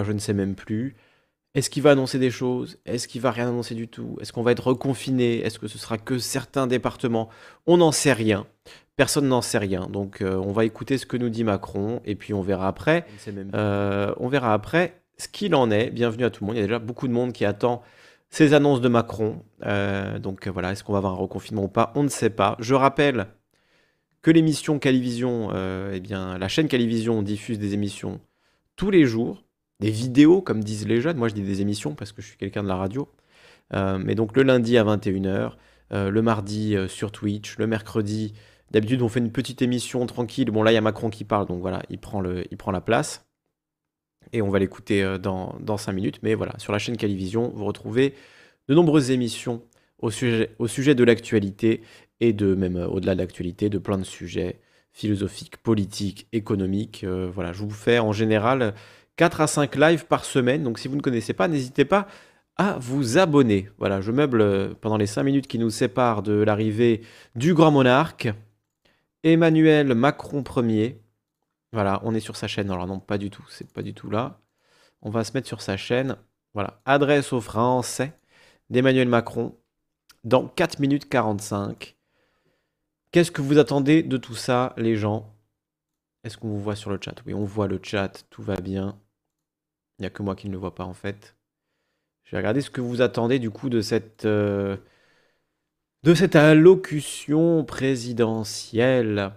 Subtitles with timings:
[0.00, 0.96] Je ne sais même plus.
[1.54, 2.78] Est-ce qu'il va annoncer des choses?
[2.86, 4.16] Est-ce qu'il va rien annoncer du tout?
[4.20, 5.40] Est-ce qu'on va être reconfiné?
[5.40, 7.28] Est-ce que ce sera que certains départements?
[7.66, 8.46] On n'en sait rien.
[8.96, 9.86] Personne n'en sait rien.
[9.88, 13.04] Donc euh, on va écouter ce que nous dit Macron et puis on verra après.
[13.54, 15.90] Euh, on verra après ce qu'il en est.
[15.90, 16.56] Bienvenue à tout le monde.
[16.56, 17.82] Il y a déjà beaucoup de monde qui attend
[18.30, 19.42] ces annonces de Macron.
[19.66, 21.92] Euh, donc voilà, est-ce qu'on va avoir un reconfinement ou pas?
[21.96, 22.56] On ne sait pas.
[22.60, 23.26] Je rappelle
[24.22, 25.50] que l'émission Calivision,
[25.92, 28.20] eh bien la chaîne Calivision diffuse des émissions
[28.76, 29.44] tous les jours
[29.82, 31.16] des vidéos, comme disent les jeunes.
[31.16, 33.08] Moi, je dis des émissions parce que je suis quelqu'un de la radio.
[33.74, 35.52] Euh, mais donc le lundi à 21h,
[35.92, 38.34] euh, le mardi euh, sur Twitch, le mercredi,
[38.70, 40.50] d'habitude on fait une petite émission tranquille.
[40.50, 43.26] Bon là il y a Macron qui parle, donc voilà, il prend, la place.
[44.32, 46.20] Et on va l'écouter dans, dans 5 minutes.
[46.22, 48.14] Mais voilà, sur la chaîne Calivision, vous retrouvez
[48.68, 49.62] de nombreuses émissions
[49.98, 51.82] au sujet, au sujet de l'actualité
[52.20, 54.60] et de même au-delà de l'actualité, de plein de sujets
[54.92, 57.04] philosophiques, politiques, économiques.
[57.04, 58.74] voilà, je vous fais en général
[59.16, 60.62] 4 à 5 lives par semaine.
[60.62, 62.06] Donc si vous ne connaissez pas, n'hésitez pas
[62.56, 63.68] à vous abonner.
[63.78, 67.02] Voilà, je meuble euh, pendant les 5 minutes qui nous séparent de l'arrivée
[67.34, 68.28] du grand monarque.
[69.24, 71.00] Emmanuel Macron Ier.
[71.72, 72.70] Voilà, on est sur sa chaîne.
[72.70, 74.40] Alors non, pas du tout, c'est pas du tout là.
[75.00, 76.16] On va se mettre sur sa chaîne.
[76.54, 78.12] Voilà, adresse aux Français
[78.68, 79.56] d'Emmanuel Macron
[80.24, 81.96] dans 4 minutes 45.
[83.10, 85.31] Qu'est-ce que vous attendez de tout ça, les gens?
[86.24, 87.14] Est-ce qu'on vous voit sur le chat?
[87.26, 88.98] Oui, on voit le chat, tout va bien.
[89.98, 91.36] Il n'y a que moi qui ne le vois pas en fait.
[92.24, 94.76] Je vais regarder ce que vous attendez du coup de cette, euh,
[96.34, 99.32] allocution présidentielle.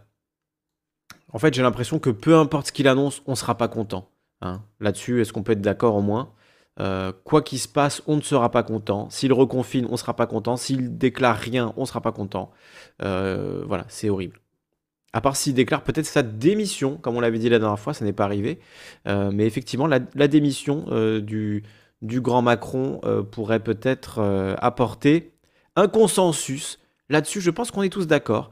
[1.33, 4.09] En fait, j'ai l'impression que peu importe ce qu'il annonce, on ne sera pas content.
[4.41, 4.63] Hein.
[4.79, 6.33] Là-dessus, est-ce qu'on peut être d'accord au moins?
[6.79, 9.09] Euh, Quoi qu'il se passe, on ne sera pas content.
[9.09, 10.55] S'il reconfine, on ne sera pas content.
[10.57, 12.51] S'il déclare rien, on ne sera pas content.
[13.01, 14.39] Euh, voilà, c'est horrible.
[15.15, 18.03] À part s'il déclare peut-être sa démission, comme on l'avait dit la dernière fois, ça
[18.03, 18.59] n'est pas arrivé.
[19.07, 21.63] Euh, mais effectivement, la, démission euh, du,
[22.03, 24.19] grand Macron euh, pourrait peut-être
[24.59, 25.31] apporter
[25.77, 26.79] un consensus.
[27.07, 28.51] Là-dessus, je pense qu'on est tous d'accord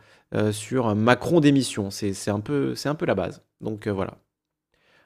[0.52, 1.91] sur Macron démission.
[1.91, 3.44] C'est un, peu, un peu la base.
[3.59, 4.18] Donc voilà.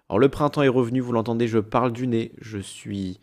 [0.10, 3.20] Alors le printemps est revenu, vous l'entendez, je parle du nez, je suis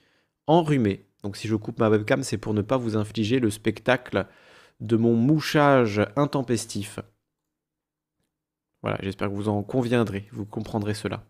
[0.49, 1.07] enrhumé.
[1.23, 4.27] Donc si je coupe ma webcam, c'est pour ne pas vous infliger le spectacle
[4.81, 6.99] de mon mouchage intempestif.
[8.85, 11.25] Voilà, j'espère que vous en conviendrez, vous comprendrez cela.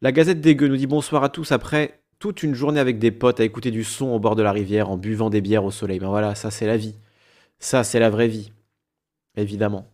[0.00, 3.10] La Gazette des Gueux nous dit bonsoir à tous après toute une journée avec des
[3.10, 5.70] potes à écouter du son au bord de la rivière en buvant des bières au
[5.70, 5.98] soleil.
[5.98, 6.94] Ben voilà, ça c'est la vie.
[7.58, 8.52] Ça c'est la vraie vie.
[9.36, 9.92] Évidemment.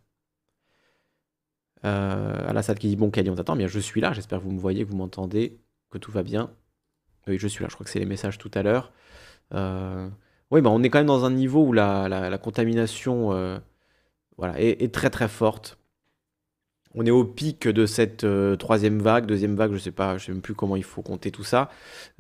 [1.85, 3.57] Euh, Alassad qui dit bon Kali, on t'attend.
[3.57, 4.13] Bien, je suis là.
[4.13, 5.59] J'espère que vous me voyez, que vous m'entendez,
[5.91, 6.53] que tout va bien.
[7.27, 7.69] Oui, je suis là.
[7.69, 8.93] Je crois que c'est les messages tout à l'heure.
[9.53, 10.09] Euh,
[10.53, 13.59] oui, ben on est quand même dans un niveau où la, contamination euh,
[14.37, 15.77] voilà, est, très très forte
[16.95, 20.27] on est au pic de cette euh, troisième vague, deuxième vague, je sais pas, je
[20.27, 21.71] sais même plus comment il faut compter tout ça.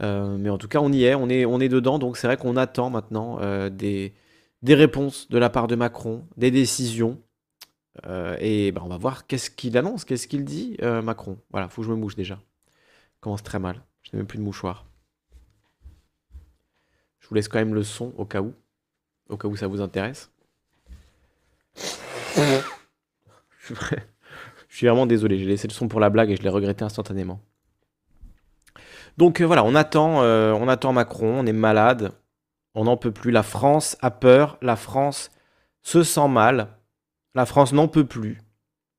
[0.02, 1.98] Euh, mais en tout cas, on y est, on est, on est dedans.
[1.98, 4.14] Donc c'est vrai qu'on attend maintenant euh, des,
[4.62, 7.20] des réponses de la part de Macron, des décisions.
[8.40, 11.38] et ben, on va voir qu'est-ce qu'il annonce, qu'est-ce qu'il dit, Macron.
[11.50, 12.40] Voilà, faut que je me mouche déjà.
[13.20, 13.84] commence très mal.
[14.02, 14.86] Je n'ai même plus de mouchoir.
[17.20, 18.52] Je vous laisse quand même le son au cas où,
[19.28, 20.30] au cas où ça vous intéresse.
[22.36, 22.62] je
[23.62, 24.13] suis prêt.
[24.74, 26.82] Je suis vraiment désolé, j'ai laissé le son pour la blague et je l'ai regretté
[26.82, 27.40] instantanément.
[29.16, 32.10] Donc euh, voilà, on attend, euh, on attend Macron, on est malade,
[32.74, 33.30] on n'en peut plus.
[33.30, 35.30] La France a peur, la France
[35.82, 36.76] se sent mal,
[37.36, 38.42] la France n'en peut plus.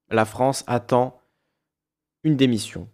[0.10, 1.20] La France attend
[2.24, 2.88] une démission.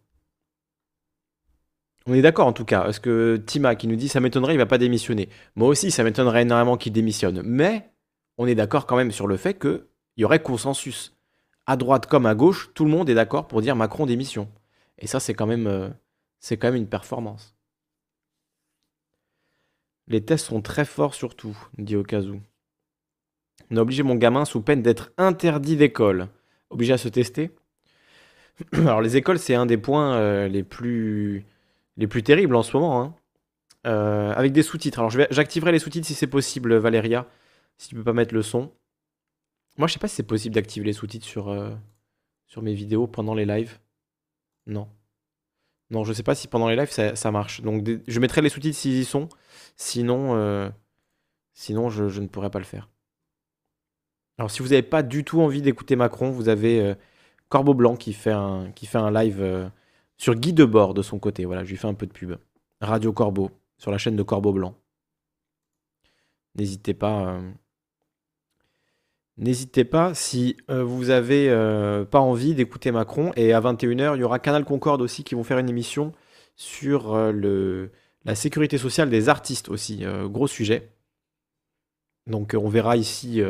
[2.08, 4.58] On est d'accord en tout cas, parce que Tima qui nous dit ça m'étonnerait, il
[4.58, 5.30] va pas démissionner.
[5.54, 7.44] Moi aussi, ça m'étonnerait énormément qu'il démissionne.
[7.44, 7.92] Mais
[8.40, 9.84] on est d'accord quand même sur le fait qu'il
[10.18, 11.16] y aurait consensus
[11.72, 14.50] à droite comme à gauche, tout le monde est d'accord pour dire Macron démission.
[15.00, 15.90] Et ça, c'est quand même, euh,
[16.60, 17.56] quand une performance.
[20.08, 22.42] Les tests sont très forts surtout, dit Okazu.
[23.70, 26.28] On a obligé mon gamin sous peine d'être interdit d'école.
[26.70, 27.52] Obligé à se tester
[28.74, 31.46] Alors les écoles, c'est un des points euh, les, plus,
[31.96, 33.02] les plus terribles en ce moment.
[33.02, 33.16] Hein.
[33.88, 35.00] Euh, avec des sous-titres.
[35.00, 37.28] Alors j'activerai les sous-titres si c'est possible, Valéria,
[37.78, 38.74] si tu peux pas mettre le son.
[39.82, 41.72] Moi, je sais pas si c'est possible d'activer les sous-titres sur, euh,
[42.62, 43.80] mes vidéos pendant les lives.
[44.68, 44.88] Non.
[45.90, 47.62] Non, je sais pas si pendant les lives ça, marche.
[47.62, 49.28] Donc je mettrai les sous-titres s'ils y sont.
[49.78, 50.70] Sinon, euh,
[51.56, 52.90] sinon je, ne pourrais pas le faire.
[54.38, 56.94] Alors si vous n'avez pas du tout envie d'écouter Macron, vous avez euh,
[57.50, 59.72] Corbeau Blanc qui fait un, qui fait un live
[60.16, 61.46] sur Guy Debord de son côté.
[61.46, 62.36] Voilà, je lui fais un peu de pub.
[62.82, 63.50] Radio Corbeau,
[63.80, 64.76] sur la chaîne de Corbeau Blanc.
[66.54, 67.42] N'hésitez pas.
[69.38, 73.32] N'hésitez pas si euh, vous avez euh, pas envie d'écouter Macron.
[73.36, 76.12] Et à 21h, il y aura Canal Concorde aussi qui vont faire une émission
[76.56, 77.92] sur le,
[78.26, 80.06] la sécurité sociale des artistes aussi.
[80.26, 80.92] gros sujet.
[82.28, 83.42] Donc on verra ici,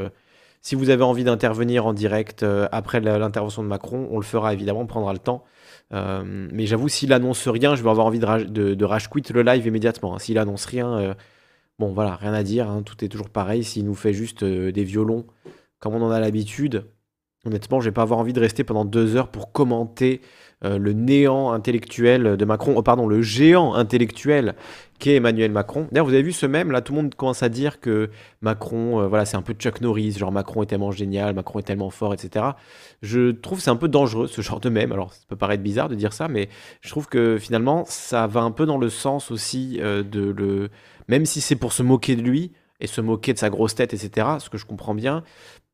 [0.62, 4.82] si vous avez envie d'intervenir en direct après l'intervention de Macron, on le fera évidemment,
[4.82, 5.44] on prendra le temps.
[5.92, 10.16] mais j'avoue, s'il annonce rien, je vais avoir envie de, quit le live immédiatement.
[10.16, 10.20] Hein.
[10.20, 11.16] S'il annonce rien,
[11.78, 12.82] bon voilà, rien à dire, hein.
[12.84, 13.66] tout est toujours pareil.
[13.66, 15.26] S'il nous fait juste des violons
[15.82, 16.86] comme on en a l'habitude,
[17.44, 20.22] honnêtement, je vais pas avoir envie de rester pendant deux heures pour commenter
[20.64, 24.56] euh, le néant intellectuel de Macron, oh, pardon, le géant intellectuel
[25.00, 25.88] qu'est Emmanuel Macron.
[25.92, 28.12] D'ailleurs, vous avez vu ce même, là, tout le monde commence à dire que
[28.42, 31.64] Macron, euh, voilà, c'est un peu Chuck Norris, genre Macron est tellement génial, Macron est
[31.64, 32.46] tellement fort, etc.
[33.02, 34.92] Je trouve c'est un peu dangereux, ce genre de même.
[34.92, 36.48] Alors, ça peut paraître bizarre de dire ça, mais
[36.82, 40.70] je trouve que finalement, ça va un peu dans le sens aussi euh, de le...
[41.08, 42.52] Même si c'est pour se moquer de lui,
[42.82, 45.24] et se moquer de sa grosse tête, etc., ce que je comprends bien,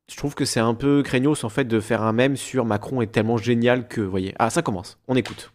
[0.09, 3.01] je trouve que c'est un peu craignos en fait de faire un mème sur Macron
[3.01, 4.33] est tellement génial que, voyez.
[4.39, 4.97] Ah, ça commence.
[5.07, 5.53] On écoute.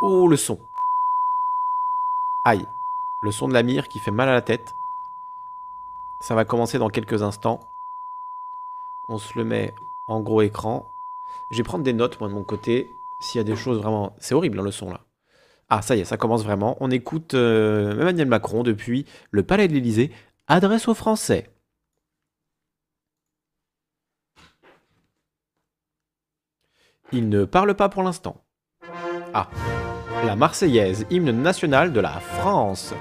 [0.00, 0.58] Oh, le son.
[2.44, 2.66] Aïe.
[3.22, 4.74] Le son de la mire qui fait mal à la tête.
[6.20, 7.60] Ça va commencer dans quelques instants.
[9.08, 9.74] On se le met
[10.08, 10.92] en gros écran.
[11.50, 12.96] Je vais prendre des notes, moi, de mon côté.
[13.20, 14.14] S'il y a des choses vraiment...
[14.18, 15.00] C'est horrible, hein, le son, là.
[15.70, 16.76] Ah, ça y est, ça commence vraiment.
[16.80, 20.10] On écoute euh, Emmanuel Macron depuis le Palais de l'Élysée.
[20.46, 21.50] Adresse aux Français.
[27.12, 28.44] Il ne parle pas pour l'instant.
[29.32, 29.48] Ah,
[30.24, 32.92] la Marseillaise, hymne national de la France.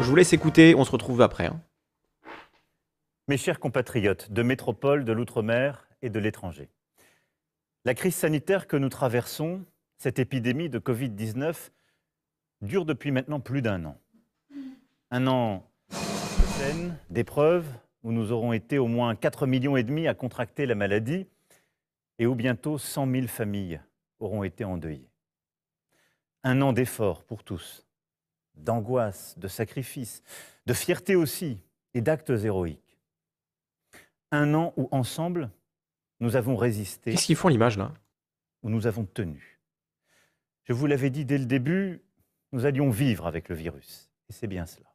[0.00, 1.46] Je vous laisse écouter, on se retrouve après.
[1.46, 1.60] Hein.
[3.28, 6.70] Mes chers compatriotes de métropole, de l'outre-mer et de l'étranger,
[7.84, 9.64] la crise sanitaire que nous traversons,
[9.98, 11.70] cette épidémie de Covid-19,
[12.62, 13.98] dure depuis maintenant plus d'un an.
[15.10, 15.70] Un an
[17.10, 17.66] d'épreuves,
[18.02, 21.26] où nous aurons été au moins 4 millions et demi à contracter la maladie
[22.18, 23.80] et où bientôt 100 000 familles
[24.18, 25.10] auront été endeuillées.
[26.42, 27.86] Un an d'efforts pour tous,
[28.54, 30.22] d'angoisse, de sacrifice,
[30.66, 31.58] de fierté aussi
[31.94, 32.98] et d'actes héroïques.
[34.30, 35.50] Un an où ensemble,
[36.20, 37.10] nous avons résisté.
[37.12, 37.92] Qu'est-ce qu'ils font l'image là?
[38.62, 39.60] Où nous avons tenu.
[40.64, 42.02] Je vous l'avais dit dès le début,
[42.52, 44.10] nous allions vivre avec le virus.
[44.28, 44.89] Et c'est bien cela.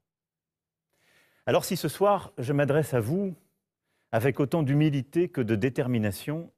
[1.48, 3.36] Alors si ce soir, je m'adresse à vous
[4.12, 6.52] avec autant d'humilité que de détermination,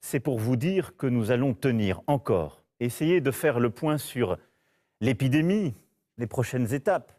[0.00, 4.38] c'est pour vous dire que nous allons tenir encore, essayer de faire le point sur
[5.02, 5.74] l'épidémie,
[6.16, 7.12] les prochaines étapes,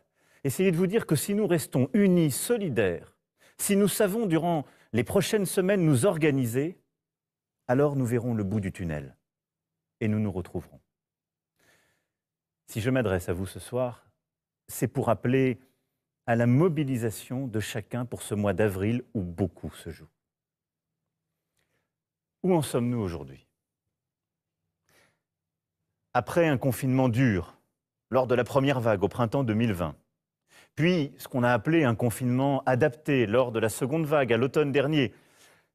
[0.43, 3.15] essayer de vous dire que si nous restons unis, solidaires,
[3.57, 6.79] si nous savons durant les prochaines semaines nous organiser,
[7.67, 9.15] alors nous verrons le bout du tunnel
[9.99, 10.79] et nous nous retrouverons.
[12.65, 14.07] Si je m'adresse à vous ce soir,
[14.67, 15.59] c'est pour appeler
[16.31, 20.07] à la mobilisation de chacun pour ce mois d'avril où beaucoup se joue.
[22.41, 23.45] Où en sommes-nous aujourd'hui?
[26.13, 27.57] Après un confinement dur,
[28.11, 29.93] lors de la première vague au printemps 2020,
[30.75, 34.71] puis ce qu'on a appelé un confinement adapté lors de la seconde vague à l'automne
[34.71, 35.13] dernier,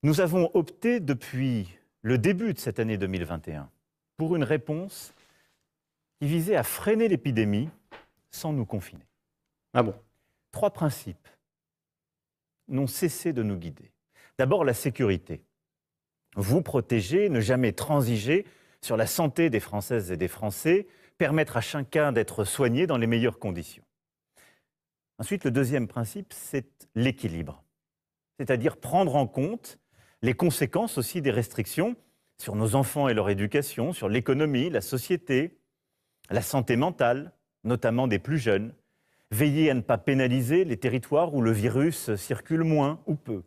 [0.03, 1.69] nous avons opté depuis
[2.01, 3.69] le début de cette année 2021
[4.17, 5.13] pour une réponse
[6.19, 7.69] qui visait à freiner l'épidémie
[8.31, 9.05] sans nous confiner.
[9.75, 9.95] Ah bon?
[10.57, 11.29] Trois principes
[12.69, 13.93] n'ont cessé de nous guider.
[14.39, 15.45] D'abord, la sécurité.
[16.35, 18.47] Vous protéger, ne jamais transiger
[18.81, 20.87] sur la santé des Françaises et des Français,
[21.19, 23.85] permettre à chacun d'être soigné dans les meilleures conditions.
[25.19, 27.63] Ensuite, le deuxième principe, c'est l'équilibre,
[28.39, 29.79] c'est-à-dire prendre en compte
[30.23, 31.97] les conséquences aussi des restrictions
[32.39, 35.59] sur nos enfants et leur éducation, sur l'économie, la société,
[36.31, 38.73] la santé mentale, notamment des plus jeunes,
[39.31, 43.43] Veiller à ne pas pénaliser les territoires où le virus circule moins ou peu.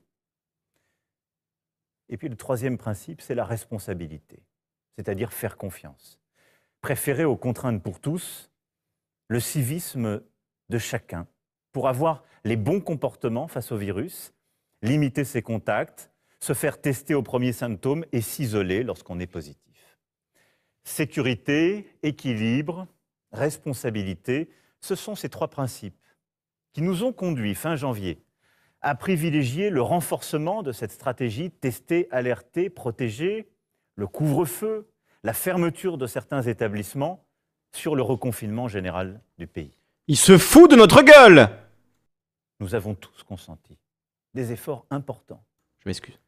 [2.10, 4.44] Et puis le troisième principe, c'est la responsabilité,
[4.98, 6.20] c'est-à-dire faire confiance.
[6.82, 8.52] Préférer aux contraintes pour tous
[9.28, 10.22] le civisme
[10.70, 11.28] de chacun
[11.72, 14.34] pour avoir les bons comportements face au virus,
[14.82, 20.00] limiter ses contacts, se faire tester aux premiers symptômes et s'isoler lorsqu'on est positif.
[20.84, 22.88] Sécurité, équilibre,
[23.32, 24.50] responsabilité,
[24.82, 25.96] ce sont ces trois principes
[26.74, 28.22] qui nous ont conduits, fin janvier,
[28.82, 33.50] à privilégier le renforcement de cette stratégie tester, alerter, protéger,
[33.96, 34.88] le couvre-feu,
[35.24, 37.26] la fermeture de certains établissements
[37.74, 39.78] sur le reconfinement général du pays.
[40.08, 41.50] Il se fout de notre gueule
[42.60, 43.78] Nous avons tous consenti
[44.34, 45.44] des efforts importants.
[45.80, 46.20] Je m'excuse.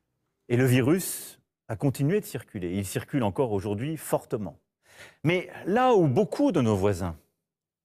[0.50, 2.76] Et le virus a continué de circuler.
[2.76, 4.60] Il circule encore aujourd'hui fortement.
[5.24, 7.16] Mais là où beaucoup de nos voisins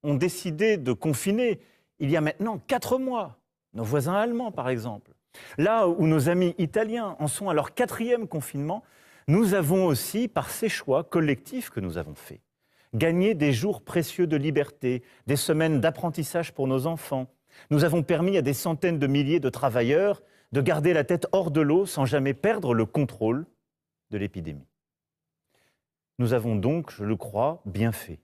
[0.06, 1.60] ont décidé de confiner
[1.98, 3.38] il y a maintenant quatre mois,
[3.75, 5.12] nos voisins allemands par exemple.
[5.58, 8.82] Là où nos amis italiens en sont à leur quatrième confinement,
[9.28, 12.40] nous avons aussi, par ces choix collectifs que nous avons faits,
[12.94, 17.26] gagné des jours précieux de liberté, des semaines d'apprentissage pour nos enfants.
[17.70, 20.22] Nous avons permis à des centaines de milliers de travailleurs
[20.52, 23.46] de garder la tête hors de l'eau sans jamais perdre le contrôle
[24.10, 24.68] de l'épidémie.
[26.18, 28.20] Nous avons donc, je le crois, bien fait.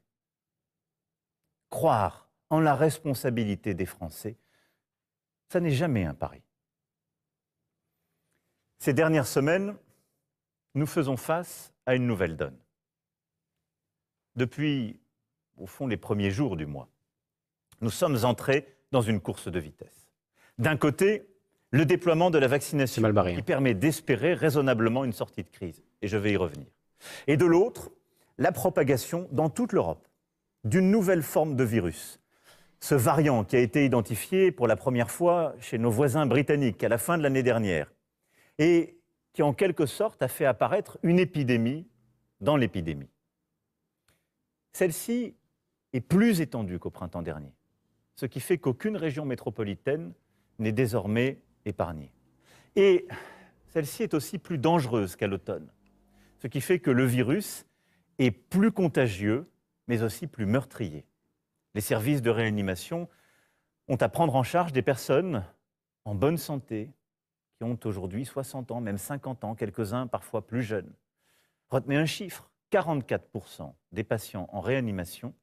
[1.73, 4.37] Croire en la responsabilité des Français,
[5.49, 6.43] ça n'est jamais un pari.
[8.79, 9.75] Ces dernières semaines,
[10.75, 12.59] nous faisons face à une nouvelle donne.
[14.37, 15.01] Depuis,
[15.57, 16.91] au fond, les premiers jours du mois,
[17.81, 20.11] nous sommes entrés dans une course de vitesse.
[20.59, 21.27] D'un côté,
[21.71, 26.09] le déploiement de la vaccination mal qui permet d'espérer raisonnablement une sortie de crise, et
[26.09, 26.69] je vais y revenir.
[27.27, 27.91] Et de l'autre,
[28.37, 30.07] la propagation dans toute l'Europe
[30.65, 32.21] d'une nouvelle forme de virus.
[32.81, 36.89] Ce variant qui a été identifié pour la première fois chez nos voisins britanniques à
[36.89, 37.93] la fin de l'année dernière
[38.59, 38.99] et
[39.33, 41.87] qui en quelque sorte a fait apparaître une épidémie
[42.41, 43.09] dans l'épidémie.
[44.73, 45.35] Celle-ci
[45.93, 47.53] est plus étendue qu'au printemps dernier,
[48.17, 50.13] ce qui fait qu'aucune région métropolitaine
[50.59, 52.13] n'est désormais épargnée.
[52.77, 53.07] Et
[53.69, 55.71] celle-ci est aussi plus dangereuse qu'à l'automne,
[56.41, 57.67] ce qui fait que le virus
[58.19, 59.47] est plus contagieux,
[59.87, 61.07] mais aussi plus meurtrier.
[61.75, 63.09] Les services de réanimation
[63.89, 65.45] ont à prendre en charge des personnes
[66.05, 66.91] en bonne santé,
[67.57, 70.93] qui ont aujourd'hui 60 ans, même 50 ans, quelques-uns parfois plus jeunes.
[71.71, 75.35] Retenez un chiffre, 44% des patients en réanimation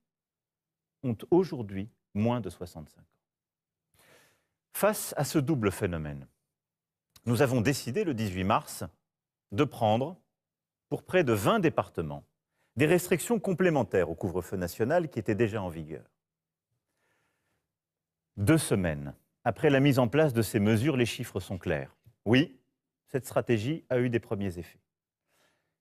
[1.03, 3.03] ont aujourd'hui moins de 65 ans.
[4.73, 6.27] Face à ce double phénomène,
[7.25, 8.83] nous avons décidé le 18 mars
[9.51, 10.17] de prendre,
[10.89, 12.23] pour près de 20 départements,
[12.79, 16.05] des restrictions complémentaires au couvre-feu national qui était déjà en vigueur.
[18.37, 21.97] Deux semaines après la mise en place de ces mesures, les chiffres sont clairs.
[22.23, 22.57] Oui,
[23.09, 24.79] cette stratégie a eu des premiers effets.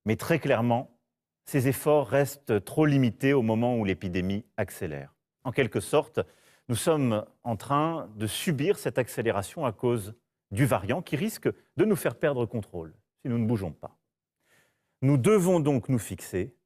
[0.06, 0.98] Mais très clairement,
[1.44, 5.14] ces efforts restent trop limités au moment où l'épidémie accélère.
[5.44, 6.18] En quelque sorte,
[6.68, 10.16] nous sommes en train de subir cette accélération à cause
[10.50, 13.96] du variant qui risque de nous faire perdre contrôle si nous ne bougeons pas.
[15.00, 16.57] Nous devons donc nous fixer,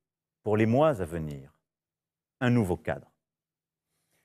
[0.42, 1.52] pour les mois à venir,
[2.40, 3.10] un nouveau cadre.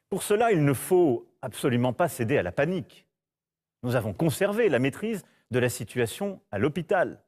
[0.09, 3.07] Pour cela, il ne faut absolument pas céder à la panique.
[3.83, 7.21] Nous avons conservé la maîtrise de la situation à l'hôpital.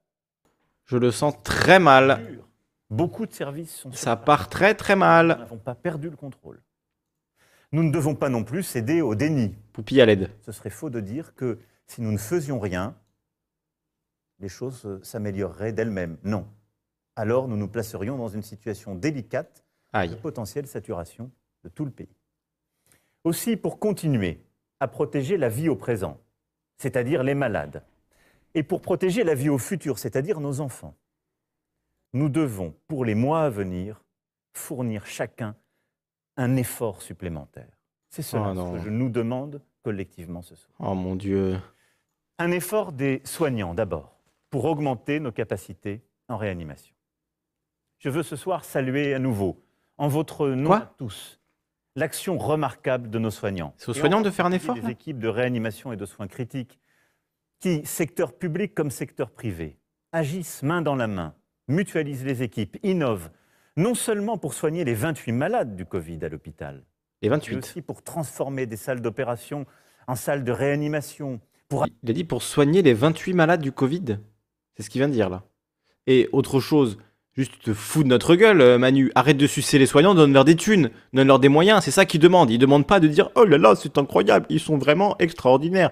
[0.85, 2.41] Je le sens très mal.
[2.89, 3.91] Beaucoup de services sont.
[3.91, 5.27] Ça part très très mal.
[5.27, 6.61] Nous n'avons pas perdu le contrôle.
[7.71, 9.55] Nous ne devons pas non plus céder au déni.
[9.73, 10.31] Poupille à l'aide.
[10.41, 12.95] Ce serait faux de dire que si nous ne faisions rien,
[14.39, 16.17] les choses s'amélioreraient d'elles-mêmes.
[16.23, 16.47] Non.
[17.19, 21.29] Alors nous nous placerions dans une situation délicate de potentielle saturation
[21.65, 22.15] de tout le pays.
[23.25, 24.41] Aussi, pour continuer
[24.79, 26.17] à protéger la vie au présent,
[26.77, 27.83] c'est-à-dire les malades,
[28.53, 30.95] et pour protéger la vie au futur, c'est-à-dire nos enfants,
[32.13, 34.01] nous devons, pour les mois à venir,
[34.53, 35.57] fournir chacun
[36.37, 37.77] un effort supplémentaire.
[38.09, 40.73] C'est cela oh que je nous demande collectivement ce soir.
[40.79, 41.59] Oh mon Dieu.
[42.37, 44.17] Un effort des soignants d'abord,
[44.49, 46.95] pour augmenter nos capacités en réanimation.
[47.99, 49.61] Je veux ce soir saluer à nouveau,
[49.97, 51.37] en votre nom à tous,
[51.97, 53.73] l'action remarquable de nos soignants.
[53.75, 56.79] C'est aux soignants de faire un effort Les équipes de réanimation et de soins critiques,
[57.59, 59.77] qui, secteur public comme secteur privé,
[60.13, 61.35] agissent main dans la main,
[61.67, 63.29] mutualisent les équipes, innovent,
[63.75, 66.85] non seulement pour soigner les 28 malades du Covid à l'hôpital,
[67.21, 69.65] mais aussi pour transformer des salles d'opération
[70.07, 71.41] en salles de réanimation.
[71.67, 71.85] Pour...
[72.03, 74.19] Il a dit pour soigner les 28 malades du Covid.
[74.75, 75.43] C'est ce qu'il vient de dire là.
[76.07, 76.97] Et autre chose,
[77.39, 79.11] juste tu te fous de notre gueule, euh, Manu.
[79.15, 81.83] Arrête de sucer les soignants, donne-leur des thunes, donne-leur des moyens.
[81.83, 82.51] C'est ça qu'ils demandent.
[82.51, 85.91] Ils demandent pas de dire oh là là, c'est incroyable, ils sont vraiment extraordinaires.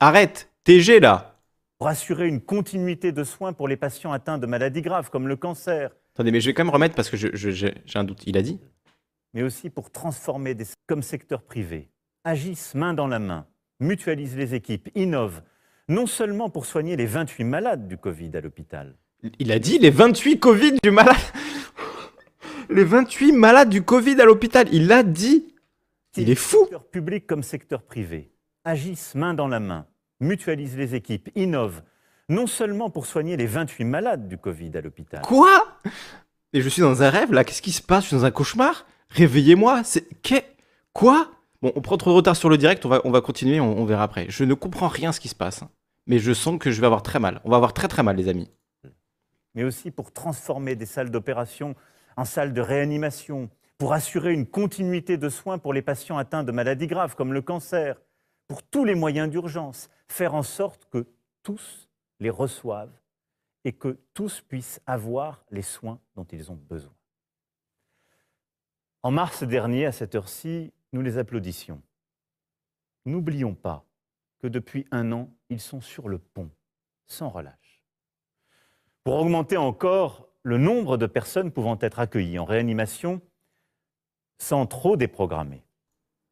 [0.00, 1.38] Arrête, TG là.
[1.78, 5.36] Pour assurer une continuité de soins pour les patients atteints de maladies graves comme le
[5.36, 8.22] cancer, Attendez, mais je vais quand même remettre parce que j'ai un doute.
[8.26, 8.60] Il a dit
[9.32, 11.90] Mais aussi pour transformer des, comme secteur privé,
[12.22, 13.46] agissent main dans la main,
[13.80, 15.42] mutualisent les équipes, innovent,
[15.88, 18.94] non seulement pour soigner les 28 malades du Covid à l'hôpital.
[19.38, 21.16] Il a dit les 28 Covid du malade
[22.70, 25.46] Les 28 malades du Covid à l'hôpital, il l'a dit
[26.16, 28.30] Il est fou Secteur public comme secteur privé
[28.64, 29.86] agissent main dans la main,
[30.20, 31.82] mutualisent les équipes, innovent,
[32.28, 35.20] non seulement pour soigner les 28 malades du Covid à l'hôpital.
[35.20, 35.78] Quoi?
[36.52, 38.04] Et je suis dans un rêve là, qu'est-ce qui se passe?
[38.04, 40.08] Je suis dans un cauchemar Réveillez-moi C'est.
[40.92, 41.30] Quoi?
[41.60, 43.84] Bon, on prend trop de retard sur le direct, on va, on va continuer, on,
[43.84, 44.26] verra après.
[44.28, 45.70] Je ne comprends rien ce qui se passe, hein.
[46.06, 47.40] mais je sens que je vais avoir très mal.
[47.44, 48.50] On va avoir très très mal, les amis.
[49.54, 51.74] Mais aussi pour transformer des salles d'opération
[52.16, 56.52] en salles de réanimation, pour assurer une continuité de soins pour les patients atteints de
[56.52, 58.00] maladies graves comme le cancer,
[58.46, 61.06] pour tous les moyens d'urgence, faire en sorte que
[61.42, 61.88] tous
[62.20, 62.96] les reçoivent
[63.64, 66.94] et que tous puissent avoir les soins dont ils ont besoin.
[69.02, 71.82] En mars dernier, à cette heure-ci, nous les applaudissions.
[73.04, 73.84] N'oublions pas
[74.38, 76.50] que depuis un an, ils sont sur le pont,
[77.06, 77.63] sans relâche.
[79.04, 83.20] Pour augmenter encore le nombre de personnes pouvant être accueillies en réanimation
[84.38, 85.62] sans trop déprogrammer,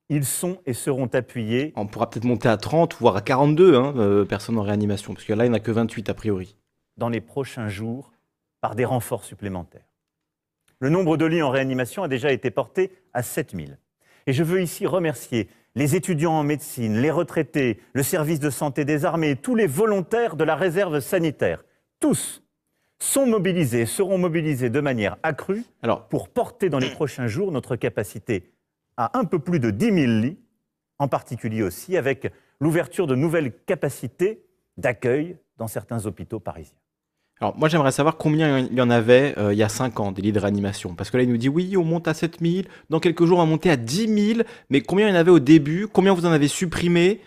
[0.09, 1.75] ils sont et seront appuyés.
[1.77, 5.27] On pourra peut-être monter à 30, voire à 42 hein, euh, personnes en réanimation, parce
[5.27, 6.57] que là, il n'y en a que 28 a priori.
[6.97, 8.13] Dans les prochains jours,
[8.63, 9.87] par des renforts supplémentaires.
[10.79, 13.79] Le nombre de lits en réanimation a déjà été porté à 7000.
[14.27, 18.85] Et je veux ici remercier les étudiants en médecine, les retraités, le service de santé
[18.87, 21.65] des armées, tous les volontaires de la réserve sanitaire.
[22.01, 22.43] Tous
[23.03, 27.77] sont mobilisés, seront mobilisés de manière accrue Alors, pour porter dans les prochains jours notre
[27.77, 28.53] capacité
[28.97, 30.39] à un peu plus de 10 000 lits,
[30.99, 34.45] en particulier aussi avec l'ouverture de nouvelles capacités
[34.77, 36.77] d'accueil dans certains hôpitaux parisiens.
[37.41, 40.13] Alors moi j'aimerais savoir combien il y en avait euh, il y a 5 ans
[40.13, 40.95] des lits de réanimation.
[40.95, 43.43] Parce que là il nous dit oui on monte à 7000, dans quelques jours on
[43.43, 44.41] va monter à 10 000,
[44.71, 47.21] mais combien il y en avait au début, combien vous en avez supprimé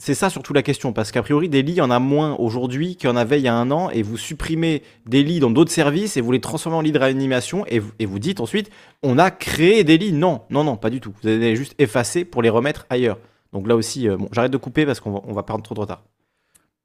[0.00, 2.36] C'est ça surtout la question, parce qu'a priori des lits il y en a moins
[2.36, 5.40] aujourd'hui qu'il y en avait il y a un an, et vous supprimez des lits
[5.40, 8.20] dans d'autres services et vous les transformez en lits de réanimation, et vous, et vous
[8.20, 8.70] dites ensuite
[9.02, 10.12] on a créé des lits.
[10.12, 11.12] Non, non, non, pas du tout.
[11.20, 13.18] Vous allez juste effacer pour les remettre ailleurs.
[13.52, 15.74] Donc là aussi, euh, bon, j'arrête de couper parce qu'on va, on va perdre trop
[15.74, 16.04] de retard.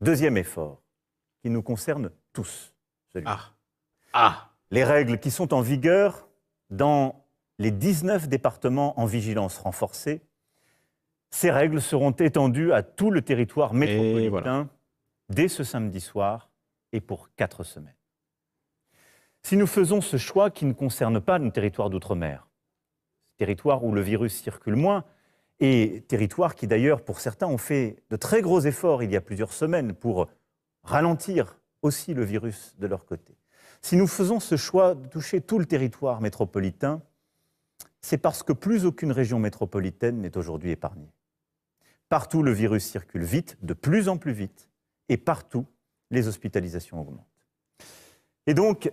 [0.02, 0.82] Deuxième effort,
[1.42, 2.74] qui nous concerne tous.
[3.26, 3.52] Ah.
[4.14, 4.50] ah.
[4.72, 6.28] Les règles qui sont en vigueur
[6.72, 7.24] dans
[7.60, 10.22] les 19 départements en vigilance renforcée,
[11.34, 14.70] ces règles seront étendues à tout le territoire métropolitain
[15.30, 16.52] dès ce samedi soir
[16.92, 17.96] et pour quatre semaines.
[19.42, 22.48] Si nous faisons ce choix qui ne concerne pas nos territoires d'outre-mer,
[23.38, 25.06] territoire où le virus circule moins,
[25.60, 29.22] et territoire qui d'ailleurs, pour certains, ont fait de très gros efforts il y a
[29.22, 30.28] plusieurs semaines pour
[30.84, 33.36] ralentir aussi le virus de leur côté.
[33.82, 37.02] Si nous faisons ce choix de toucher tout le territoire métropolitain,
[38.02, 41.10] c'est parce que plus aucune région métropolitaine n'est aujourd'hui épargnée.
[42.14, 44.70] Partout, le virus circule vite, de plus en plus vite,
[45.10, 45.66] et partout,
[46.12, 47.26] les hospitalisations augmentent.
[48.46, 48.92] Et donc,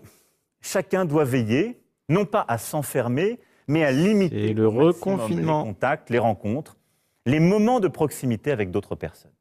[0.63, 5.65] chacun doit veiller, non pas à s'enfermer, mais à limiter le reconfinement.
[5.65, 6.79] les contacts, les rencontres,
[7.27, 9.35] les moments de proximité avec d'autres personnes.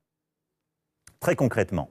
[1.21, 1.89] Très concrètement,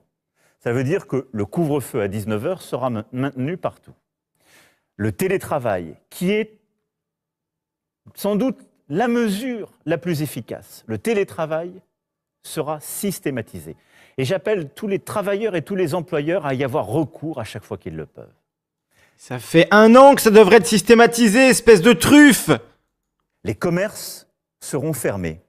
[0.60, 3.94] ça veut dire que le couvre-feu à 19h sera maintenu partout.
[4.96, 6.60] Le télétravail, qui est
[8.14, 11.72] sans doute la mesure la plus efficace, le télétravail
[12.42, 13.76] sera systématisé.
[14.16, 17.64] Et j'appelle tous les travailleurs et tous les employeurs à y avoir recours à chaque
[17.64, 18.32] fois qu'ils le peuvent.
[19.16, 22.50] Ça fait un an que ça devrait être systématisé, espèce de truffe
[23.44, 24.28] Les commerces
[24.60, 25.40] seront fermés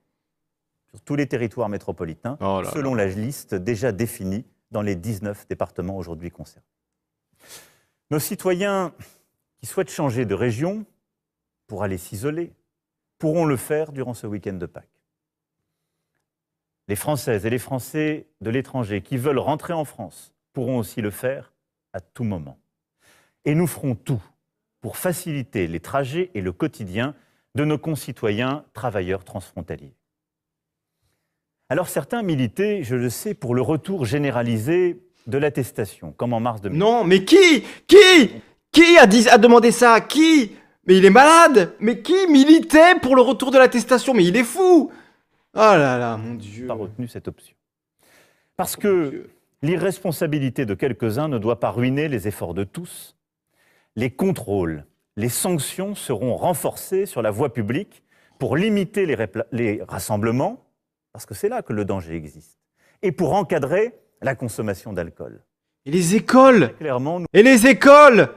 [0.89, 5.97] sur tous les territoires métropolitains, oh selon la liste déjà définie dans les 19 départements
[5.97, 6.65] aujourd'hui concernés.
[8.11, 8.93] Nos citoyens
[9.59, 10.85] qui souhaitent changer de région
[11.67, 12.51] pour aller s'isoler
[13.19, 14.87] pourront le faire durant ce week-end de Pâques.
[16.87, 21.11] Les Françaises et les Français de l'étranger qui veulent rentrer en France pourront aussi le
[21.11, 21.53] faire
[21.93, 22.57] à tout moment.
[23.45, 24.23] Et nous ferons tout
[24.81, 27.13] pour faciliter les trajets et le quotidien
[27.55, 29.93] de nos concitoyens travailleurs transfrontaliers.
[31.69, 36.61] Alors certains militaient, je le sais, pour le retour généralisé de l'attestation, comme en mars
[36.61, 36.79] 2000.
[36.79, 37.63] Non, mais qui?
[37.85, 38.31] Qui?
[38.71, 40.01] Qui a, a demandé ça?
[40.01, 40.55] Qui?
[40.89, 41.75] Mais il est malade!
[41.79, 44.15] Mais qui militait pour le retour de l'attestation?
[44.15, 44.91] Mais il est fou!
[45.53, 46.65] Oh là là, mon Dieu.
[46.65, 47.55] Pas retenu cette option.
[48.57, 49.29] Parce que
[49.61, 53.15] l'irresponsabilité de quelques-uns ne doit pas ruiner les efforts de tous.
[53.95, 54.83] Les contrôles,
[55.15, 58.01] les sanctions seront renforcés sur la voie publique
[58.39, 59.15] pour limiter les,
[59.51, 60.65] les rassemblements,
[61.13, 62.57] parce que c'est là que le danger existe,
[63.03, 65.43] et pour encadrer la consommation d'alcool.
[65.85, 66.75] Et les écoles?
[66.79, 68.29] Clairement, Et les écoles?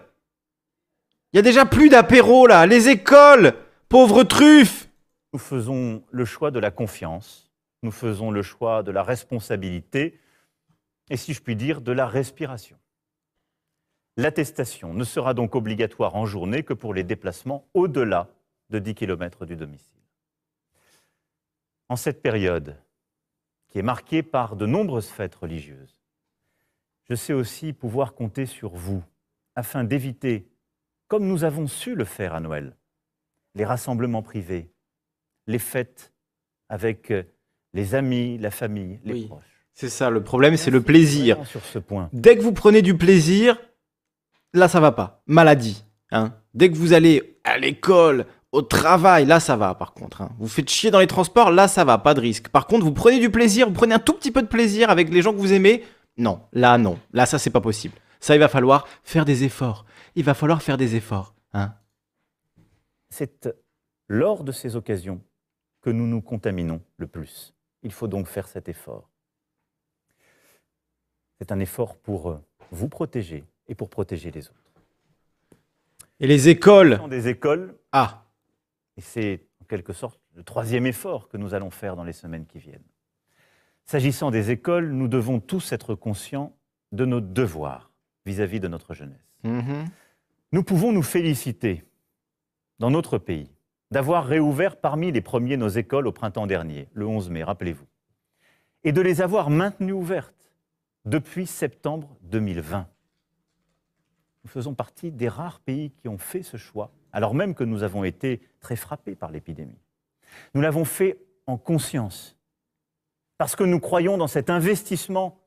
[1.32, 3.54] Il y a déjà plus d'apéro là Les écoles
[3.88, 4.88] Pauvres truffes
[5.32, 7.50] Nous faisons le choix de la confiance,
[7.82, 10.20] nous faisons le choix de la responsabilité,
[11.10, 12.78] et si je puis dire, de la respiration.
[14.16, 18.28] L'attestation ne sera donc obligatoire en journée que pour les déplacements au-delà
[18.68, 20.00] de 10 km du domicile.
[21.88, 22.76] En cette période
[23.68, 26.02] qui est marquée par de nombreuses fêtes religieuses,
[27.08, 29.02] je sais aussi pouvoir compter sur vous
[29.54, 30.46] afin d'éviter,
[31.12, 32.74] comme nous avons su le faire à Noël,
[33.54, 34.72] les rassemblements privés,
[35.46, 36.10] les fêtes
[36.70, 37.12] avec
[37.74, 39.66] les amis, la famille, les proches.
[39.74, 41.46] C'est ça, le problème, c'est le plaisir.
[41.46, 42.08] Sur ce point.
[42.14, 43.60] Dès que vous prenez du plaisir,
[44.54, 45.22] là, ça va pas.
[45.26, 45.84] Maladie.
[46.12, 46.32] Hein.
[46.54, 50.22] Dès que vous allez à l'école, au travail, là ça va par contre.
[50.22, 50.30] Hein.
[50.38, 52.48] Vous faites chier dans les transports, là ça va, pas de risque.
[52.48, 55.10] Par contre, vous prenez du plaisir, vous prenez un tout petit peu de plaisir avec
[55.10, 55.84] les gens que vous aimez.
[56.16, 57.96] Non, là non, là ça c'est pas possible.
[58.22, 59.84] Ça, il va falloir faire des efforts.
[60.14, 61.34] Il va falloir faire des efforts.
[61.52, 61.74] Hein
[63.08, 63.48] C'est
[64.08, 65.22] lors de ces occasions
[65.80, 67.54] que nous nous contaminons le plus.
[67.82, 69.08] Il faut donc faire cet effort.
[71.38, 72.38] C'est un effort pour euh,
[72.70, 74.72] vous protéger et pour protéger les autres.
[76.20, 77.76] Et les écoles Des écoles.
[77.90, 78.24] Ah
[78.96, 82.46] Et c'est en quelque sorte le troisième effort que nous allons faire dans les semaines
[82.46, 82.84] qui viennent.
[83.84, 86.56] S'agissant des écoles, nous devons tous être conscients
[86.92, 87.90] de nos devoirs
[88.24, 89.32] vis-à-vis de notre jeunesse.
[89.42, 89.86] Mhm.
[90.52, 91.82] Nous pouvons nous féliciter
[92.78, 93.50] dans notre pays
[93.90, 97.86] d'avoir réouvert parmi les premiers nos écoles au printemps dernier, le 11 mai, rappelez-vous,
[98.84, 100.52] et de les avoir maintenues ouvertes
[101.06, 102.86] depuis septembre 2020.
[104.44, 107.82] Nous faisons partie des rares pays qui ont fait ce choix, alors même que nous
[107.82, 109.80] avons été très frappés par l'épidémie.
[110.54, 112.36] Nous l'avons fait en conscience,
[113.38, 115.38] parce que nous croyons dans cet investissement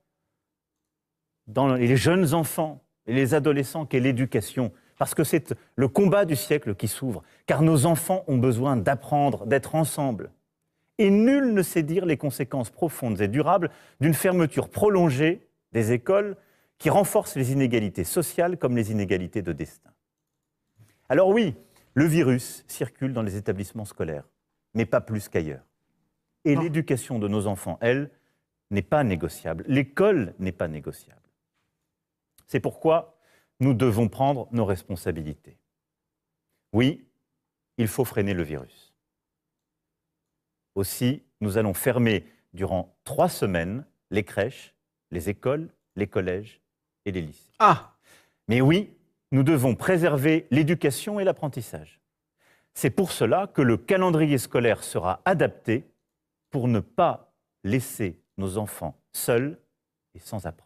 [1.47, 6.35] dans les jeunes enfants et les adolescents qu'est l'éducation, parce que c'est le combat du
[6.35, 10.31] siècle qui s'ouvre, car nos enfants ont besoin d'apprendre, d'être ensemble.
[10.97, 16.37] Et nul ne sait dire les conséquences profondes et durables d'une fermeture prolongée des écoles
[16.77, 19.91] qui renforce les inégalités sociales comme les inégalités de destin.
[21.09, 21.55] Alors oui,
[21.93, 24.27] le virus circule dans les établissements scolaires,
[24.73, 25.65] mais pas plus qu'ailleurs.
[26.45, 28.09] Et l'éducation de nos enfants, elle,
[28.71, 29.63] n'est pas négociable.
[29.67, 31.21] L'école n'est pas négociable.
[32.47, 33.14] C'est pourquoi
[33.59, 35.57] nous devons prendre nos responsabilités.
[36.73, 37.05] Oui,
[37.77, 38.93] il faut freiner le virus.
[40.75, 44.75] Aussi, nous allons fermer durant trois semaines les crèches,
[45.11, 46.61] les écoles, les collèges
[47.05, 47.53] et les lycées.
[47.59, 47.95] Ah
[48.47, 48.93] Mais oui,
[49.31, 52.01] nous devons préserver l'éducation et l'apprentissage.
[52.73, 55.89] C'est pour cela que le calendrier scolaire sera adapté
[56.49, 59.57] pour ne pas laisser nos enfants seuls
[60.13, 60.64] et sans apprendre.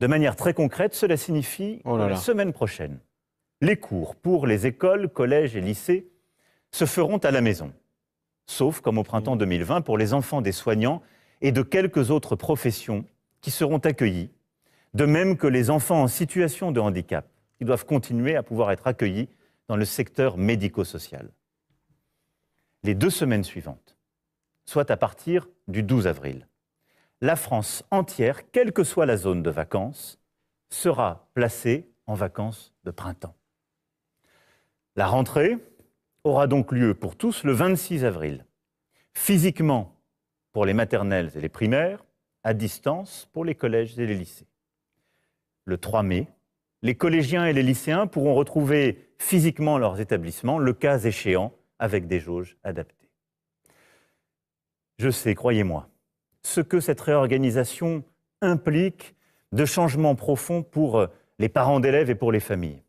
[0.00, 2.14] De manière très concrète, cela signifie Oh là que là.
[2.14, 2.98] la semaine prochaine,
[3.60, 6.10] les cours pour les écoles, collèges et lycées
[6.72, 7.72] se feront à la maison,
[8.46, 11.02] sauf comme au printemps 2020 pour les enfants des soignants
[11.40, 13.04] et de quelques autres professions
[13.40, 14.30] qui seront accueillis,
[14.94, 17.28] de même que les enfants en situation de handicap,
[17.58, 19.28] qui doivent continuer à pouvoir être accueillis
[19.68, 21.30] dans le secteur médico-social.
[22.82, 23.96] Les deux semaines suivantes,
[24.66, 26.46] soit à partir du 12 avril,
[27.20, 30.18] la France entière, quelle que soit la zone de vacances,
[30.70, 33.36] sera placée en vacances de printemps.
[34.96, 35.58] La rentrée
[36.24, 38.44] aura donc lieu pour tous le 26 avril,
[39.12, 40.00] physiquement
[40.52, 42.04] pour les maternelles et les primaires,
[42.42, 44.46] à distance pour les collèges et les lycées.
[45.64, 46.28] Le 3 mai,
[46.82, 52.20] les collégiens et les lycéens pourront retrouver physiquement leurs établissements, le cas échéant, avec des
[52.20, 53.08] jauges adaptées.
[54.98, 55.88] Je sais, croyez-moi,
[56.44, 58.04] ce que cette réorganisation
[58.40, 59.16] implique
[59.52, 61.06] de changements profonds pour euh,
[61.38, 62.82] les parents d'élèves et pour les familles.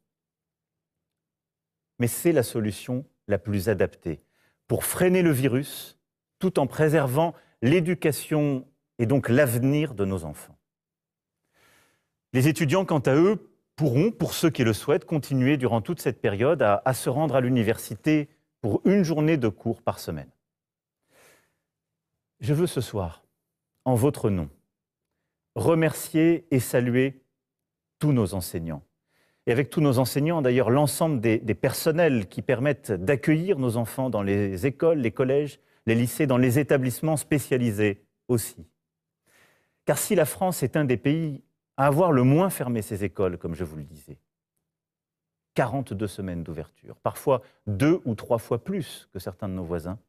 [2.00, 4.22] Mais c'est la solution la plus adaptée
[4.68, 5.98] pour freiner le virus
[6.40, 8.68] tout en préservant l'éducation
[9.00, 10.58] et donc l'avenir de nos enfants.
[12.34, 16.22] Les étudiants, quant à eux, pourront, pour ceux qui le souhaitent, continuer durant toute cette
[16.22, 18.30] période à, à se rendre à l'université
[18.62, 20.30] pour une journée de cours par semaine.
[22.42, 23.25] Je veux ce soir,
[23.86, 24.50] en votre nom,
[25.56, 27.22] remercier et saluer
[28.00, 28.84] tous nos enseignants.
[29.48, 34.10] Et avec tous nos enseignants, d'ailleurs, l'ensemble des, des personnels qui permettent d'accueillir nos enfants
[34.10, 38.66] dans les écoles, les collèges, les lycées, dans les établissements spécialisés aussi.
[39.86, 41.44] Car si la France est un des pays
[41.78, 44.18] à avoir le moins fermé ses écoles, comme je vous le disais,
[45.54, 50.00] 42 semaines d'ouverture, parfois deux ou trois fois plus que certains de nos voisins,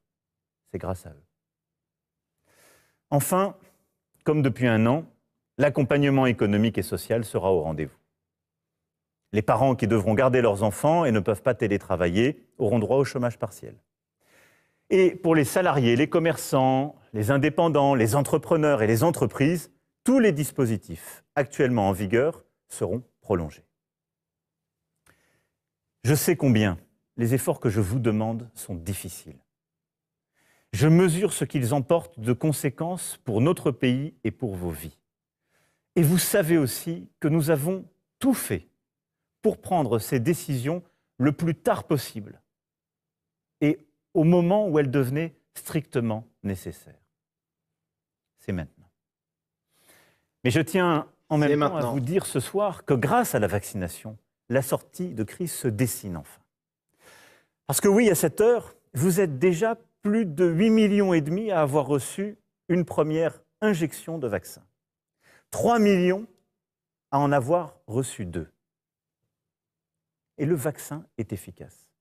[0.71, 1.23] c'est grâce à eux.
[3.09, 3.55] Enfin,
[4.27, 5.05] comme depuis un an,
[5.57, 7.95] l'accompagnement économique et social sera au rendez-vous.
[9.31, 13.05] Les parents qui devront garder leurs enfants et ne peuvent pas télétravailler auront droit au
[13.05, 13.73] chômage partiel.
[14.89, 19.71] Et pour les salariés, les commerçants, les indépendants, les entrepreneurs et les entreprises,
[20.03, 23.63] tous les dispositifs actuellement en vigueur seront prolongés.
[26.03, 26.77] Je sais combien
[27.15, 29.39] les efforts que je vous demande sont difficiles.
[30.77, 34.95] Je mesure ce qu'ils emportent de conséquences pour notre pays et pour vos vies.
[35.95, 37.83] Et vous savez aussi que nous avons
[38.19, 38.67] tout fait
[39.41, 40.83] pour prendre ces décisions
[41.17, 42.43] le plus tard possible
[43.59, 43.79] et
[44.13, 47.01] au moment où elles devenaient strictement nécessaires.
[48.37, 48.91] C'est maintenant.
[50.43, 53.47] Mais je tiens en même temps à vous dire ce soir que grâce à la
[53.47, 54.15] vaccination,
[54.47, 56.41] la sortie de crise se dessine enfin.
[57.65, 59.75] Parce que oui, à cette heure, vous êtes déjà
[60.07, 62.37] plus de 8 millions et demi à avoir reçu
[62.69, 64.63] une première injection de vaccin.
[65.51, 66.27] 3 millions
[67.11, 68.47] à en avoir reçu deux.
[70.37, 71.91] Et le vaccin est efficace.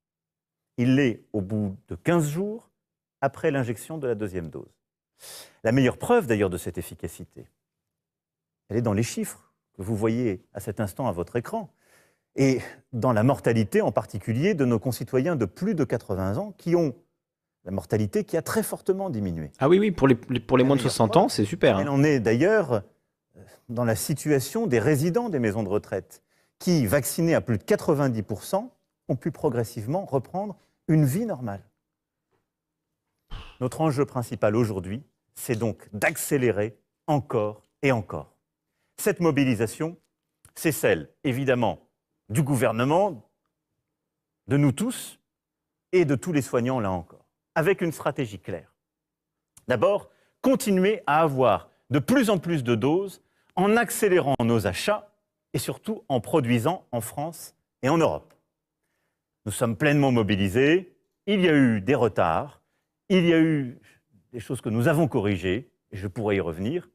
[0.76, 2.70] Il l'est au bout de 15 jours
[3.20, 4.72] après l'injection de la deuxième dose.
[5.64, 7.48] La meilleure preuve d'ailleurs de cette efficacité,
[8.68, 11.72] elle est dans les chiffres que vous voyez à cet instant à votre écran,
[12.36, 12.60] et
[12.92, 16.94] dans la mortalité en particulier de nos concitoyens de plus de 80 ans qui ont
[17.66, 19.50] la mortalité qui a très fortement diminué.
[19.58, 21.80] Ah oui, oui, pour les, pour les moins de 60 ans, c'est super.
[21.80, 21.92] Elle hein.
[21.92, 22.80] en est d'ailleurs euh,
[23.68, 26.22] dans la situation des résidents des maisons de retraite,
[26.60, 28.70] qui, vaccinés à plus de 90%,
[29.08, 31.62] ont pu progressivement reprendre une vie normale.
[33.60, 35.02] Notre enjeu principal aujourd'hui,
[35.34, 38.32] c'est donc d'accélérer encore et encore.
[38.96, 39.96] Cette mobilisation,
[40.54, 41.80] c'est celle, évidemment,
[42.28, 43.28] du gouvernement,
[44.46, 45.18] de nous tous
[45.90, 47.15] et de tous les soignants, là encore
[47.56, 48.72] avec une stratégie claire.
[49.66, 50.10] D'abord,
[50.42, 53.22] continuer à avoir de plus en plus de doses
[53.56, 55.10] en accélérant nos achats
[55.54, 58.34] et surtout en produisant en France et en Europe.
[59.46, 60.94] Nous sommes pleinement mobilisés,
[61.26, 62.60] il y a eu des retards,
[63.08, 63.80] il y a eu
[64.32, 66.90] des choses que nous avons corrigées, et je pourrais y revenir,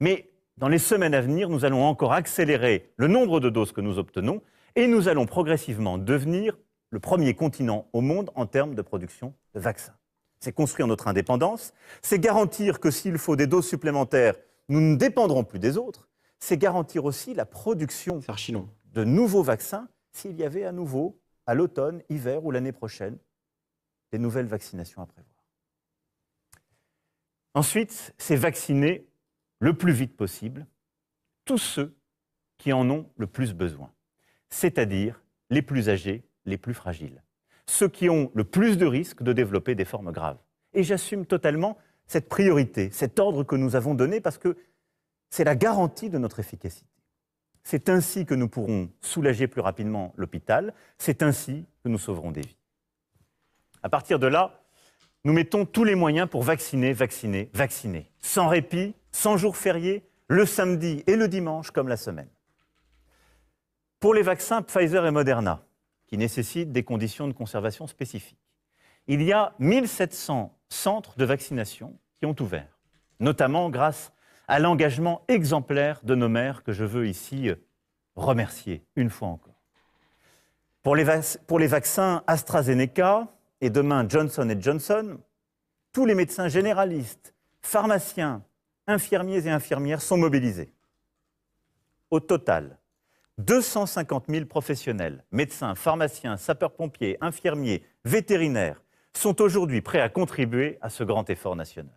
[0.00, 3.82] mais dans les semaines à venir, nous allons encore accélérer le nombre de doses que
[3.82, 4.40] nous obtenons
[4.74, 6.56] et nous allons progressivement devenir
[6.90, 9.96] le premier continent au monde en termes de production de vaccins
[10.40, 11.72] c'est construire notre indépendance,
[12.02, 14.36] c'est garantir que s'il faut des doses supplémentaires,
[14.68, 18.20] nous ne dépendrons plus des autres, c'est garantir aussi la production
[18.92, 23.18] de nouveaux vaccins s'il y avait à nouveau, à l'automne, hiver ou l'année prochaine,
[24.12, 25.34] des nouvelles vaccinations à prévoir.
[27.54, 29.08] Ensuite, c'est vacciner
[29.60, 30.66] le plus vite possible
[31.44, 31.96] tous ceux
[32.58, 33.92] qui en ont le plus besoin,
[34.50, 37.22] c'est-à-dire les plus âgés, les plus fragiles
[37.66, 40.38] ceux qui ont le plus de risques de développer des formes graves.
[40.74, 41.76] Et j'assume totalement
[42.06, 44.56] cette priorité, cet ordre que nous avons donné parce que
[45.30, 46.86] c'est la garantie de notre efficacité.
[47.64, 52.42] C'est ainsi que nous pourrons soulager plus rapidement l'hôpital, c'est ainsi que nous sauverons des
[52.42, 52.56] vies.
[53.82, 54.62] À partir de là,
[55.24, 60.46] nous mettons tous les moyens pour vacciner, vacciner, vacciner, sans répit, sans jours fériés, le
[60.46, 62.28] samedi et le dimanche comme la semaine.
[63.98, 65.64] Pour les vaccins Pfizer et Moderna,
[66.06, 68.38] qui nécessitent des conditions de conservation spécifiques.
[69.08, 72.78] Il y a 1700 centres de vaccination qui ont ouvert,
[73.20, 74.12] notamment grâce
[74.48, 77.56] à l'engagement exemplaire de nos maires que je veux ici euh,
[78.14, 79.60] remercier une fois encore.
[80.82, 81.04] Pour les,
[81.46, 83.28] pour les vaccins AstraZeneca
[83.60, 85.18] et demain Johnson Johnson,
[85.92, 88.44] tous les médecins généralistes, pharmaciens,
[88.86, 90.72] infirmiers et infirmières sont mobilisés.
[92.10, 92.78] Au total,
[93.38, 98.82] 250 000 professionnels, médecins, pharmaciens, sapeurs-pompiers, infirmiers, vétérinaires,
[99.14, 101.94] sont aujourd'hui prêts à contribuer à ce grand effort national.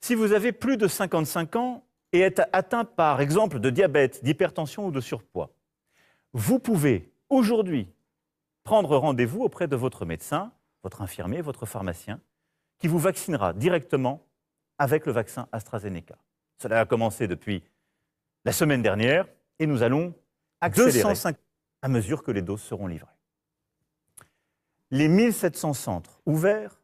[0.00, 4.86] Si vous avez plus de 55 ans et êtes atteint par exemple de diabète, d'hypertension
[4.86, 5.50] ou de surpoids,
[6.32, 7.88] vous pouvez aujourd'hui
[8.64, 12.20] prendre rendez-vous auprès de votre médecin, votre infirmier, votre pharmacien,
[12.78, 14.26] qui vous vaccinera directement
[14.78, 16.16] avec le vaccin AstraZeneca.
[16.60, 17.62] Cela a commencé depuis
[18.44, 19.26] la semaine dernière
[19.58, 20.14] et nous allons
[20.60, 21.14] accélérer
[21.82, 23.10] à mesure que les doses seront livrées.
[24.90, 26.80] Les 1700 centres ouverts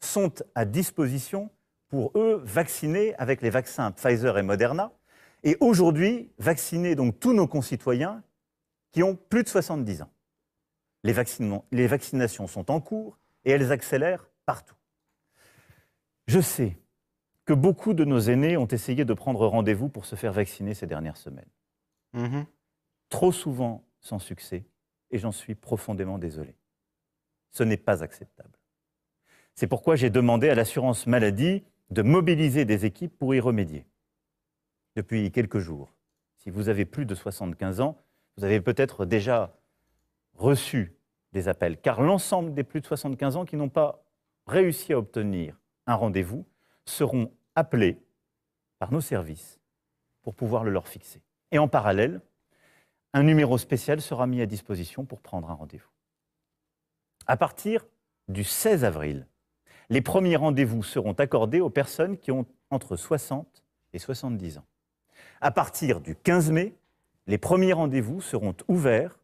[0.00, 1.50] sont à disposition
[1.88, 4.92] pour eux vacciner avec les vaccins Pfizer et Moderna
[5.42, 8.22] et aujourd'hui vacciner donc tous nos concitoyens
[8.92, 10.10] qui ont plus de 70 ans.
[11.04, 11.14] Les,
[11.72, 14.74] les vaccinations sont en cours et elles accélèrent partout.
[16.26, 16.76] Je sais
[17.44, 20.86] que beaucoup de nos aînés ont essayé de prendre rendez-vous pour se faire vacciner ces
[20.86, 21.48] dernières semaines.
[22.18, 22.42] Mmh
[23.10, 24.66] Trop souvent sans succès,
[25.10, 26.56] et j'en suis profondément désolé.
[27.52, 28.58] Ce n'est pas acceptable.
[29.54, 33.86] C'est pourquoi j'ai demandé à l'assurance maladie de mobiliser des équipes pour y remédier.
[34.96, 35.94] Depuis quelques jours,
[36.36, 37.96] si vous avez plus de 75 ans,
[38.36, 39.56] vous avez peut-être déjà
[40.34, 40.94] reçu
[41.32, 44.04] des appels, car l'ensemble des plus de 75 ans qui n'ont pas
[44.46, 46.44] réussi à obtenir un rendez-vous
[46.84, 48.02] seront appelés
[48.78, 49.60] par nos services
[50.22, 51.22] pour pouvoir le leur fixer.
[51.52, 52.20] Et en parallèle,
[53.14, 55.90] un numéro spécial sera mis à disposition pour prendre un rendez-vous.
[57.26, 57.86] À partir
[58.28, 59.26] du 16 avril,
[59.90, 64.66] les premiers rendez-vous seront accordés aux personnes qui ont entre 60 et 70 ans.
[65.40, 66.74] À partir du 15 mai,
[67.26, 69.18] les premiers rendez-vous seront ouverts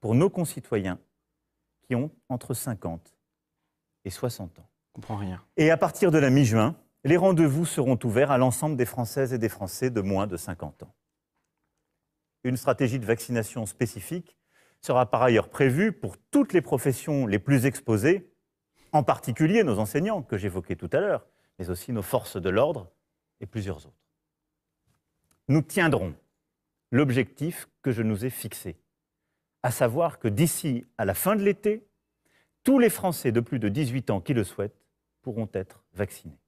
[0.00, 0.98] pour nos concitoyens
[1.82, 3.14] qui ont entre 50
[4.04, 4.68] et 60 ans.
[4.88, 5.42] Je comprends rien.
[5.56, 9.38] Et à partir de la mi-juin, les rendez-vous seront ouverts à l'ensemble des Françaises et
[9.38, 10.94] des Français de moins de 50 ans.
[12.44, 14.36] Une stratégie de vaccination spécifique
[14.80, 18.30] sera par ailleurs prévue pour toutes les professions les plus exposées,
[18.92, 21.26] en particulier nos enseignants que j'évoquais tout à l'heure,
[21.58, 22.90] mais aussi nos forces de l'ordre
[23.40, 23.96] et plusieurs autres.
[25.48, 26.14] Nous tiendrons
[26.90, 28.76] l'objectif que je nous ai fixé,
[29.62, 31.86] à savoir que d'ici à la fin de l'été,
[32.62, 34.78] tous les Français de plus de 18 ans qui le souhaitent
[35.22, 36.38] pourront être vaccinés.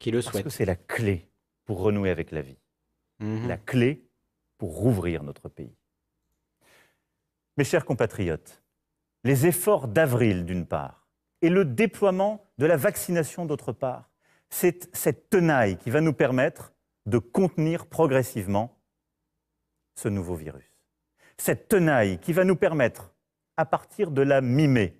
[0.00, 0.44] Qui le Parce souhaite.
[0.44, 1.28] que c'est la clé
[1.64, 2.58] pour renouer avec la vie,
[3.20, 3.46] Mhm.
[3.48, 4.04] la clé
[4.58, 5.76] pour rouvrir notre pays.
[7.56, 8.62] Mes chers compatriotes,
[9.22, 11.08] les efforts d'avril d'une part
[11.42, 14.10] et le déploiement de la vaccination d'autre part,
[14.50, 16.72] c'est cette tenaille qui va nous permettre
[17.06, 18.78] de contenir progressivement
[19.94, 20.70] ce nouveau virus.
[21.36, 23.12] Cette tenaille qui va nous permettre,
[23.56, 24.96] à partir de la mi-mai,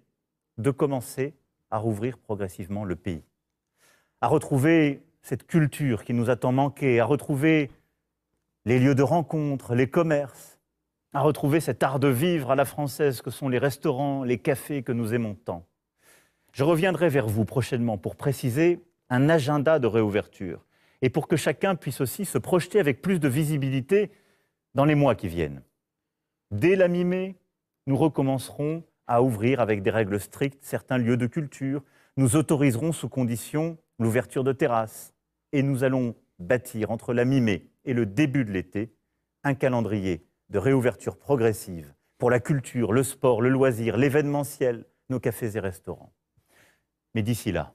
[0.58, 1.34] de commencer
[1.70, 3.24] à rouvrir progressivement le pays,
[4.20, 7.70] à retrouver cette culture qui nous a tant manqué, à retrouver
[8.64, 10.58] les lieux de rencontre, les commerces,
[11.12, 14.82] à retrouver cet art de vivre à la française que sont les restaurants, les cafés
[14.82, 15.66] que nous aimons tant.
[16.52, 20.64] Je reviendrai vers vous prochainement pour préciser un agenda de réouverture
[21.02, 24.10] et pour que chacun puisse aussi se projeter avec plus de visibilité
[24.74, 25.62] dans les mois qui viennent.
[26.50, 27.36] Dès la mi-mai,
[27.86, 31.82] nous recommencerons à ouvrir avec des règles strictes certains lieux de culture.
[32.16, 35.12] Nous autoriserons sous condition l'ouverture de terrasses.
[35.52, 38.94] Et nous allons bâtir entre la mi-mai et le début de l'été
[39.42, 45.56] un calendrier de réouverture progressive pour la culture, le sport, le loisir, l'événementiel, nos cafés
[45.56, 46.12] et restaurants.
[47.14, 47.74] Mais d'ici là,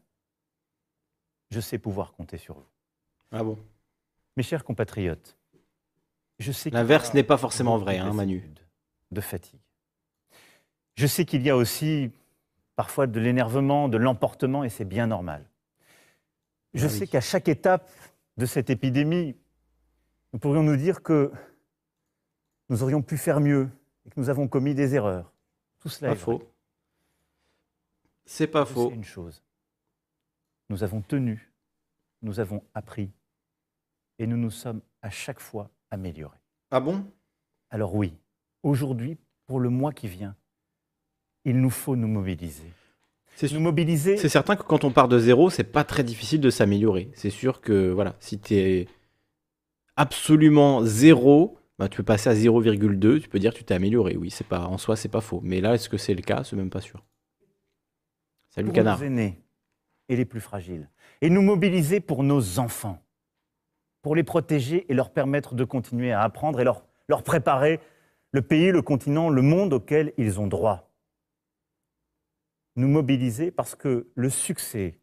[1.52, 2.68] je sais pouvoir compter sur vous.
[3.32, 3.58] Ah bon?
[4.38, 5.38] Mes chers compatriotes,
[6.40, 8.50] je sais qu'il y L'inverse a n'est pas forcément vrai, de hein, Manu.
[9.12, 9.60] De fatigue.
[10.96, 12.12] Je sais qu'il y a aussi
[12.76, 15.50] parfois de l'énervement, de l'emportement, et c'est bien normal.
[16.74, 17.10] Je Ah sais oui.
[17.10, 17.90] qu'à chaque étape
[18.38, 19.36] de cette épidémie,
[20.34, 21.32] nous pourrions nous dire que
[22.70, 23.70] nous aurions pu faire mieux
[24.06, 25.32] et que nous avons commis des erreurs.
[25.80, 26.38] Tout cela Pas est vrai.
[26.40, 26.52] faux.
[28.26, 28.90] C'est pas faux.
[28.90, 29.42] sais une chose.
[30.70, 31.52] Nous avons tenu,
[32.22, 33.10] nous avons appris,
[34.20, 36.38] et nous nous sommes à chaque fois améliorés.
[36.70, 37.06] Ah bon?
[37.72, 38.14] Alors oui,
[38.62, 40.36] aujourd'hui, pour le mois qui vient,
[41.46, 42.72] il nous faut nous mobiliser.
[43.36, 46.42] C'est Nous mobiliser, C'est certain que quand on part de zéro, c'est pas très difficile
[46.42, 47.10] de s'améliorer.
[47.16, 48.88] C'est sûr que voilà, si tu es
[50.00, 54.16] absolument zéro, bah, tu peux passer à 0,2, tu peux dire que tu t'es amélioré.
[54.16, 55.42] Oui, c'est pas en soi, c'est pas faux.
[55.44, 56.46] Mais là, est-ce que c'est le cas?
[56.46, 57.06] C'est même pas sûr.
[58.50, 58.98] Salut pour canard.
[58.98, 59.44] nos aînés
[60.08, 60.90] et les plus fragiles.
[61.22, 63.04] Et nous mobiliser pour nos enfants,
[64.02, 67.82] pour les protéger et leur permettre de continuer à apprendre et leur, leur préparer
[68.32, 70.94] le pays, le continent, le monde auquel ils ont droit.
[72.78, 75.02] Nous mobiliser parce que le succès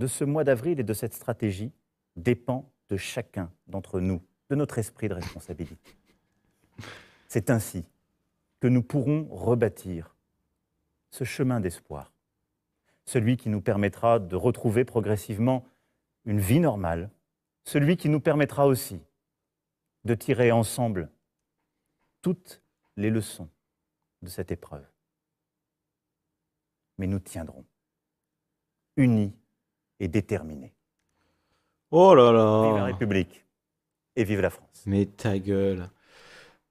[0.00, 1.70] de ce mois d'avril et de cette stratégie
[2.16, 5.96] dépend de chacun d'entre nous, de notre esprit de responsabilité.
[7.28, 7.84] C'est ainsi
[8.60, 10.14] que nous pourrons rebâtir
[11.10, 12.14] ce chemin d'espoir
[13.04, 15.66] celui qui nous permettra de retrouver progressivement
[16.24, 17.10] une vie normale,
[17.64, 19.00] celui qui nous permettra aussi
[20.04, 21.10] de tirer ensemble
[22.22, 22.62] toutes
[22.96, 23.48] les leçons
[24.22, 24.86] de cette épreuve.
[26.98, 27.64] Mais nous tiendrons,
[28.96, 29.34] unis
[30.00, 30.73] et déterminés.
[31.96, 32.84] Oh là Vive la là.
[32.86, 33.44] République
[34.16, 34.82] et vive la France.
[34.84, 35.88] Mais ta gueule.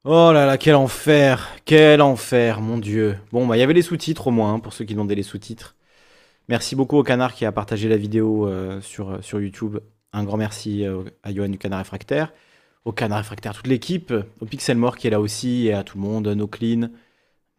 [0.03, 1.49] Oh là là, quel enfer.
[1.63, 3.17] Quel enfer, mon dieu.
[3.31, 5.23] Bon, bah il y avait les sous-titres au moins, hein, pour ceux qui demandaient les
[5.23, 5.77] sous-titres.
[6.49, 9.77] Merci beaucoup au canard qui a partagé la vidéo euh, sur, sur YouTube.
[10.12, 12.33] Un grand merci euh, à Johan du Canard Réfractaire,
[12.83, 15.97] au Canard Réfractaire, toute l'équipe, au Pixel Mort qui est là aussi, et à tout
[15.97, 16.89] le monde, No Clean,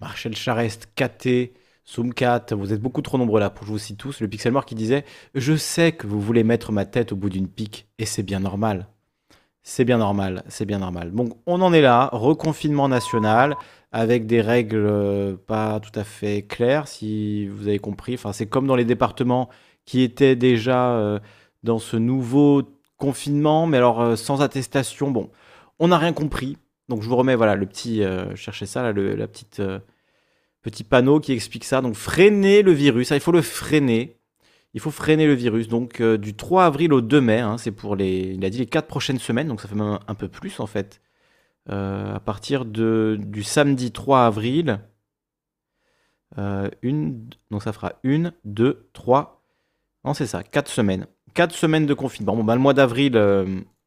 [0.00, 1.54] Marcel Charest, KT,
[1.88, 2.46] Zoomcat.
[2.52, 4.20] Vous êtes beaucoup trop nombreux là pour que je vous cite tous.
[4.20, 7.30] Le Pixel Mort qui disait Je sais que vous voulez mettre ma tête au bout
[7.30, 8.88] d'une pique, et c'est bien normal.
[9.62, 11.12] C'est bien normal, c'est bien normal.
[11.12, 13.56] Donc on en est là, reconfinement national,
[13.92, 18.14] avec des règles euh, pas tout à fait claires, si vous avez compris.
[18.14, 19.48] Enfin, c'est comme dans les départements
[19.86, 21.18] qui étaient déjà euh,
[21.62, 22.62] dans ce nouveau
[22.98, 25.10] confinement, mais alors euh, sans attestation.
[25.10, 25.30] Bon,
[25.78, 26.58] on n'a rien compris.
[26.88, 29.62] Donc je vous remets voilà le petit, euh, cherchez ça là, le la petite
[30.64, 31.80] petit panneau qui explique ça.
[31.80, 34.18] Donc freiner le virus, Ah, il faut le freiner.
[34.72, 35.68] Il faut freiner le virus.
[35.68, 38.58] Donc euh, du 3 avril au 2 mai, hein, c'est pour les, il a dit
[38.58, 41.00] les 4 prochaines semaines, donc ça fait même un, peu plus en fait.
[41.70, 44.80] Euh, à partir du samedi 3 avril,
[46.38, 49.42] euh, une, donc ça fera une, deux, trois,
[50.04, 51.06] non c'est ça, 4 semaines.
[51.34, 52.36] 4 semaines de confinement.
[52.36, 53.16] Bon, bah, le mois d'avril,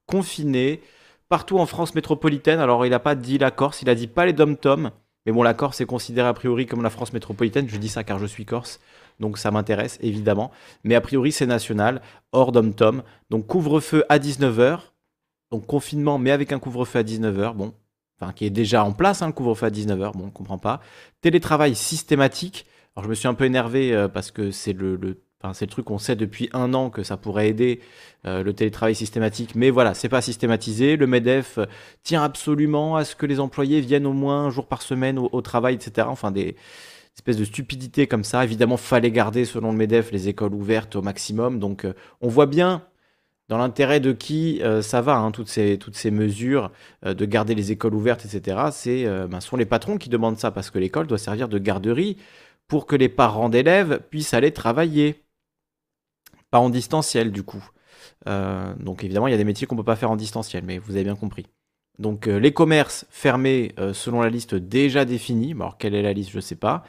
[0.06, 0.82] confiné,
[1.30, 2.60] partout en France métropolitaine.
[2.60, 4.92] Alors il n'a pas dit la Corse, il a dit pas les dom-tom.
[5.28, 7.68] Mais bon, la Corse est considérée a priori comme la France métropolitaine.
[7.68, 8.80] Je dis ça car je suis corse,
[9.20, 10.52] donc ça m'intéresse évidemment.
[10.86, 12.02] Mais a priori, c'est national,
[12.32, 13.04] hors dom-tom.
[13.30, 14.80] Donc couvre-feu à 19h.
[15.52, 17.56] Donc confinement, mais avec un couvre-feu à 19h.
[17.56, 17.74] Bon,
[18.18, 20.14] enfin, qui est déjà en place, hein, le couvre-feu à 19h.
[20.14, 20.80] Bon, on comprend pas.
[21.20, 22.66] Télétravail systématique.
[22.96, 25.72] Alors je me suis un peu énervé euh, parce que c'est le Enfin, c'est le
[25.72, 27.80] truc qu'on sait depuis un an que ça pourrait aider
[28.26, 30.98] euh, le télétravail systématique, mais voilà, c'est pas systématisé.
[30.98, 31.60] Le Medef
[32.04, 35.42] tient absolument à ce que les employés viennent au moins un jour par semaine au,
[35.42, 36.08] travail, etc.
[36.10, 36.56] Enfin, des
[37.16, 38.44] espèces de stupidités comme ça.
[38.44, 41.60] Évidemment, fallait garder, selon le Medef, les écoles ouvertes au maximum.
[41.60, 41.86] Donc,
[42.22, 42.84] on voit bien
[43.50, 46.72] dans l'intérêt de qui euh, ça va, hein, toutes, ces, toutes ces mesures
[47.06, 48.58] euh, de garder les écoles ouvertes, etc.
[48.72, 51.58] C'est, euh, ben, sont les patrons qui demandent ça parce que l'école doit servir de
[51.58, 52.18] garderie
[52.68, 55.24] pour que les parents d'élèves puissent aller travailler.
[56.52, 57.64] Pas en distanciel, du coup.
[58.26, 60.78] donc évidemment, il y a des métiers qu'on ne peut pas faire en distanciel, mais
[60.78, 61.46] vous avez bien compris.
[62.00, 65.54] Donc les commerces fermés selon la liste déjà définie.
[65.54, 66.84] Alors quelle est la liste, je ne sais pas.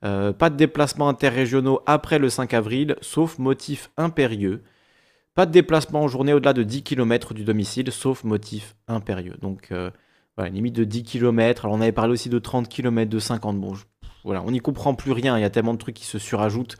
[0.00, 4.62] pas de déplacements interrégionaux après le 5 avril, sauf motif impérieux.
[5.34, 9.34] Pas de déplacement en journée au-delà de 10 km du domicile, sauf motif impérieux.
[9.40, 9.90] Donc, euh,
[10.36, 11.64] voilà, limite de 10 km.
[11.64, 13.60] Alors, on avait parlé aussi de 30 km, de 50.
[13.60, 13.74] Bon,
[14.24, 15.38] on n'y comprend plus rien.
[15.38, 16.76] Il y a tellement de trucs qui se surajoutent.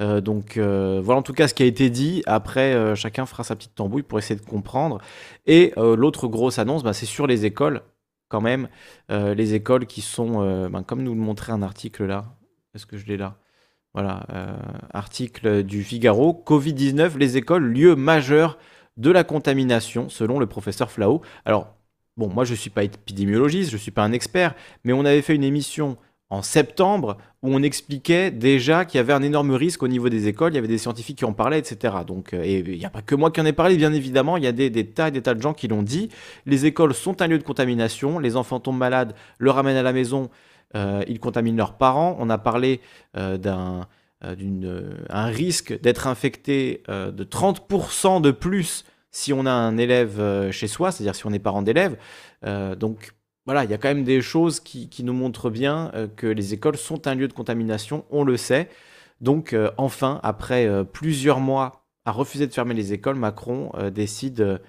[0.00, 2.22] Euh, donc, euh, voilà en tout cas ce qui a été dit.
[2.26, 4.98] Après, chacun fera sa petite tambouille pour essayer de comprendre.
[5.46, 7.82] Et l'autre grosse annonce, bah, c'est sur les écoles,
[8.28, 8.68] quand même.
[9.10, 12.24] les écoles qui sont, ben, comme nous le montrait un article là.
[12.74, 13.38] Est-ce que je l'ai là?
[13.94, 14.56] Voilà, euh,
[14.92, 16.44] article du Figaro.
[16.46, 18.58] Covid-19, les écoles, lieu majeur
[18.96, 21.22] de la contamination, selon le professeur Flao.
[21.44, 21.74] Alors,
[22.16, 25.04] bon, moi je ne suis pas épidémiologiste, je ne suis pas un expert, mais on
[25.04, 25.96] avait fait une émission
[26.30, 30.28] en septembre où on expliquait déjà qu'il y avait un énorme risque au niveau des
[30.28, 31.94] écoles, il y avait des scientifiques qui en parlaient, etc.
[32.06, 34.36] Donc, euh, et il n'y a pas que moi qui en ai parlé, bien évidemment,
[34.36, 36.10] il y a des, tas et des tas de gens qui l'ont dit.
[36.46, 39.92] Les écoles sont un lieu de contamination, les enfants tombent malades, le ramènent à la
[39.92, 40.28] maison,
[40.74, 42.16] euh, ils contaminent leurs parents.
[42.18, 42.80] On a parlé
[43.16, 43.86] euh, d'un
[44.24, 50.66] euh, un risque d'être infecté de 30% de plus si on a un élève chez
[50.66, 51.96] soi, c'est-à-dire si on est parent d'élève.
[52.42, 53.12] donc
[53.48, 56.76] voilà, il y a quand même des choses qui, nous montrent bien que les écoles
[56.76, 58.68] sont un lieu de contamination, on le sait.
[59.22, 64.60] Donc enfin, après plusieurs mois à refuser de fermer les écoles, Macron décide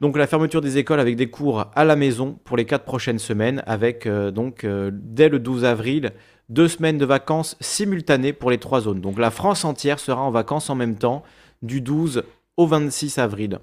[0.00, 3.18] donc la fermeture des écoles avec des cours à la maison pour les quatre prochaines
[3.18, 6.12] semaines, avec euh, donc euh, dès le 12 avril
[6.48, 9.02] deux semaines de vacances simultanées pour les trois zones.
[9.02, 11.22] Donc la France entière sera en vacances en même temps
[11.62, 12.24] du 12
[12.56, 13.58] au 26 avril,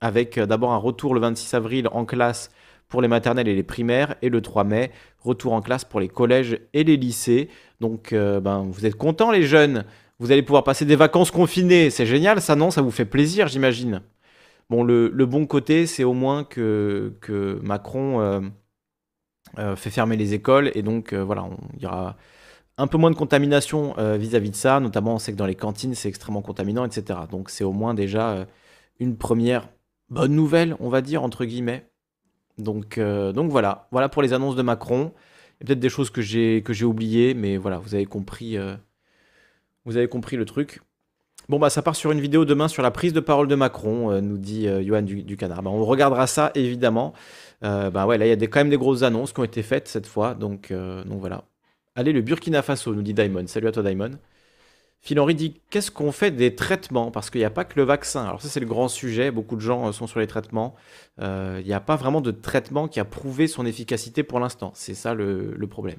[0.00, 2.50] avec euh, d'abord un retour le 26 avril en classe
[2.92, 6.08] pour les maternelles et les primaires, et le 3 mai, retour en classe pour les
[6.08, 7.48] collèges et les lycées.
[7.80, 9.84] Donc ben, vous êtes contents les jeunes,
[10.20, 12.70] vous allez pouvoir passer des vacances confinées, c'est génial ça non?
[12.70, 14.02] Ça vous fait plaisir j'imagine
[14.72, 17.12] Bon, le, bon côté, c'est au moins que,
[17.62, 18.40] Macron euh,
[19.58, 22.16] euh, fait fermer les écoles et donc euh, voilà, il y aura
[22.78, 24.80] un peu moins de contamination vis-à-vis de ça.
[24.80, 27.20] Notamment, on sait que dans les cantines, c'est extrêmement contaminant, etc.
[27.30, 28.46] Donc c'est au moins déjà
[28.98, 29.68] une première
[30.08, 31.91] bonne nouvelle, on va dire, entre guillemets.
[32.62, 35.12] Donc, donc voilà, voilà pour les annonces de Macron.
[35.60, 38.56] Il y a peut-être des choses que j'ai oubliées, mais voilà, vous avez compris,
[39.84, 40.80] vous avez compris le truc.
[41.48, 44.10] Bon, bah, ça part sur une vidéo demain sur la prise de parole de Macron,
[44.10, 45.62] euh, nous dit euh, Johan du, Canard.
[45.62, 47.12] Bah, on regardera ça, évidemment.
[47.64, 49.62] Euh, bah ouais, là, il y a quand même des grosses annonces qui ont été
[49.62, 50.34] faites cette fois.
[50.34, 51.44] Donc, donc voilà.
[51.94, 53.46] Allez, le Burkina Faso, nous dit Daimon.
[53.46, 54.12] Salut à toi, Daimon.
[55.02, 57.10] Phil Henry dit Qu'est-ce qu'on fait des traitements?
[57.10, 58.24] Parce qu'il n'y a pas que le vaccin.
[58.24, 59.30] Alors, ça, c'est le grand sujet.
[59.30, 60.74] Beaucoup de gens sont sur les traitements.
[61.20, 64.72] Il n'y a pas vraiment de traitement qui a prouvé son efficacité pour l'instant.
[64.74, 65.98] C'est ça le problème.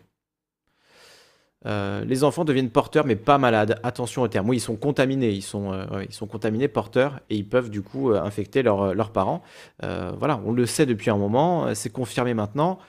[1.66, 3.80] Euh, les enfants deviennent porteurs mais pas malades.
[3.84, 4.49] Attention au terme.
[4.49, 5.30] Oui, ils sont contaminés.
[5.30, 9.43] Ils sont, euh, contaminés, porteurs, et ils peuvent du coup euh, infecter leurs parents.
[9.82, 12.80] voilà, on le sait depuis un moment, c'est confirmé maintenant.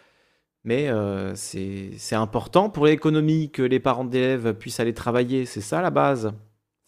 [0.65, 0.89] Mais
[1.35, 5.45] c'est important pour l'économie que les parents d'élèves puissent aller travailler.
[5.45, 6.33] C'est ça la base.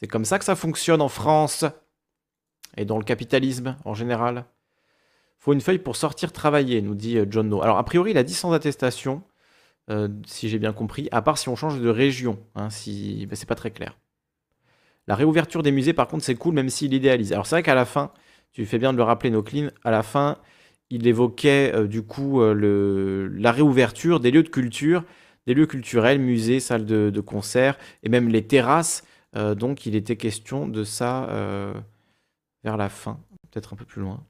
[0.01, 1.65] C'est comme ça que ça fonctionne en France
[2.77, 4.47] et dans le capitalisme en général.
[5.39, 7.63] Faut une feuille pour sortir travailler, nous dit John No.
[7.63, 9.23] Alors a priori, il a dit sans attestation.
[9.89, 13.37] Euh, si j'ai bien compris, à part si on change de région, hein, si ben,
[13.37, 13.97] c'est pas très clair.
[15.07, 17.33] La réouverture des musées, par contre, c'est cool, même s'il idéalise.
[17.33, 18.11] Alors c'est vrai qu'à la fin,
[18.53, 20.39] tu fais bien de le rappeler, Noclin, à la fin,
[20.91, 25.05] il évoquait euh, du coup euh, le, la réouverture des lieux de culture,
[25.47, 29.05] des lieux culturels, musées, salles de, concert, et même les terrasses.
[29.35, 31.29] donc il était question de ça
[32.65, 33.21] vers la fin,
[33.51, 34.25] peut-être un peu plus loin.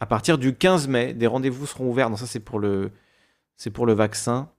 [0.00, 2.08] À partir du 15 mai, des rendez-vous seront ouverts.
[2.10, 2.90] Non, ça c'est pour le,
[3.56, 4.50] c'est pour le vaccin.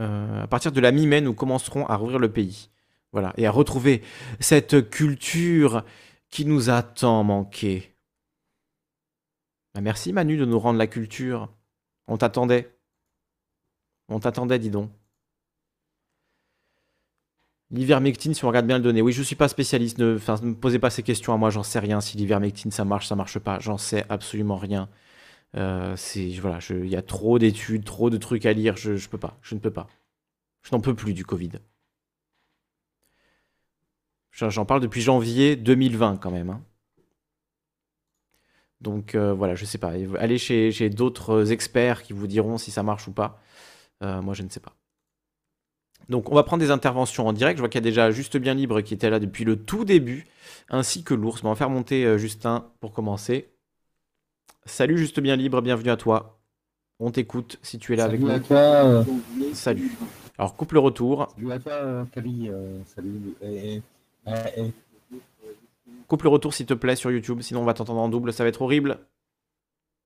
[0.00, 2.70] Euh, à partir de la mi-mai, nous commencerons à rouvrir le pays.
[3.12, 4.02] Voilà, et à retrouver
[4.40, 5.84] cette culture
[6.28, 7.95] qui nous a tant manqué.
[9.76, 11.52] Bah, merci Manu de nous rendre la culture.
[12.06, 12.74] On t'attendait.
[14.08, 14.90] On t'attendait, dis donc.
[17.70, 19.02] L'ivermectine, si on regarde bien le donné.
[19.02, 19.98] Oui, je ne suis pas spécialiste.
[19.98, 21.50] Ne, me posez pas ces questions à moi.
[21.50, 22.00] J'en sais rien.
[22.00, 23.58] Si l'ivermectine, ça marche, ça marche pas.
[23.60, 24.88] J'en sais absolument rien.
[25.56, 25.94] Euh,
[26.40, 29.38] voilà, il y a trop d'études, trop de trucs à lire, je, je peux pas,
[29.42, 29.88] je ne peux pas.
[30.62, 31.52] Je n'en peux plus du Covid.
[34.32, 36.50] J'en parle depuis janvier 2020 quand même.
[36.50, 36.62] Hein.
[38.80, 39.92] Donc euh, voilà, je sais pas.
[40.18, 43.40] Allez chez, d'autres experts qui vous diront si ça marche ou pas.
[44.02, 44.72] Euh, moi, je ne sais pas.
[46.08, 47.56] Donc on va prendre des interventions en direct.
[47.56, 49.84] Je vois qu'il y a déjà Juste Bien Libre qui était là depuis le tout
[49.84, 50.26] début,
[50.68, 51.42] ainsi que l'ours.
[51.42, 53.48] on va faire monter euh, Justin pour commencer.
[54.66, 56.38] Salut Juste Bien Libre, bienvenue à toi.
[56.98, 58.38] On t'écoute si tu es là avec nous.
[58.40, 59.04] toi.
[59.52, 59.90] Salut.
[60.38, 61.28] Alors coupe le retour.
[61.34, 62.50] Salut à toi, Kali.
[62.86, 63.82] salut.
[66.08, 68.44] Coupe le retour s'il te plaît sur YouTube, sinon on va t'entendre en double, ça
[68.44, 68.98] va être horrible.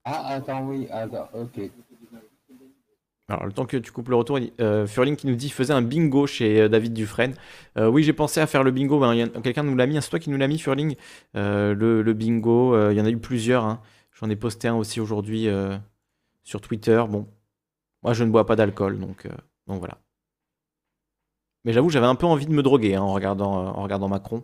[0.04, 1.70] Ah, attends, oui, attends, ok.
[3.28, 5.82] Alors, le temps que tu coupes le retour, euh, Furling qui nous dit faisait un
[5.82, 7.34] bingo chez euh, David Dufresne.
[7.78, 8.98] Euh, oui, j'ai pensé à faire le bingo.
[8.98, 10.00] Ben, quelqu'un nous l'a mis.
[10.02, 10.96] C'est toi qui nous l'a mis, Furling
[11.34, 12.90] le, bingo.
[12.90, 13.64] Il y en a eu plusieurs.
[13.64, 13.80] Hein.
[14.12, 15.46] J'en ai posté un aussi aujourd'hui
[16.42, 17.02] sur Twitter.
[17.08, 17.28] Bon,
[18.02, 19.28] moi, je ne bois pas d'alcool, donc,
[19.68, 19.98] donc voilà.
[21.64, 24.42] Mais j'avoue, j'avais un peu envie de me droguer hein, en, regardant, en regardant Macron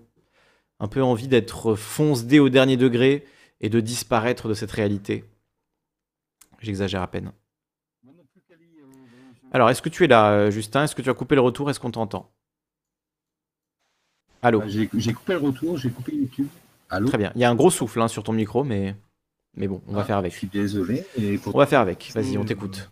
[0.81, 3.25] un peu envie d'être fonce-dé au dernier degré
[3.61, 5.25] et de disparaître de cette réalité.
[6.61, 7.33] J'exagère à peine.
[9.53, 10.85] Alors, est-ce que tu es là, euh, Justin?
[10.85, 11.71] Est-ce que tu as coupé le retour?
[11.71, 12.31] Est-ce qu'on t'entend?
[14.43, 14.61] Allô?
[14.61, 16.49] Bah, J'ai coupé le retour, j'ai coupé YouTube.
[16.91, 17.09] Allô?
[17.09, 17.33] Très bien.
[17.35, 18.95] Il y a un gros souffle hein, sur ton micro, mais,
[19.55, 20.33] mais bon, on va ah, faire avec.
[20.33, 21.05] Je suis désolé.
[21.47, 22.11] On va faire avec.
[22.15, 22.91] Vas-y, on t'écoute.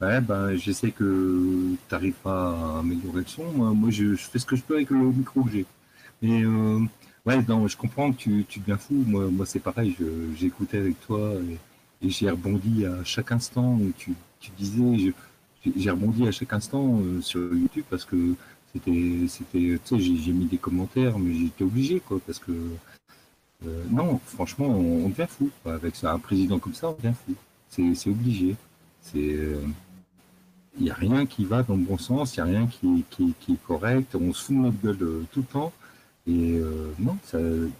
[0.00, 3.44] Ouais, ben, j'essaie que tu n'arrives pas à améliorer le son.
[3.52, 5.66] Moi, je, fais ce que je peux avec le micro que j'ai.
[6.24, 6.80] Mais euh,
[7.26, 8.94] ouais, non, je comprends que tu, tu deviens fou.
[9.06, 9.94] Moi, moi c'est pareil,
[10.38, 11.58] j'écoutais avec toi et,
[12.08, 13.78] j'ai rebondi à chaque instant.
[13.98, 15.12] Tu, tu disais,
[15.76, 18.34] j'ai rebondi à chaque instant euh, sur YouTube parce que
[18.72, 22.52] c'était, c'était, tu sais, j'ai mis des commentaires, mais j'étais obligé, quoi, parce que
[23.66, 25.50] euh, non, franchement, on, devient fou.
[25.66, 27.34] Avec un président comme ça, on devient fou.
[27.68, 28.56] C'est obligé.
[29.02, 29.38] C'est
[30.76, 33.04] il n'y a rien qui va dans le bon sens, il n'y a rien qui,
[33.10, 35.72] qui, qui, est correct, on se fout de notre gueule tout le temps.
[36.26, 37.18] Et euh, non,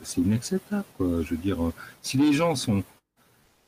[0.03, 0.85] c'est inacceptable.
[0.97, 1.23] Quoi.
[1.23, 1.73] Je veux dire, euh,
[2.03, 2.83] si les gens sont.